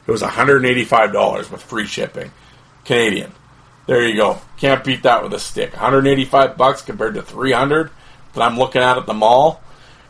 It 0.07 0.11
was 0.11 0.21
$185 0.21 1.51
with 1.51 1.63
free 1.63 1.87
shipping. 1.87 2.31
Canadian. 2.85 3.33
There 3.87 4.07
you 4.07 4.17
go. 4.17 4.39
Can't 4.59 4.85
beat 4.85 5.05
that 5.05 5.23
with 5.23 5.33
a 5.33 5.39
stick. 5.39 5.73
185 5.73 6.59
bucks 6.59 6.83
compared 6.83 7.15
to 7.15 7.23
300 7.23 7.91
that 8.35 8.43
I'm 8.43 8.59
looking 8.59 8.83
at 8.83 8.99
at 8.99 9.07
the 9.07 9.15
mall. 9.15 9.63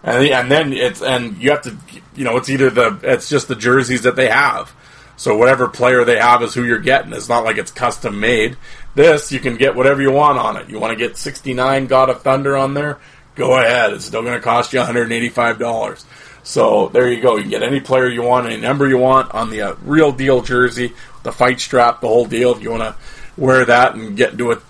And, 0.02 0.26
and 0.26 0.50
then 0.50 0.72
it's 0.72 1.00
and 1.00 1.40
you 1.40 1.50
have 1.50 1.62
to 1.62 1.76
you 2.16 2.24
know 2.24 2.36
it's 2.36 2.48
either 2.48 2.68
the 2.68 2.98
it's 3.04 3.28
just 3.28 3.46
the 3.46 3.54
jerseys 3.54 4.02
that 4.02 4.16
they 4.16 4.28
have. 4.28 4.74
So 5.16 5.36
whatever 5.36 5.68
player 5.68 6.04
they 6.04 6.18
have 6.18 6.42
is 6.42 6.54
who 6.54 6.64
you're 6.64 6.78
getting. 6.78 7.12
It's 7.12 7.28
not 7.28 7.44
like 7.44 7.56
it's 7.56 7.70
custom 7.70 8.18
made. 8.18 8.56
This 8.96 9.30
you 9.30 9.38
can 9.38 9.56
get 9.56 9.76
whatever 9.76 10.02
you 10.02 10.10
want 10.10 10.38
on 10.38 10.56
it. 10.56 10.68
You 10.68 10.80
want 10.80 10.90
to 10.90 10.96
get 10.96 11.16
69 11.16 11.86
God 11.86 12.10
of 12.10 12.22
Thunder 12.22 12.56
on 12.56 12.74
there? 12.74 12.98
Go 13.34 13.58
ahead. 13.58 13.92
It's 13.92 14.04
still 14.04 14.22
going 14.22 14.34
to 14.34 14.40
cost 14.40 14.72
you 14.72 14.80
$185. 14.80 16.04
So 16.42 16.88
there 16.88 17.10
you 17.12 17.20
go. 17.20 17.36
You 17.36 17.42
can 17.42 17.50
get 17.50 17.62
any 17.62 17.80
player 17.80 18.08
you 18.08 18.22
want, 18.22 18.46
any 18.46 18.60
number 18.60 18.88
you 18.88 18.98
want 18.98 19.34
on 19.34 19.50
the 19.50 19.62
uh, 19.62 19.74
real 19.82 20.12
deal 20.12 20.42
jersey, 20.42 20.92
the 21.22 21.32
fight 21.32 21.60
strap, 21.60 22.00
the 22.00 22.08
whole 22.08 22.26
deal. 22.26 22.52
If 22.52 22.62
you 22.62 22.70
want 22.70 22.82
to 22.82 22.96
wear 23.36 23.64
that 23.64 23.94
and 23.94 24.16
get 24.16 24.32
into 24.32 24.52
a 24.52 24.60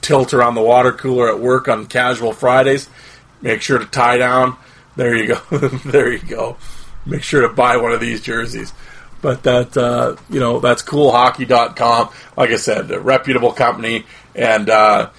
tilt 0.00 0.32
around 0.32 0.54
the 0.54 0.62
water 0.62 0.92
cooler 0.92 1.28
at 1.28 1.40
work 1.40 1.68
on 1.68 1.86
casual 1.86 2.32
Fridays, 2.32 2.88
make 3.42 3.60
sure 3.60 3.78
to 3.78 3.86
tie 3.86 4.18
down. 4.18 4.56
There 4.94 5.14
you 5.14 5.28
go. 5.28 5.40
there 5.84 6.12
you 6.12 6.20
go. 6.20 6.56
Make 7.04 7.22
sure 7.22 7.42
to 7.42 7.48
buy 7.48 7.76
one 7.76 7.92
of 7.92 8.00
these 8.00 8.22
jerseys. 8.22 8.72
But 9.20 9.42
that 9.42 9.76
uh, 9.76 10.16
you 10.30 10.40
know 10.40 10.60
that's 10.60 10.82
coolhockey.com. 10.82 12.10
Like 12.36 12.50
I 12.50 12.56
said, 12.56 12.90
a 12.90 13.00
reputable 13.00 13.52
company, 13.52 14.04
and 14.34 14.70
uh, 14.70 15.10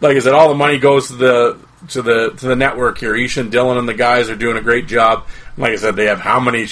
like 0.00 0.16
I 0.16 0.20
said, 0.20 0.34
all 0.34 0.48
the 0.48 0.54
money 0.54 0.78
goes 0.78 1.08
to 1.08 1.14
the 1.14 1.58
to 1.88 2.02
the 2.02 2.30
to 2.30 2.46
the 2.46 2.56
network 2.56 2.98
here. 2.98 3.14
And 3.14 3.52
Dylan 3.52 3.78
and 3.78 3.88
the 3.88 3.94
guys 3.94 4.28
are 4.30 4.36
doing 4.36 4.56
a 4.56 4.62
great 4.62 4.86
job. 4.86 5.26
Like 5.56 5.72
I 5.72 5.76
said, 5.76 5.96
they 5.96 6.06
have 6.06 6.20
how 6.20 6.40
many 6.40 6.66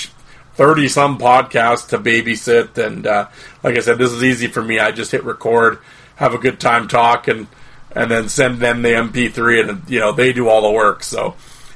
thirty 0.54 0.88
some 0.88 1.18
podcasts 1.18 1.88
to 1.88 1.98
babysit, 1.98 2.78
and 2.78 3.06
uh, 3.06 3.28
like 3.62 3.76
I 3.76 3.80
said, 3.80 3.98
this 3.98 4.12
is 4.12 4.22
easy 4.22 4.46
for 4.46 4.62
me. 4.62 4.78
I 4.78 4.92
just 4.92 5.10
hit 5.10 5.24
record, 5.24 5.78
have 6.16 6.34
a 6.34 6.38
good 6.38 6.60
time 6.60 6.88
talking, 6.88 7.48
and 7.92 8.10
then 8.10 8.28
send 8.28 8.58
them 8.58 8.82
the 8.82 8.90
MP3, 8.90 9.68
and 9.68 9.90
you 9.90 10.00
know 10.00 10.12
they 10.12 10.32
do 10.32 10.48
all 10.48 10.62
the 10.62 10.70
work. 10.70 11.02
So 11.02 11.34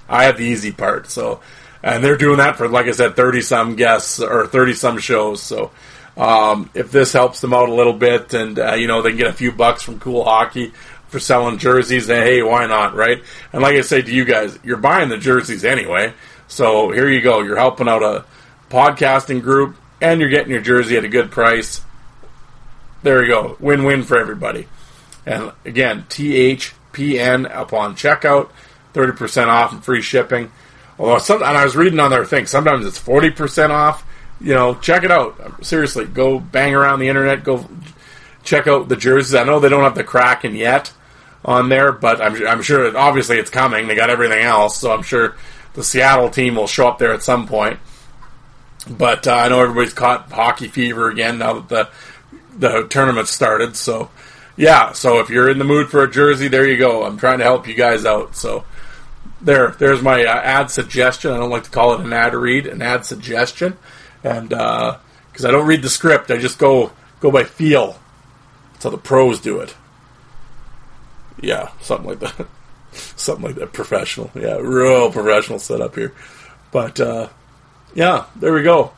I 0.08 0.24
have 0.24 0.38
the 0.38 0.44
easy 0.44 0.72
part. 0.72 1.10
So 1.10 1.40
and 1.82 2.02
they're 2.02 2.16
doing 2.16 2.38
that 2.38 2.56
for 2.56 2.68
like 2.68 2.86
I 2.86 2.92
said, 2.92 3.16
thirty 3.16 3.40
some 3.40 3.76
guests 3.76 4.20
or 4.20 4.46
thirty 4.46 4.74
some 4.74 4.98
shows. 4.98 5.42
So. 5.42 5.70
Um, 6.16 6.68
if 6.74 6.90
this 6.90 7.12
helps 7.12 7.40
them 7.40 7.54
out 7.54 7.68
a 7.68 7.72
little 7.72 7.92
bit, 7.92 8.34
and 8.34 8.58
uh, 8.58 8.74
you 8.74 8.88
know 8.88 9.02
they 9.02 9.10
can 9.10 9.18
get 9.18 9.28
a 9.28 9.32
few 9.32 9.52
bucks 9.52 9.84
from 9.84 10.00
Cool 10.00 10.24
Hockey, 10.24 10.72
for 11.08 11.18
selling 11.18 11.58
jerseys, 11.58 12.08
and 12.08 12.22
hey, 12.22 12.42
why 12.42 12.66
not, 12.66 12.94
right? 12.94 13.22
And 13.52 13.62
like 13.62 13.76
I 13.76 13.80
say 13.80 14.02
to 14.02 14.14
you 14.14 14.24
guys, 14.24 14.58
you're 14.62 14.76
buying 14.76 15.08
the 15.08 15.18
jerseys 15.18 15.64
anyway, 15.64 16.12
so 16.46 16.90
here 16.90 17.08
you 17.08 17.20
go. 17.20 17.40
You're 17.42 17.56
helping 17.56 17.88
out 17.88 18.02
a 18.02 18.24
podcasting 18.70 19.42
group, 19.42 19.76
and 20.00 20.20
you're 20.20 20.30
getting 20.30 20.52
your 20.52 20.60
jersey 20.60 20.96
at 20.96 21.04
a 21.04 21.08
good 21.08 21.30
price. 21.30 21.80
There 23.02 23.22
you 23.22 23.28
go, 23.28 23.56
win-win 23.60 24.02
for 24.02 24.18
everybody. 24.18 24.66
And 25.24 25.52
again, 25.64 26.04
THPN 26.08 27.50
upon 27.54 27.96
checkout, 27.96 28.50
thirty 28.92 29.12
percent 29.12 29.50
off 29.50 29.72
and 29.72 29.84
free 29.84 30.02
shipping. 30.02 30.50
Although 30.98 31.18
some, 31.18 31.42
and 31.42 31.56
I 31.56 31.64
was 31.64 31.76
reading 31.76 32.00
on 32.00 32.10
their 32.10 32.24
thing, 32.24 32.46
sometimes 32.46 32.86
it's 32.86 32.98
forty 32.98 33.30
percent 33.30 33.72
off. 33.72 34.04
You 34.40 34.54
know, 34.54 34.74
check 34.74 35.04
it 35.04 35.10
out. 35.10 35.64
Seriously, 35.64 36.06
go 36.06 36.38
bang 36.40 36.74
around 36.74 37.00
the 37.00 37.08
internet, 37.08 37.44
go 37.44 37.68
check 38.42 38.66
out 38.66 38.88
the 38.88 38.96
jerseys. 38.96 39.34
I 39.34 39.44
know 39.44 39.60
they 39.60 39.68
don't 39.68 39.84
have 39.84 39.94
the 39.94 40.04
Kraken 40.04 40.54
yet, 40.54 40.92
on 41.44 41.68
there, 41.68 41.92
but 41.92 42.20
I'm, 42.20 42.46
I'm 42.46 42.62
sure 42.62 42.96
obviously 42.96 43.38
it's 43.38 43.50
coming. 43.50 43.86
They 43.86 43.94
got 43.94 44.10
everything 44.10 44.42
else, 44.42 44.78
so 44.78 44.92
I'm 44.92 45.02
sure 45.02 45.36
the 45.74 45.84
Seattle 45.84 46.30
team 46.30 46.56
will 46.56 46.66
show 46.66 46.88
up 46.88 46.98
there 46.98 47.12
at 47.12 47.22
some 47.22 47.46
point. 47.46 47.78
But 48.88 49.26
uh, 49.26 49.34
I 49.34 49.48
know 49.48 49.60
everybody's 49.60 49.92
caught 49.92 50.30
hockey 50.30 50.68
fever 50.68 51.10
again 51.10 51.38
now 51.38 51.60
that 51.60 51.68
the 51.68 51.88
the 52.58 52.88
tournament 52.88 53.28
started. 53.28 53.76
So 53.76 54.10
yeah, 54.56 54.92
so 54.92 55.20
if 55.20 55.30
you're 55.30 55.48
in 55.48 55.58
the 55.58 55.64
mood 55.64 55.88
for 55.88 56.02
a 56.02 56.10
jersey, 56.10 56.48
there 56.48 56.66
you 56.66 56.76
go. 56.76 57.04
I'm 57.04 57.18
trying 57.18 57.38
to 57.38 57.44
help 57.44 57.68
you 57.68 57.74
guys 57.74 58.04
out. 58.04 58.34
So 58.34 58.64
there, 59.40 59.70
there's 59.78 60.02
my 60.02 60.24
uh, 60.24 60.34
ad 60.34 60.70
suggestion. 60.70 61.30
I 61.32 61.36
don't 61.36 61.50
like 61.50 61.64
to 61.64 61.70
call 61.70 61.94
it 61.94 62.00
an 62.00 62.12
ad 62.12 62.34
read, 62.34 62.66
an 62.66 62.82
ad 62.82 63.04
suggestion, 63.06 63.76
and 64.24 64.48
because 64.48 65.44
uh, 65.44 65.48
I 65.48 65.50
don't 65.50 65.66
read 65.66 65.82
the 65.82 65.90
script, 65.90 66.30
I 66.30 66.38
just 66.38 66.58
go 66.58 66.92
go 67.20 67.30
by 67.30 67.44
feel. 67.44 67.98
How 68.82 68.90
the 68.90 68.98
pros 68.98 69.40
do 69.40 69.58
it. 69.58 69.74
Yeah, 71.40 71.70
something 71.80 72.08
like 72.08 72.20
that. 72.20 72.46
something 72.92 73.44
like 73.44 73.54
that. 73.56 73.72
Professional. 73.72 74.30
Yeah, 74.34 74.56
real 74.56 75.10
professional 75.10 75.58
setup 75.58 75.94
here. 75.94 76.14
But 76.70 77.00
uh, 77.00 77.28
yeah, 77.94 78.26
there 78.36 78.52
we 78.52 78.62
go. 78.62 78.92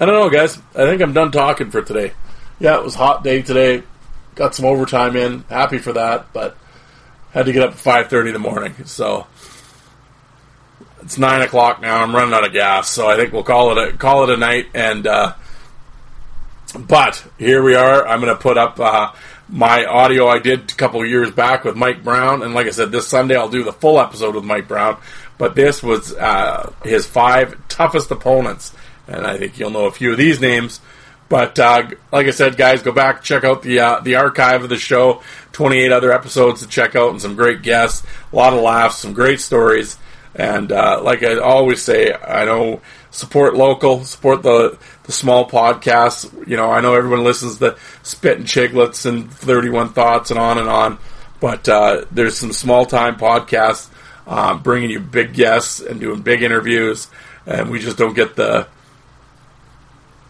I 0.00 0.06
don't 0.06 0.14
know, 0.14 0.30
guys. 0.30 0.58
I 0.74 0.84
think 0.84 1.02
I'm 1.02 1.12
done 1.12 1.30
talking 1.30 1.70
for 1.70 1.82
today. 1.82 2.12
Yeah, 2.58 2.76
it 2.76 2.84
was 2.84 2.94
hot 2.94 3.22
day 3.22 3.42
today. 3.42 3.82
Got 4.34 4.54
some 4.54 4.64
overtime 4.64 5.16
in. 5.16 5.44
Happy 5.48 5.78
for 5.78 5.92
that, 5.92 6.32
but 6.32 6.56
had 7.32 7.46
to 7.46 7.52
get 7.52 7.62
up 7.62 7.72
at 7.72 7.78
5:30 7.78 8.28
in 8.28 8.32
the 8.32 8.38
morning. 8.38 8.74
So 8.84 9.26
it's 11.02 11.18
nine 11.18 11.42
o'clock 11.42 11.80
now. 11.80 12.02
I'm 12.02 12.14
running 12.14 12.34
out 12.34 12.46
of 12.46 12.52
gas, 12.52 12.88
so 12.88 13.08
I 13.08 13.16
think 13.16 13.32
we'll 13.32 13.42
call 13.42 13.76
it 13.76 13.88
a 13.88 13.96
call 13.96 14.24
it 14.24 14.30
a 14.30 14.36
night. 14.36 14.66
And 14.74 15.06
uh, 15.06 15.34
but 16.78 17.26
here 17.38 17.62
we 17.62 17.74
are. 17.74 18.06
I'm 18.06 18.20
going 18.20 18.34
to 18.34 18.40
put 18.40 18.56
up. 18.56 18.80
Uh, 18.80 19.12
my 19.52 19.84
audio 19.84 20.26
I 20.28 20.38
did 20.38 20.70
a 20.70 20.74
couple 20.74 21.04
years 21.04 21.30
back 21.30 21.64
with 21.64 21.76
Mike 21.76 22.02
Brown, 22.02 22.42
and 22.42 22.54
like 22.54 22.66
I 22.66 22.70
said, 22.70 22.90
this 22.90 23.06
Sunday 23.06 23.36
I'll 23.36 23.50
do 23.50 23.62
the 23.62 23.72
full 23.72 24.00
episode 24.00 24.34
with 24.34 24.44
Mike 24.44 24.66
Brown. 24.66 24.98
But 25.36 25.54
this 25.54 25.82
was 25.82 26.14
uh, 26.14 26.72
his 26.84 27.06
five 27.06 27.56
toughest 27.68 28.10
opponents, 28.10 28.74
and 29.06 29.26
I 29.26 29.36
think 29.36 29.58
you'll 29.58 29.70
know 29.70 29.86
a 29.86 29.92
few 29.92 30.12
of 30.12 30.18
these 30.18 30.40
names. 30.40 30.80
But 31.28 31.58
uh, 31.58 31.90
like 32.10 32.26
I 32.26 32.30
said, 32.30 32.56
guys, 32.56 32.82
go 32.82 32.92
back 32.92 33.22
check 33.22 33.44
out 33.44 33.62
the 33.62 33.80
uh, 33.80 34.00
the 34.00 34.16
archive 34.16 34.62
of 34.62 34.70
the 34.70 34.78
show. 34.78 35.22
Twenty 35.52 35.78
eight 35.78 35.92
other 35.92 36.12
episodes 36.12 36.62
to 36.62 36.68
check 36.68 36.96
out, 36.96 37.10
and 37.10 37.20
some 37.20 37.36
great 37.36 37.62
guests, 37.62 38.06
a 38.32 38.36
lot 38.36 38.54
of 38.54 38.60
laughs, 38.62 38.98
some 38.98 39.12
great 39.12 39.40
stories. 39.40 39.98
And 40.34 40.72
uh, 40.72 41.02
like 41.02 41.22
I 41.22 41.38
always 41.38 41.82
say, 41.82 42.14
I 42.14 42.46
know 42.46 42.80
support 43.10 43.54
local, 43.54 44.04
support 44.04 44.42
the 44.42 44.78
the 45.04 45.12
small 45.12 45.48
podcasts. 45.48 46.30
You 46.48 46.56
know, 46.56 46.70
I 46.70 46.80
know 46.80 46.94
everyone 46.94 47.24
listens 47.24 47.58
to 47.58 47.76
Spittin' 48.02 48.44
Chiclets 48.44 49.06
and 49.06 49.32
Thirty 49.32 49.68
One 49.68 49.92
Thoughts 49.92 50.30
and 50.30 50.38
on 50.38 50.58
and 50.58 50.68
on, 50.68 50.98
but 51.40 51.68
uh, 51.68 52.04
there's 52.10 52.36
some 52.36 52.52
small 52.52 52.86
time 52.86 53.16
podcasts 53.16 53.90
uh, 54.26 54.56
bringing 54.56 54.90
you 54.90 55.00
big 55.00 55.34
guests 55.34 55.80
and 55.80 56.00
doing 56.00 56.22
big 56.22 56.42
interviews, 56.42 57.08
and 57.46 57.70
we 57.70 57.78
just 57.78 57.96
don't 57.96 58.14
get 58.14 58.36
the 58.36 58.68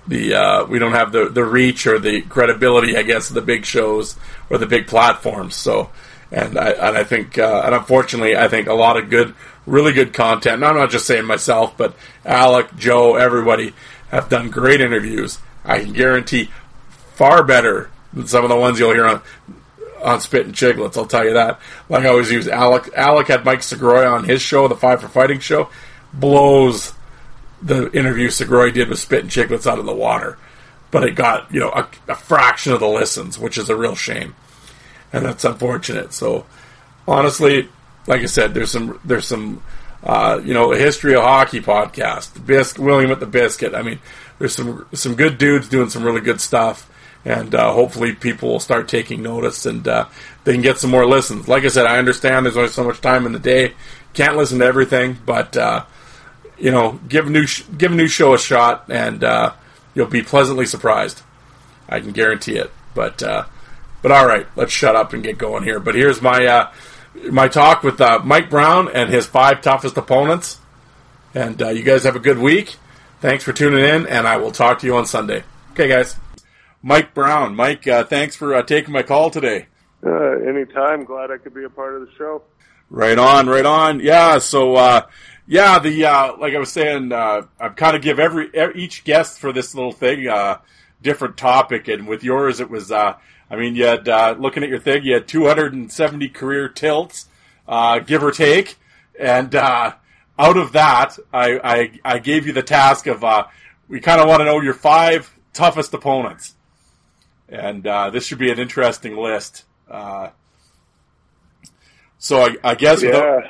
the 0.07 0.35
uh, 0.35 0.64
we 0.66 0.79
don't 0.79 0.93
have 0.93 1.12
the 1.12 1.29
the 1.29 1.45
reach 1.45 1.87
or 1.87 1.99
the 1.99 2.23
credibility, 2.23 2.97
I 2.97 3.03
guess, 3.03 3.29
of 3.29 3.35
the 3.35 3.43
big 3.43 3.64
shows 3.64 4.16
or 4.51 4.59
the 4.59 4.66
big 4.66 4.87
platforms. 4.87 5.55
So, 5.55 5.91
and 6.31 6.59
I 6.59 6.70
and 6.70 6.97
I 6.97 7.05
think 7.05 7.39
uh, 7.39 7.62
and 7.64 7.75
unfortunately, 7.75 8.37
I 8.37 8.49
think 8.49 8.68
a 8.68 8.75
lot 8.75 8.97
of 8.97 9.11
good, 9.11 9.35
really 9.66 9.93
good 9.93 10.12
content. 10.12 10.57
And 10.57 10.64
I'm 10.64 10.77
not 10.77 10.91
just 10.91 11.07
saying 11.07 11.27
myself, 11.27 11.77
but 11.77 11.95
Alec, 12.25 12.75
Joe, 12.77 13.16
everybody 13.16 13.75
have 14.13 14.29
done 14.29 14.51
great 14.51 14.81
interviews. 14.81 15.39
I 15.65 15.81
can 15.81 15.93
guarantee 15.93 16.51
far 17.15 17.43
better 17.43 17.91
than 18.13 18.27
some 18.27 18.45
of 18.45 18.51
the 18.51 18.57
ones 18.57 18.79
you'll 18.79 18.95
hear 18.95 19.07
on 19.07 19.23
on 20.03 20.21
Spittin' 20.21 20.53
Chiclets. 20.53 20.97
I'll 20.97 21.07
tell 21.07 21.25
you 21.25 21.35
that. 21.35 21.61
Like 21.89 22.05
I 22.05 22.09
always 22.09 22.31
use 22.31 22.49
Alec. 22.49 22.91
Alec 22.95 23.29
had 23.29 23.45
Mike 23.45 23.61
Segroy 23.61 24.11
on 24.11 24.25
his 24.25 24.43
show, 24.43 24.69
the 24.69 24.77
Five 24.77 25.01
for 25.01 25.09
Fighting 25.09 25.39
show. 25.39 25.69
Blows 26.13 26.93
the 27.63 27.91
interview 27.93 28.29
Segroy 28.29 28.73
did 28.73 28.89
with 28.89 28.99
Spittin' 28.99 29.29
Chiclets 29.29 29.71
out 29.71 29.79
of 29.79 29.87
the 29.87 29.95
water, 29.95 30.37
but 30.91 31.05
it 31.05 31.15
got 31.15 31.53
you 31.53 31.61
know 31.61 31.71
a, 31.71 31.89
a, 32.09 32.17
fraction 32.17 32.73
of 32.73 32.81
the 32.81 32.89
listens, 32.89 33.39
which 33.39 33.57
is 33.57 33.71
a 33.71 33.77
real 33.77 33.95
shame, 33.95 34.35
and 35.13 35.25
that's 35.25 35.45
unfortunate. 35.45 36.13
So 36.13 36.45
honestly, 37.07 37.69
like 38.07 38.23
I 38.23 38.27
said, 38.27 38.53
there's 38.53 38.73
some 38.73 39.01
there's 39.05 39.27
some 39.27 39.63
uh, 40.03 40.41
you 40.45 40.53
know 40.55 40.73
a 40.73 40.77
history 40.79 41.15
of 41.15 41.23
hockey 41.23 41.61
podcast, 41.61 42.33
the 42.33 42.41
Bisc 42.41 42.79
William 42.79 43.11
at 43.11 43.21
the 43.21 43.27
Biscuit. 43.27 43.75
I 43.75 43.83
mean, 43.83 44.01
there's 44.39 44.55
some 44.55 44.87
some 44.93 45.15
good 45.15 45.39
dudes 45.39 45.69
doing 45.69 45.91
some 45.91 46.03
really 46.03 46.21
good 46.21 46.41
stuff. 46.41 46.89
And 47.25 47.55
uh, 47.55 47.73
hopefully, 47.73 48.13
people 48.17 48.49
will 48.49 48.59
start 48.59 48.89
taking 48.89 49.23
notice, 49.23 49.65
and 49.65 49.87
uh, 49.87 50.07
they 50.43 50.55
can 50.55 50.61
get 50.61 50.79
some 50.79 50.91
more 50.91 51.07
listens. 51.07 51.47
Like 51.47 51.65
I 51.65 51.69
said, 51.69 51.87
I 51.87 51.99
understand 51.99 52.45
there's 52.45 52.57
only 52.57 52.71
so 52.71 52.83
much 52.83 53.01
time 53.01 53.27
in 53.27 53.33
the 53.33 53.39
day, 53.39 53.75
can't 54.13 54.37
listen 54.37 54.59
to 54.59 54.65
everything, 54.65 55.19
but 55.25 55.57
uh, 55.57 55.85
you 56.59 56.73
know, 56.73 56.99
give 57.09 57.29
a 57.29 57.31
new 57.31 57.47
sh- 57.47 57.63
give 57.79 57.93
a 57.93 57.95
new 57.95 58.09
show 58.09 58.35
a 58.35 58.39
shot, 58.39 58.87
and 58.89 59.23
uh, 59.23 59.53
you'll 59.95 60.09
be 60.09 60.23
pleasantly 60.23 60.67
surprised. 60.67 61.23
I 61.89 62.01
can 62.01 62.11
guarantee 62.11 62.57
it. 62.57 62.73
But 62.93 63.19
but 63.19 64.11
all 64.11 64.27
right, 64.27 64.49
let's 64.57 64.73
shut 64.73 64.97
up 64.97 65.13
and 65.13 65.23
get 65.23 65.39
going 65.39 65.63
here. 65.63 65.79
But 65.79 65.95
here's 65.95 66.21
my 66.21 66.73
my 67.31 67.49
talk 67.49 67.83
with 67.83 68.01
uh, 68.01 68.21
Mike 68.25 68.51
Brown 68.51 68.89
and 68.93 69.11
his 69.11 69.27
five 69.27 69.61
toughest 69.61 69.97
opponents. 69.97 70.59
And 71.35 71.61
uh, 71.63 71.69
you 71.71 71.83
guys 71.83 72.05
have 72.05 72.17
a 72.17 72.21
good 72.21 72.39
week. 72.39 72.77
Thanks 73.21 73.45
for 73.45 73.53
tuning 73.53 73.85
in, 73.85 74.07
and 74.07 74.27
I 74.27 74.37
will 74.37 74.53
talk 74.53 74.81
to 74.81 74.87
you 74.87 74.97
on 74.97 75.07
Sunday. 75.07 75.45
Okay, 75.73 75.89
guys. 75.89 76.17
Mike 76.83 77.15
Brown, 77.15 77.55
Mike, 77.55 77.87
uh, 77.87 78.05
thanks 78.05 78.35
for 78.35 78.61
taking 78.65 78.93
my 78.93 79.03
call 79.03 79.31
today. 79.31 79.67
anytime. 80.05 81.05
Glad 81.05 81.31
I 81.31 81.39
could 81.39 81.55
be 81.55 81.65
a 81.65 81.71
part 81.71 81.95
of 81.95 82.01
the 82.07 82.13
show. 82.17 82.43
Right 82.91 83.19
on, 83.19 83.47
right 83.47 83.65
on. 83.65 84.01
Yeah, 84.01 84.39
so 84.39 84.77
yeah, 85.47 85.79
the 85.79 86.05
uh, 86.05 86.37
like 86.39 86.55
I 86.55 86.59
was 86.59 86.73
saying, 86.73 87.13
uh, 87.13 87.43
I 87.61 87.69
kind 87.71 87.97
of 87.97 88.03
give 88.03 88.19
every 88.19 88.51
each 88.75 89.05
guest 89.05 89.39
for 89.39 89.53
this 89.53 89.75
little 89.75 89.93
thing 89.93 90.29
uh, 90.29 90.59
different 91.03 91.37
topic, 91.37 91.89
and 91.89 92.07
with 92.07 92.25
yours, 92.25 92.61
it 92.61 92.71
was. 92.71 92.93
I 93.53 93.57
mean, 93.57 93.77
you 93.77 93.85
had 93.85 94.09
uh, 94.09 94.35
looking 94.39 94.63
at 94.63 94.71
your 94.71 94.79
thing, 94.79 95.05
you 95.05 95.13
had 95.13 95.29
270 95.29 96.31
career 96.31 96.71
tilts, 96.71 97.27
uh, 97.69 97.99
give 97.99 98.23
or 98.25 98.31
take, 98.31 98.77
and 99.21 99.55
uh, 99.55 99.93
out 100.39 100.57
of 100.57 100.73
that, 100.73 101.19
I, 101.35 101.61
I, 101.63 102.15
I 102.15 102.19
gave 102.19 102.47
you 102.47 102.55
the 102.55 102.63
task 102.63 103.07
of 103.07 103.23
uh, 103.23 103.45
we 103.89 104.01
kind 104.01 104.23
of 104.23 104.27
want 104.29 104.41
to 104.41 104.47
know 104.47 104.63
your 104.63 104.73
five 104.73 105.31
toughest 105.53 105.93
opponents, 105.93 106.55
and 107.47 107.87
uh, 107.87 108.09
this 108.09 108.25
should 108.27 108.39
be 108.39 108.51
an 108.51 108.59
interesting 108.59 109.19
list. 109.19 109.65
Uh, 109.87 110.31
so 112.17 112.41
I, 112.41 112.57
I 112.65 112.75
guess 112.75 113.03
Yeah. 113.03 113.09
without, 113.11 113.43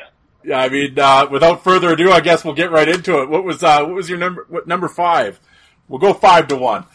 yeah, 0.45 0.59
I 0.59 0.69
mean, 0.69 0.99
uh, 0.99 1.29
without 1.31 1.63
further 1.63 1.93
ado, 1.93 2.11
I 2.11 2.19
guess 2.21 2.45
we'll 2.45 2.55
get 2.55 2.73
right 2.73 2.89
into 2.89 3.23
it. 3.23 3.29
What 3.29 3.45
was 3.45 3.63
uh, 3.63 3.85
what 3.85 3.95
was 3.95 4.09
your 4.11 4.19
number? 4.19 4.47
What 4.49 4.67
number 4.67 4.89
five? 4.89 5.39
We'll 5.87 6.01
go 6.01 6.13
five 6.13 6.49
to 6.49 6.57
one. 6.57 6.87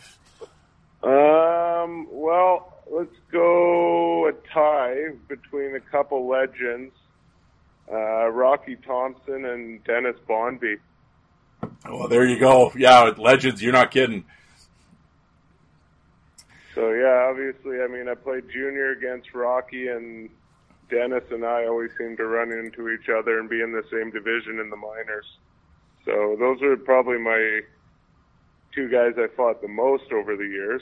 Um, 1.03 2.07
well, 2.11 2.73
let's 2.91 3.15
go 3.31 4.27
a 4.27 4.33
tie 4.53 5.09
between 5.27 5.75
a 5.75 5.79
couple 5.79 6.27
legends, 6.27 6.93
uh, 7.91 8.27
Rocky 8.27 8.75
Thompson 8.75 9.45
and 9.45 9.83
Dennis 9.83 10.15
Bonvie. 10.27 10.79
Well, 11.89 12.07
there 12.07 12.25
you 12.25 12.39
go. 12.39 12.71
Yeah, 12.75 13.11
legends. 13.17 13.61
You're 13.61 13.73
not 13.73 13.91
kidding. 13.91 14.25
So 16.75 16.91
yeah, 16.91 17.27
obviously, 17.29 17.81
I 17.81 17.87
mean, 17.87 18.07
I 18.07 18.13
played 18.13 18.49
junior 18.49 18.91
against 18.91 19.33
Rocky, 19.33 19.87
and 19.87 20.29
Dennis 20.89 21.23
and 21.31 21.43
I 21.43 21.65
always 21.65 21.89
seem 21.97 22.15
to 22.17 22.25
run 22.25 22.51
into 22.51 22.89
each 22.89 23.09
other 23.09 23.39
and 23.39 23.49
be 23.49 23.61
in 23.61 23.71
the 23.71 23.83
same 23.91 24.11
division 24.11 24.59
in 24.59 24.69
the 24.69 24.75
minors. 24.75 25.25
So 26.05 26.35
those 26.39 26.61
are 26.61 26.77
probably 26.77 27.17
my 27.17 27.61
two 28.73 28.89
guys 28.89 29.13
I 29.17 29.27
fought 29.35 29.61
the 29.61 29.67
most 29.67 30.11
over 30.11 30.35
the 30.35 30.47
years. 30.47 30.81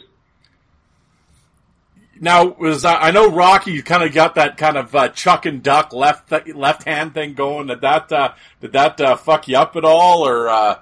Now, 2.19 2.45
was 2.45 2.85
uh, 2.85 2.93
I 2.93 3.11
know 3.11 3.29
Rocky 3.29 3.73
you 3.73 3.83
kind 3.83 4.03
of 4.03 4.13
got 4.13 4.35
that 4.35 4.57
kind 4.57 4.77
of 4.77 4.95
uh, 4.95 5.09
chuck 5.09 5.45
and 5.45 5.61
duck 5.61 5.91
left 5.91 6.31
left 6.53 6.83
hand 6.83 7.13
thing 7.13 7.33
going. 7.33 7.67
Did 7.67 7.81
that 7.81 8.11
uh, 8.11 8.33
did 8.61 8.71
that 8.73 9.01
uh, 9.01 9.15
fuck 9.15 9.47
you 9.47 9.57
up 9.57 9.75
at 9.75 9.83
all, 9.83 10.25
or 10.25 10.47
uh, 10.47 10.79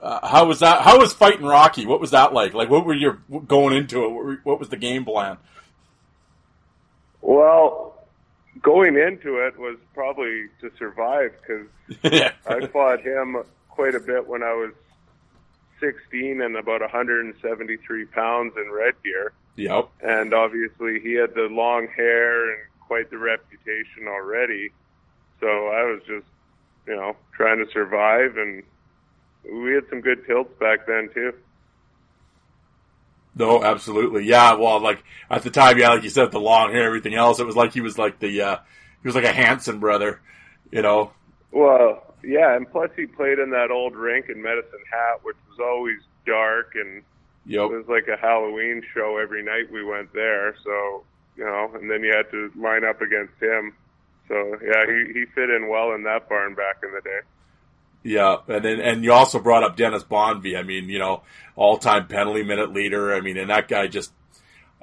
uh, 0.00 0.28
how 0.28 0.46
was 0.46 0.60
that? 0.60 0.82
How 0.82 0.98
was 0.98 1.12
fighting 1.12 1.44
Rocky? 1.44 1.84
What 1.84 2.00
was 2.00 2.12
that 2.12 2.32
like? 2.32 2.54
Like, 2.54 2.70
what 2.70 2.84
were 2.84 2.94
you 2.94 3.18
going 3.46 3.76
into 3.76 4.04
it? 4.04 4.10
What, 4.10 4.24
were, 4.24 4.40
what 4.44 4.58
was 4.60 4.68
the 4.68 4.76
game 4.76 5.04
plan? 5.04 5.38
Well, 7.20 8.06
going 8.62 8.96
into 8.96 9.44
it 9.46 9.58
was 9.58 9.76
probably 9.94 10.46
to 10.60 10.70
survive 10.78 11.32
because 11.40 11.66
yeah, 12.12 12.32
I 12.46 12.66
fought 12.68 13.00
him 13.00 13.42
quite 13.68 13.96
a 13.96 14.00
bit 14.00 14.28
when 14.28 14.44
I 14.44 14.52
was 14.52 14.72
16 15.80 16.40
and 16.40 16.56
about 16.56 16.80
173 16.80 18.04
pounds 18.06 18.54
in 18.56 18.70
Red 18.70 18.94
Deer. 19.02 19.32
Yep. 19.58 19.88
And 20.00 20.32
obviously, 20.32 21.00
he 21.00 21.14
had 21.14 21.34
the 21.34 21.48
long 21.50 21.88
hair 21.88 22.52
and 22.52 22.62
quite 22.80 23.10
the 23.10 23.18
reputation 23.18 24.06
already. 24.06 24.70
So 25.40 25.46
I 25.46 25.84
was 25.84 26.00
just, 26.06 26.26
you 26.86 26.96
know, 26.96 27.16
trying 27.32 27.58
to 27.58 27.70
survive. 27.72 28.36
And 28.36 28.62
we 29.52 29.74
had 29.74 29.84
some 29.90 30.00
good 30.00 30.26
tilts 30.26 30.58
back 30.58 30.86
then, 30.86 31.10
too. 31.12 31.32
No, 33.34 33.62
absolutely. 33.62 34.24
Yeah, 34.24 34.54
well, 34.54 34.80
like 34.80 35.02
at 35.30 35.42
the 35.42 35.50
time, 35.50 35.78
yeah, 35.78 35.90
like 35.90 36.02
you 36.02 36.10
said, 36.10 36.32
the 36.32 36.40
long 36.40 36.72
hair, 36.72 36.84
everything 36.84 37.14
else, 37.14 37.38
it 37.38 37.46
was 37.46 37.54
like 37.54 37.72
he 37.72 37.80
was 37.80 37.96
like 37.96 38.18
the 38.18 38.42
uh 38.42 38.56
he 39.00 39.08
was 39.08 39.14
like 39.14 39.24
a 39.24 39.32
Hanson 39.32 39.78
brother, 39.78 40.20
you 40.72 40.82
know. 40.82 41.12
Well, 41.52 42.14
yeah, 42.24 42.56
and 42.56 42.68
plus 42.68 42.90
he 42.96 43.06
played 43.06 43.38
in 43.38 43.50
that 43.50 43.70
old 43.70 43.94
rink 43.94 44.28
in 44.28 44.42
Medicine 44.42 44.82
Hat, 44.90 45.20
which 45.22 45.36
was 45.48 45.60
always 45.60 45.98
dark 46.26 46.72
and 46.74 47.04
Yep. 47.46 47.70
it 47.70 47.76
was 47.76 47.88
like 47.88 48.08
a 48.08 48.20
Halloween 48.20 48.82
show 48.94 49.18
every 49.22 49.42
night 49.42 49.72
we 49.72 49.84
went 49.84 50.12
there. 50.12 50.54
So 50.64 51.04
you 51.36 51.44
know, 51.44 51.70
and 51.74 51.90
then 51.90 52.02
you 52.02 52.12
had 52.14 52.30
to 52.32 52.50
line 52.56 52.84
up 52.84 53.00
against 53.00 53.40
him. 53.40 53.74
So 54.26 54.58
yeah, 54.62 54.84
he 54.86 55.12
he 55.12 55.24
fit 55.34 55.50
in 55.50 55.68
well 55.68 55.92
in 55.92 56.02
that 56.04 56.28
barn 56.28 56.54
back 56.54 56.78
in 56.82 56.92
the 56.92 57.00
day. 57.00 57.20
Yeah, 58.02 58.36
and 58.48 58.64
then 58.64 58.80
and 58.80 59.04
you 59.04 59.12
also 59.12 59.38
brought 59.38 59.64
up 59.64 59.76
Dennis 59.76 60.02
Bonvie. 60.02 60.58
I 60.58 60.62
mean, 60.62 60.88
you 60.88 60.98
know, 60.98 61.22
all 61.56 61.78
time 61.78 62.06
penalty 62.06 62.42
minute 62.42 62.72
leader. 62.72 63.14
I 63.14 63.20
mean, 63.20 63.38
and 63.38 63.50
that 63.50 63.68
guy 63.68 63.86
just 63.86 64.12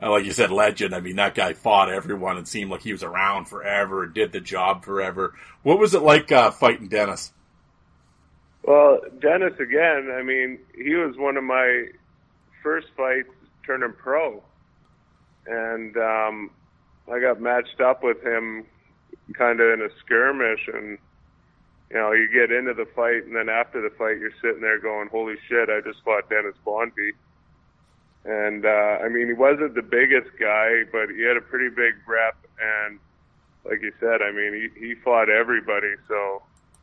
like 0.02 0.26
you 0.26 0.32
said, 0.32 0.52
legend. 0.52 0.94
I 0.94 1.00
mean, 1.00 1.16
that 1.18 1.36
guy 1.36 1.54
fought 1.54 1.90
everyone 1.90 2.38
and 2.38 2.48
seemed 2.48 2.72
like 2.72 2.82
he 2.82 2.92
was 2.92 3.04
around 3.04 3.46
forever 3.46 4.04
and 4.04 4.14
did 4.14 4.32
the 4.32 4.42
job 4.42 4.84
forever. 4.84 5.34
What 5.64 5.80
was 5.80 5.94
it 5.94 6.02
like 6.02 6.32
uh, 6.32 6.52
fighting 6.52 6.88
Dennis? 6.88 7.32
Well, 8.64 9.00
Dennis 9.20 9.54
again. 9.60 10.14
I 10.18 10.24
mean, 10.24 10.60
he 10.76 10.96
was 10.96 11.16
one 11.18 11.38
of 11.38 11.44
my 11.44 11.88
first 12.66 12.88
fights 12.98 13.30
turning 13.64 13.94
pro, 13.94 14.42
and 15.46 15.96
um, 15.98 16.50
I 17.08 17.20
got 17.20 17.40
matched 17.40 17.80
up 17.80 18.04
with 18.04 18.24
him 18.24 18.66
kind 19.34 19.60
of 19.60 19.72
in 19.72 19.82
a 19.86 19.90
skirmish, 20.00 20.68
and 20.74 20.98
you 21.92 21.98
know, 21.98 22.12
you 22.12 22.28
get 22.34 22.52
into 22.52 22.74
the 22.74 22.88
fight, 22.96 23.26
and 23.26 23.36
then 23.36 23.50
after 23.50 23.82
the 23.82 23.96
fight, 23.96 24.18
you're 24.18 24.34
sitting 24.42 24.62
there 24.62 24.80
going, 24.80 25.10
"Holy 25.10 25.36
shit! 25.48 25.70
I 25.70 25.82
just 25.82 26.04
fought 26.04 26.28
Dennis 26.28 26.56
Bonvie." 26.66 27.14
And 28.26 28.66
uh, 28.66 29.06
I 29.06 29.10
mean, 29.10 29.28
he 29.28 29.34
wasn't 29.34 29.76
the 29.76 29.84
biggest 29.84 30.32
guy, 30.40 30.82
but 30.92 31.10
he 31.16 31.22
had 31.22 31.38
a 31.38 31.42
pretty 31.42 31.70
big 31.70 31.94
rep, 32.08 32.36
and 32.60 33.00
like 33.64 33.84
you 33.84 33.94
said, 34.00 34.24
I 34.24 34.32
mean, 34.32 34.72
he 34.74 34.88
he 34.88 34.96
fought 34.96 35.30
everybody, 35.30 35.94
so 36.08 36.42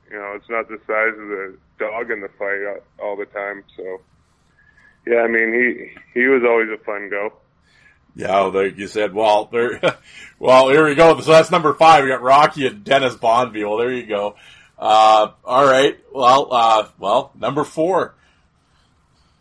you 0.08 0.16
know, 0.16 0.34
it's 0.36 0.48
not 0.48 0.68
the 0.68 0.78
size 0.86 1.18
of 1.18 1.26
the 1.28 1.56
dog 1.78 2.12
in 2.12 2.20
the 2.20 2.30
fight 2.38 2.82
all 3.02 3.16
the 3.16 3.26
time. 3.26 3.64
So, 3.76 4.00
yeah, 5.06 5.20
I 5.20 5.28
mean, 5.28 5.52
he 6.14 6.20
he 6.20 6.26
was 6.26 6.42
always 6.46 6.68
a 6.70 6.82
fun 6.84 7.08
go. 7.10 7.32
Yeah, 8.14 8.40
like 8.40 8.76
you 8.76 8.88
said, 8.88 9.14
well, 9.14 9.46
there, 9.46 9.80
well, 10.38 10.68
here 10.68 10.84
we 10.86 10.94
go. 10.94 11.18
So 11.20 11.30
that's 11.32 11.50
number 11.50 11.72
five. 11.74 12.04
We 12.04 12.10
got 12.10 12.22
Rocky 12.22 12.66
and 12.66 12.84
Dennis 12.84 13.14
Bonvie. 13.14 13.66
Well, 13.66 13.78
there 13.78 13.92
you 13.92 14.06
go. 14.06 14.36
Uh, 14.78 15.32
all 15.44 15.64
right. 15.64 15.98
Well, 16.12 16.48
uh, 16.52 16.88
well, 16.98 17.32
number 17.38 17.64
four, 17.64 18.14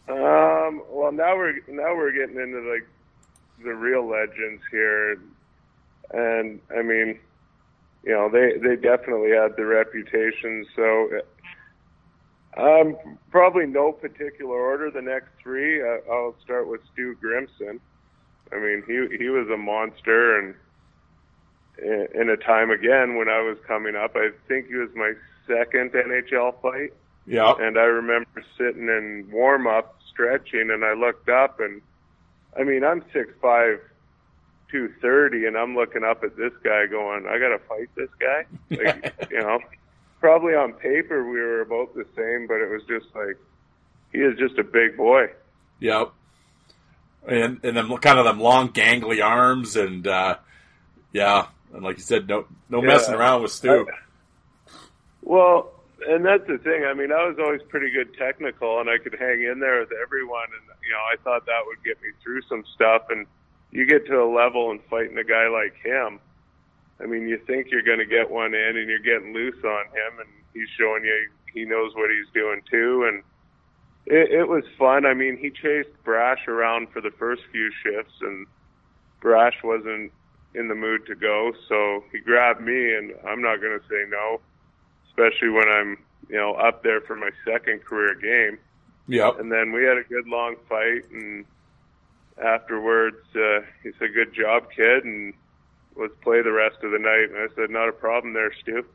Um, 0.08 0.84
well, 0.90 1.12
now 1.12 1.36
we're 1.36 1.56
now 1.68 1.96
we're 1.96 2.12
getting 2.12 2.40
into 2.42 2.60
like 2.72 2.88
the 3.64 3.74
real 3.74 4.08
legends 4.08 4.62
here, 4.72 5.18
and 6.12 6.60
I 6.76 6.82
mean, 6.82 7.20
you 8.04 8.12
know, 8.12 8.30
they 8.30 8.58
they 8.58 8.76
definitely 8.76 9.32
had 9.32 9.56
the 9.58 9.66
reputation. 9.66 10.66
So, 10.76 11.22
um, 12.58 12.98
probably 13.30 13.66
no 13.66 13.92
particular 13.92 14.56
order. 14.56 14.92
The 14.92 15.02
next 15.02 15.30
three, 15.42 15.82
uh, 15.82 16.00
I'll 16.12 16.36
start 16.44 16.68
with 16.68 16.82
Stu 16.94 17.16
Grimson. 17.22 17.80
I 18.52 18.60
mean, 18.60 18.84
he 18.86 19.18
he 19.18 19.30
was 19.30 19.48
a 19.50 19.58
monster, 19.58 20.38
and 20.40 20.56
in 21.82 22.30
a 22.30 22.38
time 22.38 22.70
again 22.70 23.16
when 23.16 23.30
I 23.30 23.42
was 23.42 23.58
coming 23.68 23.96
up, 23.96 24.16
I 24.16 24.30
think 24.48 24.68
he 24.68 24.76
was 24.76 24.90
my 24.96 25.14
second 25.48 25.92
NHL 25.92 26.62
fight. 26.62 26.94
Yeah. 27.26 27.54
And 27.60 27.78
I 27.78 27.84
remember 27.84 28.44
sitting 28.58 28.88
in 28.88 29.28
warm 29.32 29.68
up 29.68 30.00
stretching 30.12 30.70
and 30.72 30.84
I 30.84 30.94
looked 30.94 31.30
up 31.30 31.60
and 31.60 31.82
I 32.58 32.64
mean 32.64 32.84
I'm 32.84 33.04
six 33.14 33.30
five 33.42 33.80
two 34.70 34.92
thirty 35.02 35.46
and 35.46 35.58
I'm 35.58 35.76
looking 35.76 36.04
up 36.04 36.24
at 36.24 36.36
this 36.36 36.54
guy 36.64 36.86
going, 36.88 37.26
I 37.28 37.40
gotta 37.40 37.60
fight 37.68 37.90
this 37.96 38.10
guy. 38.20 38.46
Like 38.70 39.14
you 39.32 39.40
know. 39.40 39.60
Probably 40.22 40.54
on 40.54 40.74
paper 40.74 41.26
we 41.30 41.40
were 41.40 41.62
about 41.62 41.94
the 41.94 42.06
same, 42.16 42.48
but 42.48 42.62
it 42.62 42.70
was 42.70 42.84
just 42.88 43.14
like 43.14 43.38
he 44.14 44.20
is 44.20 44.38
just 44.38 44.58
a 44.58 44.64
big 44.64 44.96
boy. 44.96 45.26
Yep. 45.80 46.12
And 47.28 47.60
and 47.64 47.76
then 47.76 47.98
kind 47.98 48.18
of 48.20 48.26
them 48.26 48.40
long 48.40 48.70
gangly 48.70 49.24
arms 49.24 49.76
and 49.76 50.08
uh 50.08 50.38
yeah, 51.12 51.48
and 51.74 51.84
like 51.84 51.98
you 51.98 52.04
said, 52.04 52.28
no 52.30 52.46
no 52.70 52.82
Yeah. 52.82 52.88
messing 52.88 53.16
around 53.16 53.42
with 53.42 53.52
Stu. 53.52 53.88
Well, 55.22 55.72
and 56.08 56.26
that's 56.26 56.48
the 56.48 56.58
thing. 56.58 56.84
I 56.86 56.94
mean, 56.94 57.12
I 57.12 57.28
was 57.28 57.38
always 57.40 57.62
pretty 57.70 57.92
good 57.92 58.16
technical, 58.18 58.80
and 58.80 58.90
I 58.90 58.98
could 58.98 59.16
hang 59.20 59.44
in 59.44 59.60
there 59.60 59.82
with 59.82 59.92
everyone. 60.02 60.48
And 60.54 60.78
you 60.84 60.92
know, 60.94 61.00
I 61.12 61.16
thought 61.24 61.46
that 61.46 61.62
would 61.68 61.84
get 61.84 62.02
me 62.02 62.10
through 62.24 62.42
some 62.44 62.64
stuff. 62.76 63.04
And 63.10 63.26
you 63.72 63.86
get 63.86 64.06
to 64.08 64.22
a 64.22 64.26
level 64.26 64.72
and 64.72 64.80
fighting 64.90 65.18
a 65.18 65.24
guy 65.24 65.48
like 65.48 65.76
him. 65.84 66.20
I 67.02 67.06
mean, 67.06 67.28
you 67.28 67.38
think 67.48 67.68
you're 67.72 67.84
going 67.84 68.00
to 68.00 68.06
get 68.06 68.30
one 68.30 68.54
in, 68.54 68.78
and 68.78 68.90
you're 68.90 69.00
getting 69.00 69.34
loose 69.34 69.64
on 69.64 69.86
him, 69.88 70.20
and 70.20 70.30
he's 70.54 70.70
showing 70.78 71.04
you 71.04 71.30
he 71.54 71.66
knows 71.66 71.94
what 71.96 72.10
he's 72.10 72.32
doing 72.34 72.62
too. 72.70 73.06
And 73.08 73.24
it, 74.06 74.32
it 74.32 74.48
was 74.48 74.64
fun. 74.78 75.06
I 75.06 75.14
mean, 75.14 75.38
he 75.38 75.50
chased 75.50 75.90
Brash 76.04 76.48
around 76.48 76.90
for 76.92 77.02
the 77.02 77.12
first 77.12 77.44
few 77.52 77.72
shifts, 77.84 78.14
and 78.22 78.48
Brash 79.20 79.56
wasn't 79.64 80.12
in 80.54 80.68
the 80.68 80.76
mood 80.76 81.06
to 81.08 81.16
go, 81.16 81.54
so 81.70 82.04
he 82.12 82.20
grabbed 82.20 82.62
me, 82.62 82.94
and 82.94 83.14
I'm 83.26 83.42
not 83.42 83.62
going 83.62 83.80
to 83.80 83.86
say 83.88 84.04
no 84.10 84.42
especially 85.12 85.50
when 85.50 85.68
I'm, 85.68 85.98
you 86.30 86.38
know, 86.38 86.54
up 86.54 86.84
there 86.84 87.02
for 87.02 87.16
my 87.16 87.30
second 87.46 87.84
career 87.84 88.16
game. 88.16 88.60
Yep. 89.08 89.40
And 89.40 89.52
then 89.52 89.72
we 89.72 89.84
had 89.84 89.98
a 89.98 90.04
good 90.04 90.28
long 90.28 90.56
fight, 90.70 91.04
and 91.12 91.46
afterwards, 92.42 93.18
uh, 93.36 93.62
he 93.84 93.92
said, 94.00 94.14
"Good 94.14 94.34
job, 94.34 94.68
kid," 94.76 95.04
and 95.04 95.34
let's 95.96 96.14
play 96.22 96.42
the 96.42 96.52
rest 96.52 96.78
of 96.84 96.92
the 96.92 97.00
night. 97.00 97.30
And 97.30 97.38
I 97.38 97.48
said, 97.56 97.70
"Not 97.70 97.90
a 97.90 97.94
problem 97.94 98.34
there, 98.34 98.54
Stu." 98.62 98.86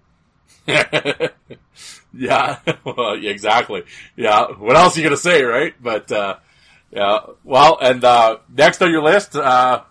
yeah, 2.12 2.58
well, 2.84 3.12
exactly. 3.14 3.84
Yeah, 4.16 4.46
what 4.52 4.76
else 4.76 4.96
are 4.96 5.00
you 5.00 5.06
gonna 5.06 5.16
say, 5.16 5.42
right? 5.42 5.74
But 5.80 6.10
uh, 6.12 6.36
yeah, 6.90 7.20
well, 7.44 7.78
and 7.80 8.02
uh, 8.04 8.38
next 8.54 8.82
on 8.82 8.90
your 8.90 9.02
list, 9.02 9.36
uh, 9.36 9.82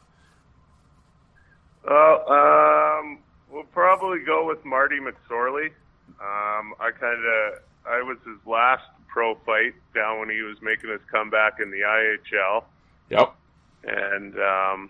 Oh, 1.87 2.99
um, 3.01 3.19
we'll 3.49 3.63
probably 3.65 4.19
go 4.25 4.45
with 4.47 4.63
Marty 4.65 4.97
McSorley. 4.99 5.67
Um, 6.19 6.73
I 6.79 6.91
kind 6.99 7.19
of, 7.23 7.59
I 7.85 8.01
was 8.01 8.17
his 8.25 8.45
last 8.47 8.83
pro 9.07 9.35
fight 9.45 9.75
down 9.93 10.19
when 10.19 10.29
he 10.29 10.41
was 10.41 10.57
making 10.61 10.89
his 10.89 11.01
comeback 11.11 11.59
in 11.61 11.69
the 11.71 11.81
IHL. 11.81 12.63
yep, 13.09 13.35
And 13.83 14.35
um, 14.39 14.89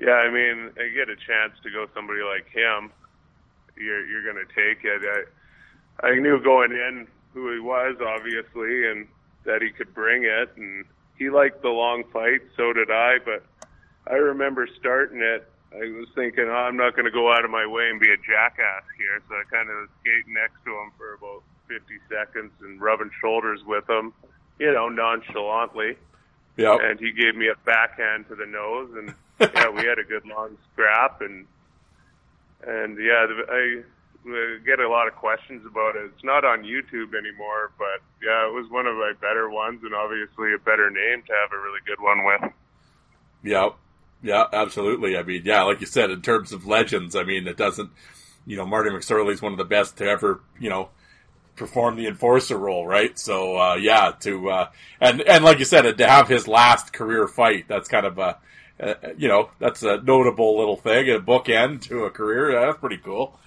yeah, 0.00 0.16
I 0.16 0.30
mean, 0.30 0.72
I 0.80 0.88
get 0.96 1.12
a 1.12 1.16
chance 1.16 1.52
to 1.62 1.70
go 1.70 1.86
somebody 1.94 2.22
like 2.22 2.48
him. 2.48 2.90
You're 3.76 4.06
you're 4.06 4.24
going 4.24 4.40
to 4.40 4.48
take 4.48 4.82
it. 4.82 5.02
I 5.04 6.08
I 6.08 6.18
knew 6.18 6.42
going 6.42 6.72
in 6.72 7.06
who 7.34 7.52
he 7.52 7.60
was, 7.60 7.96
obviously, 8.00 8.88
and 8.88 9.06
that 9.44 9.60
he 9.60 9.70
could 9.70 9.94
bring 9.94 10.24
it. 10.24 10.56
And 10.56 10.86
he 11.18 11.28
liked 11.28 11.60
the 11.60 11.68
long 11.68 12.04
fight. 12.12 12.40
So 12.56 12.72
did 12.72 12.90
I. 12.90 13.18
But 13.22 13.44
I 14.08 14.16
remember 14.16 14.66
starting 14.78 15.20
it. 15.20 15.46
I 15.72 15.84
was 15.92 16.08
thinking, 16.14 16.46
oh, 16.48 16.64
I'm 16.66 16.76
not 16.76 16.96
going 16.96 17.04
to 17.04 17.12
go 17.12 17.30
out 17.30 17.44
of 17.44 17.50
my 17.50 17.66
way 17.66 17.90
and 17.90 18.00
be 18.00 18.10
a 18.10 18.16
jackass 18.16 18.82
here. 18.96 19.20
So 19.28 19.36
I 19.36 19.44
kind 19.52 19.68
of 19.68 19.76
was 19.84 19.88
skating 20.00 20.34
next 20.34 20.64
to 20.64 20.72
him 20.72 20.90
for 20.96 21.14
about 21.14 21.44
50 21.68 21.84
seconds 22.08 22.50
and 22.62 22.80
rubbing 22.80 23.10
shoulders 23.20 23.60
with 23.64 23.88
him, 23.88 24.12
you 24.58 24.72
know, 24.72 24.88
nonchalantly 24.88 25.96
yep, 26.56 26.78
and 26.82 26.98
he 27.00 27.12
gave 27.12 27.34
me 27.34 27.48
a 27.48 27.56
backhand 27.64 28.28
to 28.28 28.34
the 28.34 28.46
nose, 28.46 28.90
and 28.96 29.14
yeah, 29.40 29.68
we 29.68 29.86
had 29.86 29.98
a 29.98 30.04
good 30.04 30.26
long 30.26 30.56
scrap, 30.72 31.20
and 31.20 31.46
and 32.66 32.98
yeah, 32.98 33.26
the, 33.26 33.44
I 33.48 33.82
get 34.64 34.80
a 34.80 34.88
lot 34.88 35.08
of 35.08 35.14
questions 35.14 35.64
about 35.66 35.96
it. 35.96 36.10
It's 36.14 36.24
not 36.24 36.44
on 36.44 36.62
YouTube 36.62 37.14
anymore, 37.16 37.72
but 37.78 38.02
yeah, 38.22 38.46
it 38.46 38.52
was 38.52 38.70
one 38.70 38.86
of 38.86 38.96
my 38.96 39.12
better 39.20 39.48
ones, 39.48 39.80
and 39.82 39.94
obviously 39.94 40.52
a 40.54 40.58
better 40.58 40.90
name 40.90 41.22
to 41.26 41.32
have 41.32 41.52
a 41.52 41.62
really 41.62 41.80
good 41.86 42.00
one 42.00 42.24
with. 42.24 42.52
Yeah, 43.42 43.70
yeah, 44.22 44.44
absolutely. 44.52 45.16
I 45.16 45.22
mean, 45.22 45.42
yeah, 45.44 45.62
like 45.62 45.80
you 45.80 45.86
said, 45.86 46.10
in 46.10 46.20
terms 46.20 46.52
of 46.52 46.66
legends, 46.66 47.16
I 47.16 47.24
mean, 47.24 47.46
it 47.48 47.56
doesn't, 47.56 47.90
you 48.46 48.56
know, 48.56 48.66
Marty 48.66 48.90
McSorley 48.90 49.32
is 49.32 49.40
one 49.40 49.52
of 49.52 49.58
the 49.58 49.64
best 49.64 49.96
to 49.98 50.04
ever, 50.04 50.40
you 50.58 50.68
know, 50.68 50.90
perform 51.60 51.96
the 51.96 52.06
enforcer 52.06 52.56
role, 52.56 52.86
right? 52.86 53.16
So, 53.18 53.56
uh, 53.56 53.74
yeah, 53.74 54.12
to 54.20 54.50
uh, 54.50 54.70
and 54.98 55.20
and 55.20 55.44
like 55.44 55.58
you 55.58 55.66
said, 55.66 55.82
to 55.98 56.06
have 56.08 56.26
his 56.26 56.48
last 56.48 56.92
career 56.92 57.28
fight, 57.28 57.66
that's 57.68 57.86
kind 57.86 58.06
of 58.06 58.18
a, 58.18 58.38
uh, 58.80 58.94
you 59.18 59.28
know, 59.28 59.50
that's 59.58 59.82
a 59.82 60.00
notable 60.00 60.58
little 60.58 60.76
thing, 60.76 61.10
a 61.10 61.20
bookend 61.20 61.82
to 61.82 62.04
a 62.04 62.10
career. 62.10 62.58
That's 62.58 62.80
pretty 62.80 62.96
cool. 62.96 63.38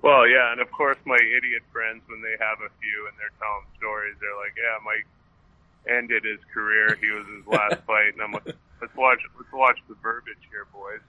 Well, 0.00 0.26
yeah, 0.26 0.50
and 0.50 0.62
of 0.62 0.72
course 0.72 0.96
my 1.04 1.20
idiot 1.20 1.62
friends, 1.70 2.00
when 2.08 2.22
they 2.22 2.34
have 2.40 2.58
a 2.64 2.72
few 2.80 3.06
and 3.06 3.14
they're 3.20 3.36
telling 3.38 3.68
stories, 3.76 4.16
they're 4.18 4.40
like, 4.40 4.56
"Yeah, 4.56 4.80
Mike 4.80 5.06
ended 5.86 6.24
his 6.24 6.40
career. 6.54 6.96
He 7.00 7.12
was 7.12 7.26
his 7.36 7.46
last 7.46 7.84
fight," 7.86 8.14
and 8.16 8.22
I'm 8.22 8.32
like, 8.32 8.56
"Let's 8.80 8.96
watch, 8.96 9.20
let's 9.36 9.52
watch 9.52 9.78
the 9.88 9.94
verbiage 10.02 10.40
here, 10.50 10.66
boys. 10.72 11.04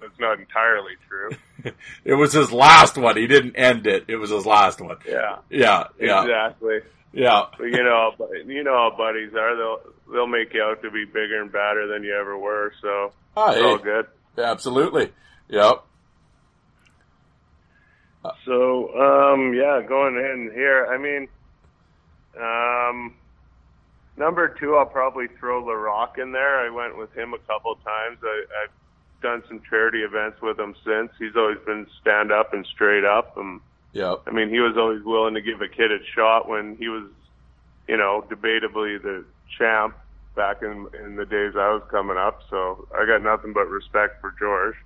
That's 0.00 0.18
not 0.18 0.38
entirely 0.38 0.92
true." 1.08 1.30
It 2.04 2.14
was 2.14 2.32
his 2.32 2.52
last 2.52 2.96
one. 2.96 3.16
He 3.16 3.26
didn't 3.26 3.56
end 3.56 3.88
it. 3.88 4.04
It 4.06 4.16
was 4.16 4.30
his 4.30 4.46
last 4.46 4.80
one. 4.80 4.98
Yeah, 5.04 5.38
Yeah, 5.50 5.88
yeah, 5.98 6.22
exactly. 6.22 6.78
yeah. 7.12 7.46
But 7.58 7.64
you 7.64 7.82
know, 7.82 8.12
how 8.16 8.28
you 8.46 8.62
know 8.62 8.72
how 8.90 8.96
buddies 8.96 9.34
are. 9.34 9.56
They'll 9.56 9.80
they'll 10.12 10.26
make 10.28 10.54
you 10.54 10.62
out 10.62 10.80
to 10.82 10.90
be 10.92 11.04
bigger 11.04 11.40
and 11.42 11.50
badder 11.50 11.88
than 11.88 12.04
you 12.04 12.14
ever 12.14 12.38
were. 12.38 12.72
So 12.80 13.12
Oh, 13.36 13.50
it's 13.50 13.60
all 13.62 13.78
good. 13.78 14.06
absolutely. 14.38 15.12
Yep. 15.48 15.82
So 18.44 18.88
um, 18.98 19.54
yeah, 19.54 19.80
going 19.86 20.16
in 20.16 20.50
here. 20.54 20.86
I 20.86 20.98
mean, 20.98 21.28
um, 22.40 23.14
number 24.16 24.48
two, 24.60 24.76
I'll 24.76 24.86
probably 24.86 25.26
throw 25.38 25.62
Laraque 25.64 26.18
in 26.22 26.32
there. 26.32 26.60
I 26.66 26.70
went 26.70 26.96
with 26.98 27.12
him 27.14 27.34
a 27.34 27.38
couple 27.38 27.74
times. 27.76 28.18
I, 28.22 28.44
I've 28.64 28.70
done 29.22 29.42
some 29.48 29.60
charity 29.68 30.02
events 30.02 30.40
with 30.40 30.58
him 30.58 30.74
since. 30.84 31.10
He's 31.18 31.36
always 31.36 31.58
been 31.66 31.86
stand 32.00 32.30
up 32.32 32.52
and 32.52 32.66
straight 32.66 33.04
up. 33.04 33.36
And 33.36 33.60
Yep. 33.96 34.24
I 34.26 34.30
mean, 34.30 34.50
he 34.50 34.60
was 34.60 34.76
always 34.76 35.02
willing 35.04 35.34
to 35.34 35.40
give 35.40 35.62
a 35.62 35.68
kid 35.68 35.90
a 35.90 35.98
shot 36.14 36.46
when 36.46 36.76
he 36.76 36.88
was, 36.88 37.08
you 37.88 37.96
know, 37.96 38.22
debatably 38.28 39.00
the 39.00 39.24
champ 39.56 39.96
back 40.34 40.60
in 40.60 40.86
in 41.02 41.16
the 41.16 41.24
days 41.24 41.54
I 41.56 41.72
was 41.72 41.82
coming 41.90 42.18
up. 42.18 42.42
So 42.50 42.86
I 42.94 43.06
got 43.06 43.22
nothing 43.22 43.54
but 43.54 43.70
respect 43.70 44.20
for 44.20 44.34
George. 44.38 44.76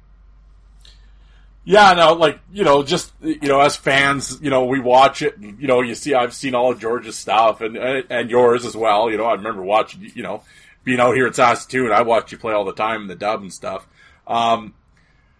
Yeah, 1.64 1.92
no, 1.94 2.12
like 2.14 2.38
you 2.52 2.62
know, 2.62 2.84
just 2.84 3.12
you 3.20 3.48
know, 3.48 3.60
as 3.60 3.74
fans, 3.74 4.38
you 4.40 4.48
know, 4.48 4.64
we 4.64 4.78
watch 4.78 5.22
it. 5.22 5.36
and, 5.36 5.60
You 5.60 5.66
know, 5.66 5.80
you 5.80 5.96
see, 5.96 6.14
I've 6.14 6.32
seen 6.32 6.54
all 6.54 6.70
of 6.70 6.78
George's 6.78 7.18
stuff 7.18 7.60
and 7.60 7.76
and 7.76 8.30
yours 8.30 8.64
as 8.64 8.76
well. 8.76 9.10
You 9.10 9.16
know, 9.18 9.24
I 9.24 9.34
remember 9.34 9.62
watching, 9.62 10.10
you 10.14 10.22
know, 10.22 10.44
being 10.84 11.00
out 11.00 11.16
here 11.16 11.26
at 11.26 11.34
Saskatoon. 11.34 11.90
I 11.90 12.02
watched 12.02 12.30
you 12.30 12.38
play 12.38 12.54
all 12.54 12.64
the 12.64 12.72
time 12.72 13.02
in 13.02 13.08
the 13.08 13.16
dub 13.16 13.42
and 13.42 13.52
stuff. 13.52 13.88
Um, 14.26 14.74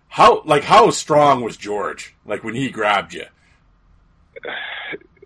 how 0.09 0.43
like 0.45 0.65
how 0.65 0.91
strong 0.91 1.43
was 1.43 1.57
George? 1.57 2.15
Like 2.27 2.43
when 2.45 2.55
he 2.55 2.71
grabbed 2.71 3.15
you? 3.15 3.27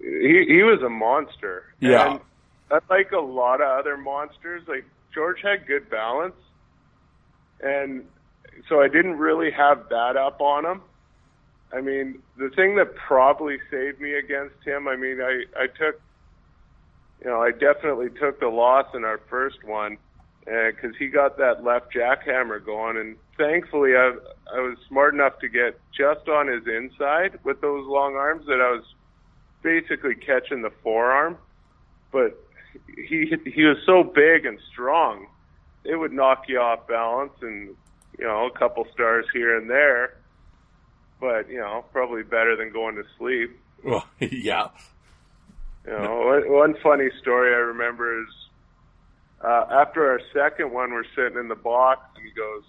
He 0.01 0.45
he 0.47 0.63
was 0.63 0.83
a 0.83 0.91
monster. 0.91 1.65
Yeah. 1.81 2.19
And 2.71 2.81
like 2.91 3.13
a 3.13 3.19
lot 3.19 3.63
of 3.63 3.79
other 3.79 3.97
monsters, 3.97 4.63
like 4.69 4.85
George 5.15 5.41
had 5.43 5.67
good 5.67 5.89
balance, 5.89 6.35
and 7.63 8.05
so 8.69 8.83
I 8.83 8.89
didn't 8.89 9.17
really 9.17 9.51
have 9.51 9.89
that 9.89 10.19
up 10.19 10.43
on 10.43 10.67
him. 10.67 10.83
I 11.73 11.81
mean, 11.81 12.21
the 12.37 12.51
thing 12.51 12.77
that 12.77 12.95
probably 12.95 13.57
saved 13.71 13.99
me 13.99 14.13
against 14.13 14.63
him, 14.63 14.89
I 14.89 14.97
mean, 14.97 15.23
I 15.23 15.45
I 15.59 15.69
took, 15.69 15.99
you 17.23 17.31
know, 17.31 17.41
I 17.41 17.51
definitely 17.51 18.11
took 18.11 18.41
the 18.41 18.49
loss 18.49 18.87
in 18.95 19.05
our 19.05 19.21
first 19.31 19.65
one 19.65 19.97
Uh, 20.47 20.71
because 20.71 20.95
he 20.99 21.09
got 21.09 21.39
that 21.39 21.65
left 21.65 21.91
jackhammer 21.95 22.63
going, 22.63 22.99
and 22.99 23.17
thankfully 23.39 23.97
I 23.97 24.13
I 24.53 24.61
was 24.61 24.77
smart 24.89 25.15
enough 25.15 25.39
to 25.39 25.49
get 25.49 25.81
just 25.97 26.29
on 26.29 26.49
his 26.49 26.67
inside 26.67 27.39
with 27.45 27.63
those 27.63 27.87
long 27.87 28.17
arms 28.17 28.45
that 28.47 28.61
I 28.61 28.73
was 28.73 28.85
basically 29.63 30.15
catching 30.15 30.61
the 30.61 30.71
forearm. 30.83 31.39
But 32.13 32.39
he 32.95 33.33
he 33.47 33.65
was 33.65 33.79
so 33.87 34.05
big 34.05 34.45
and 34.45 34.59
strong, 34.71 35.29
it 35.85 35.97
would 35.97 36.13
knock 36.13 36.45
you 36.49 36.61
off 36.61 36.87
balance, 36.87 37.33
and 37.41 37.75
you 38.19 38.27
know 38.27 38.47
a 38.47 38.59
couple 38.59 38.87
stars 38.93 39.27
here 39.33 39.57
and 39.57 39.71
there. 39.71 40.19
But 41.21 41.49
you 41.49 41.59
know, 41.59 41.85
probably 41.93 42.23
better 42.23 42.57
than 42.57 42.73
going 42.73 42.97
to 42.97 43.05
sleep. 43.19 43.61
Well, 43.85 44.07
yeah. 44.19 44.69
You 45.87 45.93
know, 45.93 46.23
one, 46.25 46.51
one 46.51 46.75
funny 46.83 47.11
story 47.21 47.53
I 47.53 47.59
remember 47.59 48.19
is 48.23 48.29
uh, 49.45 49.67
after 49.71 50.11
our 50.11 50.21
second 50.33 50.73
one, 50.73 50.93
we're 50.93 51.05
sitting 51.15 51.39
in 51.39 51.49
the 51.49 51.55
box, 51.55 52.01
and 52.17 52.25
he 52.25 52.33
goes, 52.33 52.63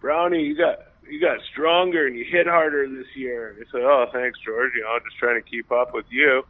"Brownie, 0.00 0.42
you 0.42 0.56
got 0.56 0.78
you 1.08 1.20
got 1.20 1.38
stronger 1.52 2.06
and 2.06 2.16
you 2.16 2.24
hit 2.24 2.46
harder 2.46 2.88
this 2.88 3.06
year." 3.14 3.54
I 3.60 3.64
said, 3.70 3.82
"Oh, 3.82 4.06
thanks, 4.12 4.38
George. 4.44 4.72
You 4.74 4.82
know, 4.82 4.90
I'm 4.90 5.02
just 5.04 5.18
trying 5.18 5.42
to 5.42 5.48
keep 5.48 5.70
up 5.70 5.92
with 5.92 6.06
you." 6.08 6.44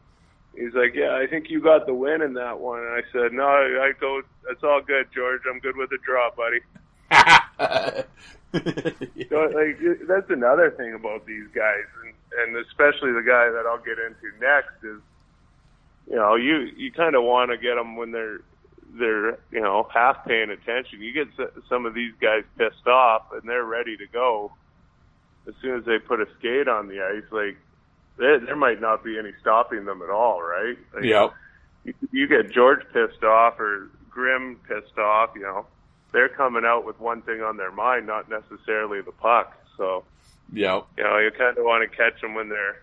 He's 0.54 0.74
like, 0.74 0.94
"Yeah, 0.94 1.16
I 1.16 1.26
think 1.26 1.50
you 1.50 1.60
got 1.60 1.86
the 1.86 1.94
win 1.94 2.22
in 2.22 2.34
that 2.34 2.60
one." 2.60 2.80
And 2.80 2.90
I 2.90 3.02
said, 3.12 3.32
"No, 3.32 3.46
I 3.46 3.92
go. 4.00 4.22
It's 4.48 4.62
all 4.62 4.80
good, 4.80 5.08
George. 5.12 5.42
I'm 5.50 5.58
good 5.58 5.76
with 5.76 5.90
a 5.90 5.98
draw, 5.98 6.30
buddy." 6.30 6.60
So, 9.28 9.36
like 9.52 9.78
that's 10.08 10.30
another 10.30 10.70
thing 10.70 10.94
about 10.94 11.26
these 11.26 11.46
guys, 11.54 11.84
and, 12.04 12.54
and 12.54 12.64
especially 12.64 13.12
the 13.12 13.24
guy 13.26 13.50
that 13.50 13.66
I'll 13.66 13.82
get 13.82 13.98
into 13.98 14.32
next 14.40 14.82
is, 14.82 15.02
you 16.08 16.16
know, 16.16 16.36
you 16.36 16.68
you 16.76 16.90
kind 16.92 17.14
of 17.14 17.24
want 17.24 17.50
to 17.50 17.58
get 17.58 17.74
them 17.74 17.96
when 17.96 18.12
they're 18.12 18.40
they're 18.98 19.38
you 19.50 19.60
know 19.60 19.88
half 19.92 20.24
paying 20.24 20.50
attention. 20.50 21.00
You 21.00 21.12
get 21.12 21.28
some 21.68 21.86
of 21.86 21.94
these 21.94 22.12
guys 22.20 22.44
pissed 22.58 22.86
off, 22.86 23.32
and 23.32 23.48
they're 23.48 23.64
ready 23.64 23.96
to 23.96 24.06
go 24.06 24.52
as 25.48 25.54
soon 25.62 25.78
as 25.78 25.84
they 25.84 25.98
put 25.98 26.20
a 26.20 26.26
skate 26.38 26.68
on 26.68 26.88
the 26.88 27.02
ice. 27.02 27.30
Like 27.30 27.56
there, 28.16 28.40
there 28.40 28.56
might 28.56 28.80
not 28.80 29.04
be 29.04 29.18
any 29.18 29.32
stopping 29.40 29.84
them 29.84 30.02
at 30.02 30.10
all, 30.10 30.42
right? 30.42 30.76
Like, 30.94 31.04
yep. 31.04 31.34
you, 31.84 31.94
you 32.10 32.26
get 32.26 32.50
George 32.50 32.80
pissed 32.92 33.22
off 33.22 33.60
or 33.60 33.90
Grim 34.10 34.58
pissed 34.66 34.98
off, 34.98 35.30
you 35.34 35.42
know, 35.42 35.66
they're 36.12 36.28
coming 36.28 36.64
out 36.64 36.86
with 36.86 36.98
one 36.98 37.22
thing 37.22 37.42
on 37.42 37.56
their 37.56 37.70
mind, 37.70 38.06
not 38.06 38.28
necessarily 38.30 39.02
the 39.02 39.12
puck. 39.12 39.54
So, 39.76 40.04
Yep. 40.52 40.86
you 40.96 41.04
know, 41.04 41.18
you 41.18 41.30
kind 41.32 41.58
of 41.58 41.64
want 41.64 41.88
to 41.88 41.96
catch 41.96 42.20
them 42.20 42.34
when 42.34 42.48
they're 42.48 42.80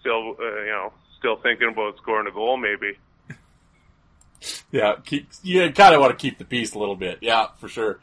still, 0.00 0.36
uh, 0.40 0.62
you 0.62 0.70
know, 0.70 0.92
still 1.18 1.36
thinking 1.36 1.68
about 1.68 1.96
scoring 1.98 2.26
a 2.26 2.30
goal, 2.30 2.56
maybe. 2.56 2.96
Yeah. 4.70 4.96
Keep. 5.04 5.28
You 5.42 5.70
kind 5.72 5.94
of 5.94 6.00
want 6.00 6.18
to 6.18 6.20
keep 6.20 6.38
the 6.38 6.44
peace 6.44 6.74
a 6.74 6.78
little 6.78 6.96
bit. 6.96 7.18
Yeah, 7.20 7.46
for 7.58 7.68
sure. 7.68 8.00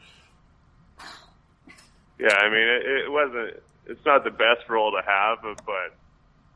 Yeah, 2.18 2.34
I 2.34 2.48
mean, 2.50 2.68
it, 2.68 3.04
it 3.04 3.12
wasn't. 3.12 3.62
It's 3.86 4.04
not 4.04 4.24
the 4.24 4.30
best 4.30 4.68
role 4.68 4.90
to 4.92 5.00
have, 5.06 5.38
but, 5.42 5.64
but 5.64 5.96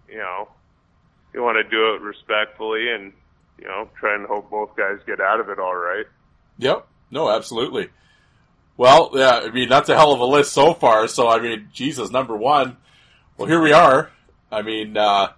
you 0.08 0.18
know, 0.18 0.48
you 1.32 1.42
want 1.42 1.56
to 1.56 1.68
do 1.68 1.94
it 1.94 2.02
respectfully 2.02 2.90
and 2.92 3.12
you 3.58 3.66
know 3.66 3.88
try 3.98 4.14
and 4.14 4.26
hope 4.26 4.50
both 4.50 4.76
guys 4.76 4.98
get 5.06 5.20
out 5.20 5.40
of 5.40 5.48
it 5.48 5.58
all 5.58 5.74
right. 5.74 6.06
Yep. 6.58 6.86
No, 7.10 7.30
absolutely. 7.30 7.90
Well, 8.76 9.10
yeah, 9.14 9.40
I 9.44 9.50
mean, 9.50 9.68
that's 9.68 9.88
a 9.88 9.94
hell 9.94 10.12
of 10.12 10.20
a 10.20 10.24
list 10.24 10.52
so 10.52 10.72
far. 10.72 11.06
So, 11.06 11.28
I 11.28 11.40
mean, 11.40 11.68
Jesus, 11.72 12.10
number 12.10 12.36
one. 12.36 12.78
Well, 13.36 13.48
here 13.48 13.60
we 13.60 13.72
are. 13.72 14.10
I 14.50 14.62
mean, 14.62 14.96
uh, 14.96 15.32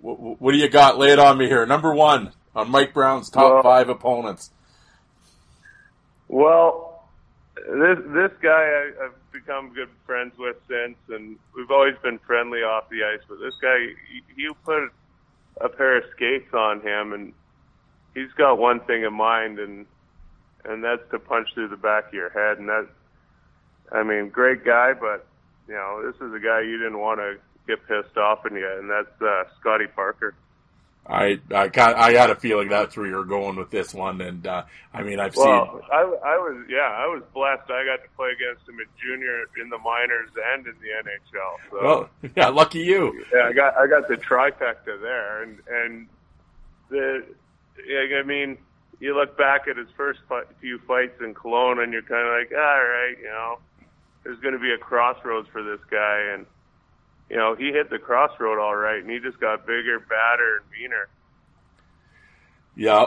what, 0.00 0.40
what 0.40 0.52
do 0.52 0.58
you 0.58 0.68
got? 0.68 0.98
Lay 0.98 1.12
it 1.12 1.18
on 1.18 1.38
me 1.38 1.46
here. 1.46 1.64
Number 1.64 1.94
one 1.94 2.32
on 2.56 2.70
Mike 2.70 2.92
Brown's 2.94 3.30
top 3.30 3.52
Well- 3.52 3.62
five 3.62 3.88
opponents. 3.88 4.50
Well, 6.28 7.08
this 7.54 7.98
this 8.06 8.32
guy 8.42 8.50
I, 8.50 8.92
I've 9.04 9.32
become 9.32 9.72
good 9.72 9.90
friends 10.04 10.36
with 10.38 10.56
since, 10.68 10.96
and 11.08 11.38
we've 11.54 11.70
always 11.70 11.94
been 12.02 12.18
friendly 12.18 12.60
off 12.60 12.88
the 12.88 13.04
ice. 13.04 13.20
But 13.28 13.38
this 13.38 13.54
guy, 13.62 13.76
you- 14.36 14.54
put 14.64 14.90
a 15.60 15.68
pair 15.68 15.98
of 15.98 16.04
skates 16.10 16.52
on 16.52 16.80
him, 16.80 17.12
and 17.12 17.32
he's 18.14 18.32
got 18.32 18.58
one 18.58 18.80
thing 18.80 19.04
in 19.04 19.12
mind, 19.12 19.60
and 19.60 19.86
and 20.64 20.82
that's 20.82 21.08
to 21.12 21.20
punch 21.20 21.54
through 21.54 21.68
the 21.68 21.76
back 21.76 22.08
of 22.08 22.14
your 22.14 22.30
head. 22.30 22.58
And 22.58 22.68
that, 22.68 22.88
I 23.92 24.02
mean, 24.02 24.30
great 24.30 24.64
guy, 24.64 24.92
but 24.92 25.26
you 25.68 25.74
know, 25.74 26.02
this 26.04 26.16
is 26.20 26.34
a 26.34 26.40
guy 26.40 26.62
you 26.62 26.78
didn't 26.78 26.98
want 26.98 27.20
to 27.20 27.36
get 27.68 27.86
pissed 27.86 28.16
off 28.16 28.44
in 28.46 28.54
you, 28.56 28.68
and 28.78 28.90
that's 28.90 29.22
uh, 29.22 29.44
Scotty 29.60 29.86
Parker. 29.86 30.34
I 31.08 31.38
I 31.54 31.68
got 31.68 31.96
I 31.96 32.12
got 32.12 32.30
a 32.30 32.34
feeling 32.34 32.68
that's 32.68 32.96
where 32.96 33.06
you're 33.06 33.24
going 33.24 33.56
with 33.56 33.70
this 33.70 33.94
one, 33.94 34.20
and 34.20 34.46
uh, 34.46 34.64
I 34.92 35.02
mean 35.02 35.20
I've 35.20 35.34
seen 35.34 35.44
Well, 35.44 35.80
I, 35.92 36.00
I 36.00 36.36
was 36.36 36.64
yeah, 36.68 36.78
I 36.80 37.06
was 37.06 37.22
blessed. 37.32 37.70
I 37.70 37.84
got 37.84 38.02
to 38.02 38.08
play 38.16 38.30
against 38.30 38.68
him 38.68 38.80
at 38.80 38.86
junior 39.00 39.44
in 39.62 39.68
the 39.68 39.78
minors 39.78 40.30
and 40.54 40.66
in 40.66 40.74
the 40.80 41.10
NHL. 41.10 41.56
So 41.70 41.76
seen. 41.76 41.84
Well, 41.86 42.10
yeah, 42.36 42.48
lucky 42.48 42.80
you. 42.80 43.24
yeah, 43.32 43.48
I 43.48 43.52
got 43.52 43.76
I 43.76 43.86
got 43.86 44.08
the 44.08 44.16
trifecta 44.16 45.00
there, 45.00 45.42
and 45.42 45.58
and 45.68 46.08
the 46.88 47.24
yeah, 47.86 48.18
I 48.18 48.22
mean, 48.22 48.58
you 49.00 49.14
look 49.14 49.36
back 49.36 49.68
at 49.68 49.76
his 49.76 49.88
first 49.96 50.20
few 50.60 50.78
fights 50.86 51.20
in 51.20 51.34
Kelowna, 51.34 51.84
and 51.84 51.92
you're 51.92 52.02
kind 52.02 52.26
of 52.26 52.32
like, 52.32 52.50
all 52.52 52.82
right, 52.84 53.14
you 53.20 53.28
know, 53.28 53.58
there's 54.24 54.40
going 54.40 54.54
to 54.54 54.60
be 54.60 54.72
a 54.72 54.78
crossroads 54.78 55.48
for 55.52 55.62
this 55.62 55.80
guy, 55.90 56.34
and 56.34 56.46
you 57.28 57.36
know, 57.36 57.54
he 57.56 57.72
hit 57.72 57.90
the 57.90 57.98
crossroad 57.98 58.58
all 58.58 58.76
right, 58.76 59.02
and 59.02 59.10
he 59.10 59.18
just 59.18 59.40
got 59.40 59.66
bigger, 59.66 59.98
badder, 59.98 60.58
and 60.58 60.64
meaner 60.70 61.08
Yeah, 62.76 63.06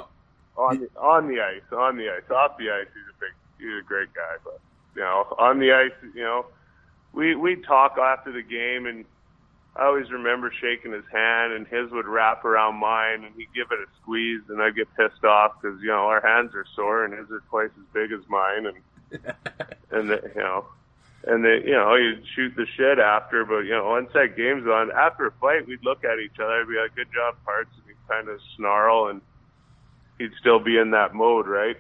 on 0.57 0.79
the, 0.79 0.89
on 0.99 1.27
the 1.27 1.39
ice, 1.41 1.61
on 1.71 1.97
the 1.97 2.09
ice, 2.09 2.29
off 2.29 2.57
the 2.57 2.69
ice, 2.69 2.87
he's 2.93 3.03
a 3.09 3.19
big, 3.19 3.33
he's 3.59 3.79
a 3.79 3.87
great 3.87 4.13
guy. 4.13 4.35
But 4.43 4.59
you 4.95 5.01
know, 5.01 5.33
on 5.37 5.59
the 5.59 5.71
ice, 5.71 5.91
you 6.13 6.21
know, 6.21 6.47
we 7.13 7.35
we 7.35 7.55
talk 7.55 7.97
after 7.97 8.31
the 8.31 8.41
game, 8.41 8.85
and 8.85 9.05
I 9.75 9.85
always 9.85 10.11
remember 10.11 10.51
shaking 10.59 10.91
his 10.91 11.05
hand, 11.11 11.53
and 11.53 11.65
his 11.65 11.89
would 11.91 12.07
wrap 12.07 12.43
around 12.43 12.75
mine, 12.75 13.23
and 13.23 13.33
he'd 13.35 13.53
give 13.55 13.67
it 13.71 13.79
a 13.79 13.87
squeeze, 14.01 14.41
and 14.49 14.61
I'd 14.61 14.75
get 14.75 14.87
pissed 14.95 15.23
off 15.23 15.53
because 15.61 15.79
you 15.81 15.87
know 15.87 16.07
our 16.07 16.21
hands 16.21 16.53
are 16.55 16.65
sore, 16.75 17.05
and 17.05 17.13
his 17.13 17.31
are 17.31 17.43
twice 17.49 17.71
as 17.77 17.85
big 17.93 18.11
as 18.11 18.27
mine, 18.27 18.65
and 18.65 18.77
and 19.91 20.09
the, 20.09 20.31
you 20.35 20.41
know. 20.41 20.65
And 21.25 21.43
they, 21.43 21.61
you 21.65 21.73
know, 21.73 21.95
you'd 21.95 22.23
shoot 22.35 22.53
the 22.55 22.65
shit 22.77 22.97
after, 22.97 23.43
but 23.43 23.59
you 23.59 23.71
know, 23.71 23.89
once 23.89 24.09
that 24.13 24.37
game's 24.37 24.65
on, 24.67 24.91
after 24.91 25.27
a 25.27 25.31
fight, 25.41 25.67
we'd 25.67 25.83
look 25.83 26.05
at 26.05 26.19
each 26.19 26.39
other, 26.39 26.65
be 26.65 26.79
like, 26.79 26.95
"Good 26.95 27.11
job, 27.13 27.35
parts," 27.43 27.71
and 27.75 27.83
he'd 27.87 28.07
kind 28.07 28.29
of 28.29 28.39
snarl, 28.55 29.07
and 29.09 29.21
he'd 30.17 30.31
still 30.39 30.59
be 30.59 30.77
in 30.77 30.91
that 30.91 31.13
mode, 31.13 31.45
right? 31.45 31.77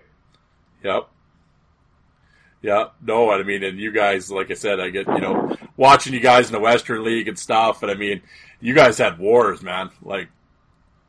Yep. 0.83 1.07
Yeah, 2.61 2.89
no, 3.01 3.31
I 3.31 3.41
mean, 3.43 3.63
and 3.63 3.79
you 3.79 3.91
guys, 3.91 4.29
like 4.29 4.51
I 4.51 4.55
said, 4.55 4.81
I 4.81 4.89
get, 4.89 5.07
you 5.07 5.21
know, 5.21 5.55
watching 5.77 6.13
you 6.13 6.19
guys 6.19 6.47
in 6.47 6.53
the 6.53 6.59
Western 6.59 7.05
League 7.05 7.29
and 7.29 7.39
stuff, 7.39 7.81
and 7.83 7.91
I 7.91 7.95
mean, 7.95 8.21
you 8.59 8.73
guys 8.73 8.97
had 8.97 9.17
wars, 9.17 9.61
man. 9.61 9.91
Like, 10.01 10.27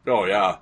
oh 0.07 0.27
yeah. 0.27 0.59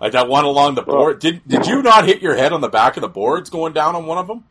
Like 0.00 0.12
that 0.12 0.28
one 0.28 0.44
along 0.44 0.74
the 0.74 0.82
board. 0.82 1.18
Did 1.18 1.40
did 1.48 1.66
you 1.66 1.82
not 1.82 2.06
hit 2.06 2.22
your 2.22 2.36
head 2.36 2.52
on 2.52 2.60
the 2.60 2.68
back 2.68 2.96
of 2.96 3.00
the 3.00 3.08
boards 3.08 3.50
going 3.50 3.72
down 3.72 3.96
on 3.96 4.06
one 4.06 4.18
of 4.18 4.26
them? 4.26 4.44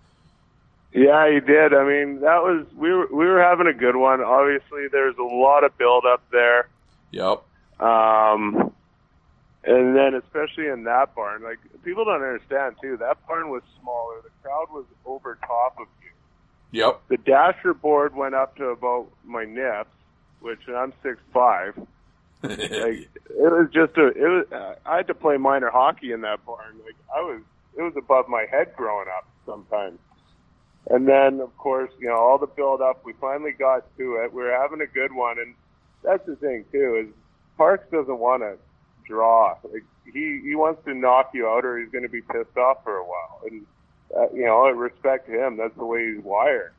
Yeah, 0.93 1.29
he 1.31 1.39
did. 1.39 1.73
I 1.73 1.83
mean, 1.83 2.21
that 2.21 2.41
was 2.41 2.65
we 2.75 2.91
were 2.91 3.07
we 3.11 3.25
were 3.25 3.41
having 3.41 3.67
a 3.67 3.73
good 3.73 3.95
one. 3.95 4.21
Obviously, 4.21 4.87
there's 4.91 5.17
a 5.17 5.23
lot 5.23 5.63
of 5.63 5.77
build 5.77 6.05
up 6.05 6.23
there, 6.31 6.69
Yep. 7.11 7.43
um, 7.79 8.71
and 9.63 9.95
then 9.95 10.15
especially 10.15 10.67
in 10.67 10.85
that 10.85 11.13
barn, 11.13 11.43
like 11.43 11.59
people 11.83 12.05
don't 12.05 12.23
understand 12.23 12.75
too. 12.81 12.97
That 12.97 13.17
barn 13.27 13.49
was 13.49 13.63
smaller. 13.81 14.21
The 14.23 14.29
crowd 14.41 14.67
was 14.71 14.85
over 15.05 15.37
top 15.45 15.75
of 15.79 15.87
you. 16.01 16.09
Yep. 16.83 17.01
The 17.09 17.17
dasher 17.17 17.73
board 17.73 18.15
went 18.15 18.33
up 18.35 18.55
to 18.57 18.65
about 18.69 19.07
my 19.25 19.43
nips, 19.45 19.89
which 20.39 20.61
I'm 20.69 20.93
six 21.03 21.17
five. 21.33 21.77
Like 22.43 22.53
it 22.59 23.09
was 23.51 23.67
just 23.73 23.97
a. 23.97 24.07
It 24.07 24.27
was. 24.29 24.45
Uh, 24.51 24.75
I 24.85 24.97
had 24.97 25.07
to 25.07 25.15
play 25.15 25.37
minor 25.37 25.69
hockey 25.69 26.11
in 26.11 26.21
that 26.21 26.45
barn. 26.45 26.75
Like 26.85 26.95
I 27.13 27.19
was. 27.21 27.41
It 27.77 27.81
was 27.81 27.93
above 27.97 28.27
my 28.29 28.45
head 28.49 28.73
growing 28.75 29.07
up 29.17 29.27
sometimes. 29.45 29.99
And 30.89 31.07
then, 31.07 31.41
of 31.41 31.55
course, 31.57 31.91
you 31.99 32.07
know, 32.07 32.15
all 32.15 32.37
the 32.37 32.47
build 32.47 32.81
up, 32.81 33.03
we 33.03 33.13
finally 33.19 33.51
got 33.51 33.85
to 33.97 34.15
it. 34.23 34.33
We 34.33 34.43
were 34.43 34.57
having 34.57 34.81
a 34.81 34.87
good 34.87 35.13
one. 35.13 35.37
And 35.37 35.53
that's 36.03 36.25
the 36.25 36.35
thing, 36.37 36.63
too, 36.71 37.07
is 37.07 37.13
Parks 37.57 37.85
doesn't 37.91 38.19
want 38.19 38.43
to 38.43 38.57
draw. 39.05 39.57
Like, 39.71 39.83
he, 40.05 40.39
he 40.43 40.55
wants 40.55 40.83
to 40.85 40.93
knock 40.93 41.31
you 41.33 41.47
out 41.47 41.65
or 41.65 41.77
he's 41.77 41.89
going 41.89 42.03
to 42.03 42.09
be 42.09 42.21
pissed 42.21 42.57
off 42.57 42.83
for 42.83 42.95
a 42.95 43.03
while. 43.03 43.41
And, 43.45 43.65
uh, 44.15 44.29
you 44.33 44.45
know, 44.45 44.65
I 44.65 44.69
respect 44.69 45.27
him. 45.27 45.57
That's 45.57 45.75
the 45.75 45.85
way 45.85 46.13
he's 46.13 46.23
wired. 46.23 46.73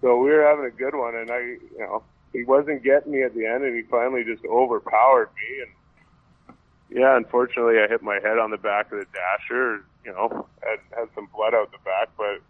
So 0.00 0.16
we 0.18 0.30
were 0.30 0.42
having 0.42 0.66
a 0.66 0.70
good 0.70 0.94
one. 0.94 1.16
And 1.16 1.30
I, 1.30 1.40
you 1.40 1.78
know, 1.78 2.04
he 2.32 2.44
wasn't 2.44 2.84
getting 2.84 3.12
me 3.12 3.22
at 3.22 3.34
the 3.34 3.46
end 3.46 3.64
and 3.64 3.74
he 3.74 3.82
finally 3.82 4.22
just 4.22 4.44
overpowered 4.44 5.30
me. 5.34 5.62
And, 5.62 6.56
yeah, 7.00 7.16
unfortunately, 7.16 7.80
I 7.80 7.88
hit 7.88 8.02
my 8.02 8.20
head 8.22 8.38
on 8.38 8.52
the 8.52 8.58
back 8.58 8.92
of 8.92 9.00
the 9.00 9.06
dasher. 9.12 9.84
You 10.04 10.12
know, 10.12 10.46
had, 10.62 10.78
had 10.96 11.08
some 11.16 11.28
blood 11.34 11.54
out 11.54 11.72
the 11.72 11.78
back, 11.78 12.10
but 12.16 12.40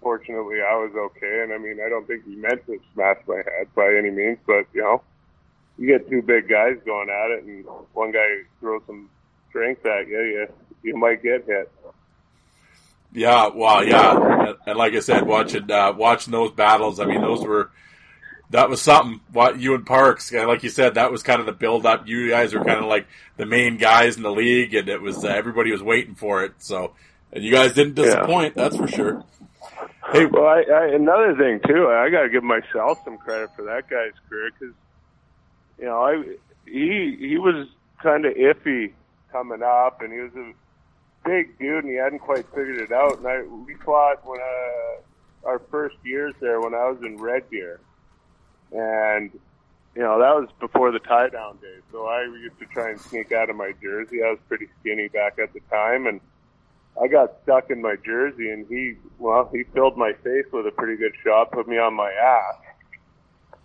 fortunately 0.00 0.58
I 0.60 0.74
was 0.76 0.92
okay. 0.94 1.42
And 1.42 1.52
I 1.52 1.58
mean, 1.58 1.78
I 1.84 1.88
don't 1.88 2.06
think 2.06 2.24
he 2.24 2.36
meant 2.36 2.64
to 2.66 2.80
smash 2.94 3.18
my 3.26 3.36
head 3.36 3.68
by 3.74 3.94
any 3.96 4.10
means, 4.10 4.38
but 4.46 4.66
you 4.72 4.82
know, 4.82 5.02
you 5.78 5.86
get 5.86 6.08
two 6.08 6.22
big 6.22 6.48
guys 6.48 6.76
going 6.84 7.08
at 7.08 7.30
it, 7.30 7.44
and 7.44 7.64
one 7.94 8.12
guy 8.12 8.42
throws 8.60 8.82
some 8.86 9.08
strength 9.48 9.84
at 9.86 10.08
you, 10.08 10.20
you 10.20 10.48
you 10.82 10.96
might 10.96 11.22
get 11.22 11.44
hit. 11.46 11.70
Yeah, 13.12 13.48
well, 13.48 13.84
yeah, 13.84 14.48
and, 14.48 14.56
and 14.66 14.78
like 14.78 14.94
I 14.94 15.00
said, 15.00 15.26
watching 15.26 15.70
uh, 15.70 15.92
watching 15.92 16.32
those 16.32 16.52
battles, 16.52 17.00
I 17.00 17.06
mean, 17.06 17.20
those 17.20 17.44
were 17.44 17.70
that 18.50 18.68
was 18.68 18.82
something. 18.82 19.20
What 19.32 19.58
you 19.58 19.74
and 19.74 19.86
Parks, 19.86 20.32
like 20.32 20.62
you 20.62 20.68
said, 20.68 20.94
that 20.94 21.10
was 21.10 21.22
kind 21.22 21.40
of 21.40 21.46
the 21.46 21.52
build 21.52 21.86
up. 21.86 22.06
You 22.06 22.28
guys 22.28 22.52
were 22.52 22.64
kind 22.64 22.78
of 22.78 22.86
like 22.86 23.06
the 23.36 23.46
main 23.46 23.78
guys 23.78 24.16
in 24.16 24.22
the 24.22 24.30
league, 24.30 24.74
and 24.74 24.88
it 24.88 25.00
was 25.00 25.24
uh, 25.24 25.28
everybody 25.28 25.72
was 25.72 25.82
waiting 25.82 26.14
for 26.14 26.44
it. 26.44 26.54
So, 26.58 26.92
and 27.32 27.42
you 27.42 27.52
guys 27.52 27.74
didn't 27.74 27.94
disappoint. 27.94 28.54
Yeah. 28.56 28.62
That's 28.62 28.76
for 28.76 28.88
sure. 28.88 29.24
Hey, 30.12 30.26
well, 30.26 30.46
I, 30.46 30.62
I, 30.62 30.86
another 30.88 31.36
thing 31.36 31.60
too, 31.66 31.88
I 31.88 32.10
got 32.10 32.22
to 32.22 32.28
give 32.28 32.42
myself 32.42 32.98
some 33.04 33.18
credit 33.18 33.50
for 33.54 33.62
that 33.64 33.88
guy's 33.88 34.12
career 34.28 34.50
because, 34.58 34.74
you 35.78 35.84
know, 35.84 36.02
I 36.02 36.36
he 36.66 37.16
he 37.18 37.38
was 37.38 37.68
kind 38.02 38.24
of 38.24 38.34
iffy 38.34 38.92
coming 39.30 39.62
up, 39.62 40.02
and 40.02 40.12
he 40.12 40.18
was 40.18 40.34
a 40.34 40.52
big 41.24 41.58
dude, 41.58 41.84
and 41.84 41.92
he 41.92 41.96
hadn't 41.98 42.20
quite 42.20 42.46
figured 42.48 42.78
it 42.78 42.92
out. 42.92 43.18
And 43.18 43.26
I 43.26 43.42
we 43.42 43.74
fought 43.74 44.26
when 44.26 44.40
uh, 44.40 45.48
our 45.48 45.58
first 45.70 45.96
years 46.04 46.34
there 46.40 46.60
when 46.60 46.74
I 46.74 46.88
was 46.88 46.98
in 47.02 47.16
Red 47.16 47.48
Deer 47.50 47.80
and 48.72 49.30
you 49.94 50.02
know 50.02 50.18
that 50.18 50.34
was 50.34 50.48
before 50.60 50.92
the 50.92 50.98
tie 51.00 51.28
down 51.28 51.56
days. 51.56 51.82
So 51.90 52.06
I 52.06 52.22
used 52.22 52.58
to 52.60 52.66
try 52.66 52.90
and 52.90 53.00
sneak 53.00 53.32
out 53.32 53.50
of 53.50 53.56
my 53.56 53.72
jersey. 53.82 54.22
I 54.22 54.30
was 54.30 54.38
pretty 54.48 54.68
skinny 54.80 55.08
back 55.08 55.38
at 55.38 55.52
the 55.52 55.60
time, 55.70 56.06
and 56.06 56.20
I 57.00 57.08
got 57.08 57.36
stuck 57.42 57.70
in 57.70 57.82
my 57.82 57.96
jersey, 58.04 58.50
and 58.50 58.66
he 58.66 58.94
well 59.18 59.48
he 59.52 59.64
filled 59.74 59.96
my 59.96 60.12
face 60.24 60.46
with 60.52 60.66
a 60.66 60.70
pretty 60.70 60.96
good 60.96 61.12
shot, 61.24 61.52
put 61.52 61.68
me 61.68 61.78
on 61.78 61.94
my 61.94 62.10
ass, 62.10 62.56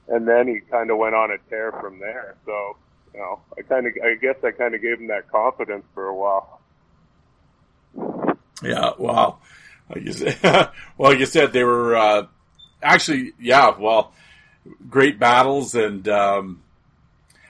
and 0.07 0.27
then 0.27 0.47
he 0.47 0.59
kind 0.69 0.91
of 0.91 0.97
went 0.97 1.15
on 1.15 1.31
a 1.31 1.37
tear 1.49 1.71
from 1.71 1.99
there. 1.99 2.35
So 2.45 2.77
you 3.13 3.19
know 3.19 3.39
I 3.57 3.61
kind 3.61 3.87
of 3.87 3.93
I 4.03 4.15
guess 4.15 4.35
I 4.43 4.51
kind 4.51 4.75
of 4.75 4.81
gave 4.81 4.99
him 4.99 5.07
that 5.07 5.29
confidence 5.31 5.85
for 5.93 6.07
a 6.07 6.15
while. 6.15 6.61
Yeah, 8.63 8.91
well, 8.97 9.41
like 9.89 10.03
you 10.03 10.13
said, 10.13 10.37
well, 10.97 11.11
like 11.11 11.19
you 11.19 11.25
said, 11.25 11.53
they 11.53 11.63
were 11.63 11.95
uh, 11.95 12.27
actually, 12.81 13.33
yeah, 13.39 13.75
well, 13.77 14.13
great 14.89 15.19
battles 15.19 15.75
and 15.75 16.07
um, 16.07 16.63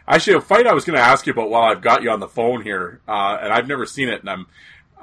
actually 0.08 0.38
a 0.38 0.42
fight 0.42 0.68
I 0.68 0.74
was 0.74 0.86
going 0.86 0.98
to 0.98 1.04
ask 1.04 1.26
you 1.26 1.34
about 1.34 1.50
while 1.50 1.64
I've 1.64 1.82
got 1.82 2.04
you 2.04 2.10
on 2.10 2.20
the 2.20 2.28
phone 2.28 2.62
here, 2.62 3.02
uh, 3.08 3.38
and 3.42 3.54
I've 3.54 3.68
never 3.68 3.86
seen 3.86 4.10
it, 4.10 4.22
and 4.22 4.30
I'm 4.30 4.48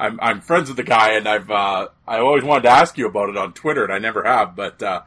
I'm, 0.03 0.19
I'm 0.21 0.41
friends 0.41 0.69
with 0.69 0.77
the 0.77 0.83
guy, 0.83 1.13
and 1.13 1.29
I've 1.29 1.49
uh, 1.49 1.87
I 2.09 2.19
always 2.19 2.43
wanted 2.43 2.63
to 2.63 2.71
ask 2.71 2.99
you 2.99 3.07
about 3.07 3.29
it 3.29 3.37
on 3.37 3.53
Twitter, 3.53 3.85
and 3.85 3.93
I 3.93 4.01
never 4.01 4.25
have. 4.25 4.57
But 4.57 4.83
uh, 4.83 5.03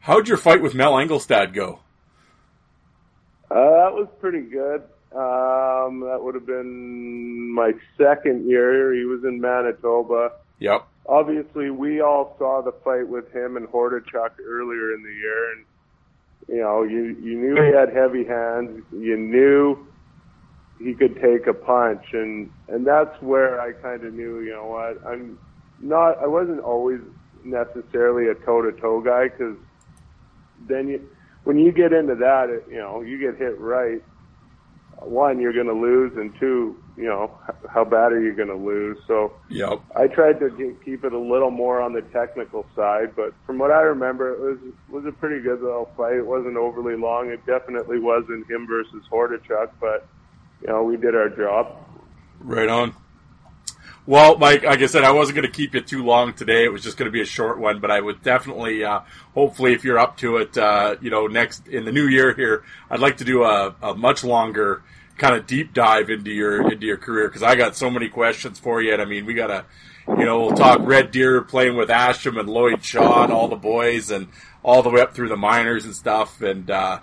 how'd 0.00 0.28
your 0.28 0.36
fight 0.36 0.60
with 0.60 0.74
Mel 0.74 0.92
Angelstad 0.92 1.54
go? 1.54 1.80
Uh, 3.50 3.54
that 3.54 3.94
was 3.94 4.08
pretty 4.20 4.42
good. 4.42 4.82
Um, 5.12 6.00
that 6.00 6.18
would 6.20 6.34
have 6.34 6.44
been 6.44 7.50
my 7.54 7.72
second 7.96 8.46
year. 8.46 8.92
He 8.94 9.04
was 9.04 9.24
in 9.24 9.40
Manitoba. 9.40 10.32
Yep. 10.58 10.86
Obviously, 11.06 11.70
we 11.70 12.02
all 12.02 12.36
saw 12.38 12.60
the 12.60 12.72
fight 12.84 13.08
with 13.08 13.32
him 13.32 13.56
and 13.56 13.66
Hordichuk 13.66 14.32
earlier 14.44 14.92
in 14.94 15.02
the 15.02 15.14
year, 15.14 15.52
and 15.52 15.64
you 16.48 16.60
know, 16.60 16.82
you 16.82 17.16
you 17.22 17.38
knew 17.38 17.54
he 17.54 17.72
had 17.72 17.90
heavy 17.90 18.24
hands. 18.26 18.84
You 18.92 19.16
knew 19.16 19.86
he 20.78 20.94
could 20.94 21.14
take 21.20 21.46
a 21.46 21.54
punch, 21.54 22.04
and 22.12 22.50
and 22.68 22.86
that's 22.86 23.20
where 23.22 23.60
I 23.60 23.72
kind 23.72 24.04
of 24.04 24.14
knew. 24.14 24.40
You 24.40 24.52
know 24.52 24.66
what? 24.66 25.06
I'm 25.06 25.38
not. 25.80 26.18
I 26.18 26.26
wasn't 26.26 26.60
always 26.60 27.00
necessarily 27.44 28.28
a 28.28 28.34
toe 28.34 28.62
to 28.62 28.72
toe 28.80 29.00
guy 29.00 29.28
because 29.28 29.56
then 30.66 30.88
you, 30.88 31.08
when 31.44 31.58
you 31.58 31.72
get 31.72 31.92
into 31.92 32.14
that, 32.16 32.50
it, 32.50 32.64
you 32.68 32.78
know, 32.78 33.02
you 33.02 33.18
get 33.18 33.38
hit 33.38 33.58
right 33.60 34.02
one, 35.00 35.40
you're 35.40 35.52
going 35.52 35.66
to 35.66 35.74
lose, 35.74 36.12
and 36.16 36.32
two, 36.38 36.76
you 36.96 37.04
know, 37.04 37.30
how 37.68 37.84
bad 37.84 38.12
are 38.12 38.20
you 38.20 38.34
going 38.34 38.48
to 38.48 38.56
lose? 38.56 38.98
So 39.06 39.32
yep. 39.48 39.80
I 39.96 40.06
tried 40.06 40.40
to 40.40 40.76
keep 40.84 41.04
it 41.04 41.12
a 41.12 41.18
little 41.18 41.50
more 41.50 41.80
on 41.80 41.92
the 41.92 42.02
technical 42.02 42.66
side, 42.74 43.14
but 43.16 43.34
from 43.46 43.58
what 43.58 43.70
I 43.70 43.80
remember, 43.80 44.32
it 44.32 44.40
was 44.40 44.58
was 44.88 45.04
a 45.06 45.12
pretty 45.12 45.42
good 45.42 45.60
little 45.60 45.90
fight. 45.96 46.14
It 46.14 46.26
wasn't 46.26 46.56
overly 46.56 46.96
long. 46.96 47.30
It 47.30 47.44
definitely 47.46 47.98
wasn't 47.98 48.50
him 48.50 48.66
versus 48.66 49.02
Hordichuk, 49.10 49.70
but 49.80 50.06
you 50.64 50.72
know, 50.72 50.82
we 50.82 50.96
did 50.96 51.14
our 51.14 51.28
job. 51.28 51.76
Right 52.40 52.68
on. 52.68 52.94
Well, 54.06 54.36
Mike, 54.36 54.64
like 54.64 54.80
I 54.80 54.86
said, 54.86 55.02
I 55.02 55.12
wasn't 55.12 55.36
going 55.36 55.46
to 55.46 55.52
keep 55.52 55.74
you 55.74 55.80
too 55.80 56.04
long 56.04 56.34
today. 56.34 56.64
It 56.64 56.72
was 56.72 56.82
just 56.82 56.98
going 56.98 57.06
to 57.06 57.12
be 57.12 57.22
a 57.22 57.26
short 57.26 57.58
one, 57.58 57.80
but 57.80 57.90
I 57.90 58.00
would 58.00 58.22
definitely, 58.22 58.84
uh, 58.84 59.00
hopefully, 59.32 59.72
if 59.72 59.82
you're 59.82 59.98
up 59.98 60.18
to 60.18 60.36
it, 60.38 60.58
uh, 60.58 60.96
you 61.00 61.08
know, 61.08 61.26
next 61.26 61.66
in 61.68 61.86
the 61.86 61.92
new 61.92 62.06
year 62.06 62.34
here, 62.34 62.64
I'd 62.90 63.00
like 63.00 63.18
to 63.18 63.24
do 63.24 63.44
a, 63.44 63.74
a 63.80 63.94
much 63.94 64.22
longer 64.22 64.82
kind 65.16 65.34
of 65.34 65.46
deep 65.46 65.72
dive 65.72 66.10
into 66.10 66.30
your 66.30 66.70
into 66.70 66.86
your 66.86 66.96
career 66.96 67.28
because 67.28 67.42
I 67.42 67.54
got 67.54 67.76
so 67.76 67.88
many 67.88 68.08
questions 68.10 68.58
for 68.58 68.82
you. 68.82 68.92
And 68.92 69.00
I 69.00 69.06
mean, 69.06 69.24
we 69.24 69.32
got 69.32 69.46
to, 69.46 69.64
you 70.06 70.24
know, 70.26 70.40
we'll 70.40 70.56
talk 70.56 70.80
Red 70.82 71.10
Deer 71.10 71.40
playing 71.40 71.76
with 71.76 71.88
Asham 71.88 72.38
and 72.38 72.48
Lloyd 72.48 72.84
Shaw 72.84 73.24
and 73.24 73.32
all 73.32 73.48
the 73.48 73.56
boys 73.56 74.10
and 74.10 74.28
all 74.62 74.82
the 74.82 74.90
way 74.90 75.00
up 75.00 75.14
through 75.14 75.28
the 75.28 75.36
minors 75.36 75.86
and 75.86 75.94
stuff. 75.94 76.42
And 76.42 76.70
uh, 76.70 77.00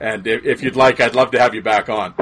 and 0.00 0.26
if, 0.26 0.46
if 0.46 0.62
you'd 0.62 0.76
like, 0.76 0.98
I'd 0.98 1.14
love 1.14 1.32
to 1.32 1.38
have 1.38 1.54
you 1.54 1.60
back 1.60 1.90
on. 1.90 2.14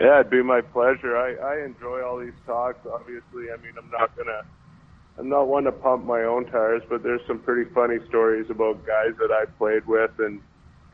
Yeah, 0.00 0.20
it'd 0.20 0.30
be 0.30 0.42
my 0.42 0.60
pleasure. 0.60 1.16
I, 1.16 1.34
I 1.34 1.64
enjoy 1.64 2.02
all 2.02 2.18
these 2.18 2.38
talks. 2.46 2.86
Obviously, 2.86 3.50
I 3.52 3.56
mean, 3.56 3.72
I'm 3.76 3.90
not 3.90 4.16
gonna, 4.16 4.42
I'm 5.18 5.28
not 5.28 5.48
one 5.48 5.64
to 5.64 5.72
pump 5.72 6.04
my 6.04 6.22
own 6.22 6.46
tires, 6.46 6.82
but 6.88 7.02
there's 7.02 7.20
some 7.26 7.40
pretty 7.40 7.68
funny 7.72 7.98
stories 8.08 8.46
about 8.48 8.86
guys 8.86 9.14
that 9.18 9.32
I 9.32 9.46
played 9.58 9.86
with 9.86 10.12
and 10.18 10.40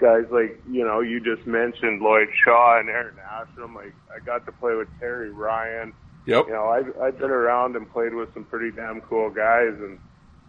guys 0.00 0.24
like 0.30 0.61
you 0.70 0.84
know 0.84 1.00
you 1.00 1.20
just 1.20 1.46
mentioned 1.46 2.02
Lloyd 2.02 2.28
Shaw 2.44 2.78
and 2.78 2.88
Aaron 2.88 3.16
Asham. 3.30 3.76
I 3.76 3.90
I 4.14 4.18
got 4.24 4.46
to 4.46 4.52
play 4.52 4.74
with 4.74 4.88
Terry 4.98 5.30
Ryan. 5.30 5.92
Yep. 6.26 6.46
You 6.46 6.52
know, 6.52 6.68
I've 6.68 6.98
I've 6.98 7.18
been 7.18 7.30
around 7.30 7.76
and 7.76 7.90
played 7.90 8.14
with 8.14 8.32
some 8.34 8.44
pretty 8.44 8.74
damn 8.74 9.00
cool 9.02 9.30
guys, 9.30 9.74
and 9.78 9.98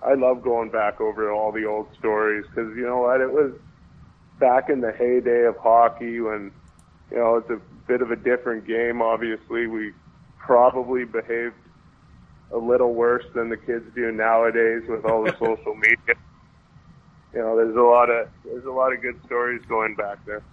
I 0.01 0.13
love 0.13 0.41
going 0.41 0.69
back 0.69 1.01
over 1.01 1.31
all 1.31 1.51
the 1.51 1.65
old 1.65 1.87
stories 1.99 2.45
because 2.47 2.75
you 2.75 2.83
know 2.83 2.99
what, 2.99 3.21
it 3.21 3.31
was 3.31 3.51
back 4.39 4.69
in 4.69 4.81
the 4.81 4.91
heyday 4.91 5.43
of 5.45 5.57
hockey 5.57 6.19
when 6.19 6.51
you 7.11 7.17
know 7.17 7.37
it's 7.37 7.49
a 7.49 7.59
bit 7.87 8.01
of 8.01 8.11
a 8.11 8.15
different 8.15 8.67
game. 8.67 9.01
Obviously, 9.01 9.67
we 9.67 9.93
probably 10.37 11.05
behaved 11.05 11.55
a 12.51 12.57
little 12.57 12.93
worse 12.93 13.25
than 13.33 13.49
the 13.49 13.57
kids 13.57 13.85
do 13.95 14.11
nowadays 14.11 14.83
with 14.87 15.05
all 15.05 15.23
the 15.23 15.31
social 15.39 15.75
media. 15.75 16.15
You 17.33 17.41
know, 17.41 17.55
there's 17.57 17.75
a 17.75 17.81
lot 17.81 18.09
of 18.09 18.29
there's 18.43 18.65
a 18.65 18.71
lot 18.71 18.93
of 18.93 19.01
good 19.01 19.19
stories 19.25 19.61
going 19.67 19.95
back 19.95 20.25
there. 20.25 20.43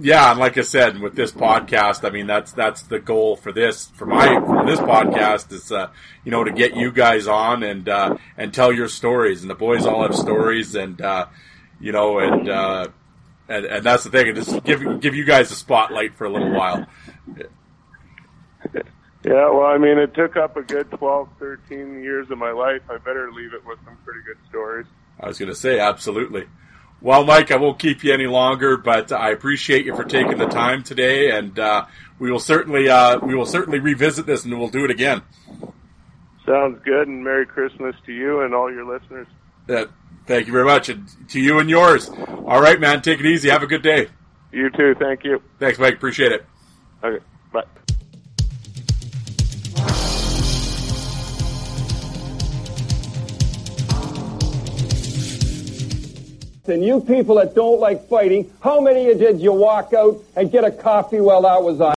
Yeah, 0.00 0.30
and 0.30 0.40
like 0.40 0.58
I 0.58 0.62
said, 0.62 0.98
with 1.00 1.14
this 1.14 1.30
podcast, 1.30 2.04
I 2.04 2.10
mean 2.10 2.26
that's 2.26 2.52
that's 2.52 2.82
the 2.82 2.98
goal 2.98 3.36
for 3.36 3.52
this 3.52 3.86
for 3.86 4.06
my 4.06 4.40
for 4.40 4.66
this 4.66 4.80
podcast 4.80 5.52
is 5.52 5.70
uh, 5.70 5.88
you 6.24 6.30
know 6.32 6.42
to 6.42 6.52
get 6.52 6.76
you 6.76 6.90
guys 6.90 7.26
on 7.26 7.62
and 7.62 7.88
uh, 7.88 8.16
and 8.36 8.52
tell 8.52 8.72
your 8.72 8.88
stories, 8.88 9.42
and 9.42 9.50
the 9.50 9.54
boys 9.54 9.86
all 9.86 10.02
have 10.02 10.14
stories, 10.14 10.74
and 10.74 11.00
uh, 11.00 11.26
you 11.80 11.92
know 11.92 12.18
and 12.18 12.48
uh, 12.48 12.88
and, 13.48 13.64
and 13.64 13.84
that's 13.84 14.04
the 14.04 14.10
thing. 14.10 14.28
And 14.28 14.36
just 14.36 14.64
give 14.64 15.00
give 15.00 15.14
you 15.14 15.24
guys 15.24 15.50
a 15.50 15.54
spotlight 15.54 16.14
for 16.16 16.24
a 16.24 16.30
little 16.30 16.52
while. 16.52 16.86
Yeah, 19.24 19.48
well, 19.48 19.64
I 19.64 19.78
mean, 19.78 19.96
it 19.96 20.12
took 20.12 20.36
up 20.36 20.58
a 20.58 20.62
good 20.62 20.90
12, 20.90 21.28
13 21.38 22.02
years 22.02 22.30
of 22.30 22.36
my 22.36 22.50
life. 22.50 22.82
I 22.90 22.98
better 22.98 23.32
leave 23.32 23.54
it 23.54 23.64
with 23.64 23.78
some 23.86 23.96
pretty 24.04 24.20
good 24.26 24.36
stories. 24.50 24.86
I 25.18 25.28
was 25.28 25.38
going 25.38 25.48
to 25.48 25.54
say, 25.54 25.80
absolutely. 25.80 26.44
Well, 27.00 27.24
Mike, 27.24 27.50
I 27.50 27.56
won't 27.56 27.78
keep 27.78 28.04
you 28.04 28.12
any 28.12 28.26
longer, 28.26 28.76
but 28.76 29.12
I 29.12 29.30
appreciate 29.30 29.86
you 29.86 29.96
for 29.96 30.04
taking 30.04 30.36
the 30.36 30.46
time 30.46 30.82
today, 30.82 31.30
and 31.30 31.58
uh, 31.58 31.86
we 32.18 32.30
will 32.30 32.38
certainly 32.38 32.88
uh, 32.88 33.18
we 33.18 33.34
will 33.34 33.46
certainly 33.46 33.78
revisit 33.78 34.26
this, 34.26 34.44
and 34.44 34.58
we'll 34.58 34.68
do 34.68 34.84
it 34.84 34.90
again. 34.90 35.22
Sounds 36.46 36.80
good, 36.84 37.08
and 37.08 37.24
Merry 37.24 37.46
Christmas 37.46 37.94
to 38.06 38.12
you 38.12 38.40
and 38.40 38.54
all 38.54 38.70
your 38.70 38.84
listeners. 38.84 39.26
Uh, 39.68 39.86
Thank 40.26 40.46
you 40.46 40.52
very 40.52 40.64
much. 40.64 40.88
And 40.88 41.06
to 41.28 41.40
you 41.40 41.58
and 41.58 41.68
yours. 41.68 42.08
All 42.46 42.60
right, 42.60 42.80
man. 42.80 43.02
Take 43.02 43.20
it 43.20 43.26
easy. 43.26 43.50
Have 43.50 43.62
a 43.62 43.66
good 43.66 43.82
day. 43.82 44.08
You 44.52 44.70
too. 44.70 44.94
Thank 44.98 45.24
you. 45.24 45.42
Thanks, 45.58 45.78
Mike. 45.78 45.94
Appreciate 45.94 46.32
it. 46.32 46.46
Okay. 47.02 47.22
Bye. 47.52 47.64
And 56.66 56.82
you 56.82 57.02
people 57.02 57.34
that 57.34 57.54
don't 57.54 57.78
like 57.78 58.08
fighting, 58.08 58.50
how 58.62 58.80
many 58.80 59.10
of 59.10 59.20
you 59.20 59.26
did 59.26 59.40
you 59.40 59.52
walk 59.52 59.92
out 59.92 60.22
and 60.34 60.50
get 60.50 60.64
a 60.64 60.70
coffee 60.70 61.20
while 61.20 61.42
that 61.42 61.62
was 61.62 61.82
on? 61.82 61.92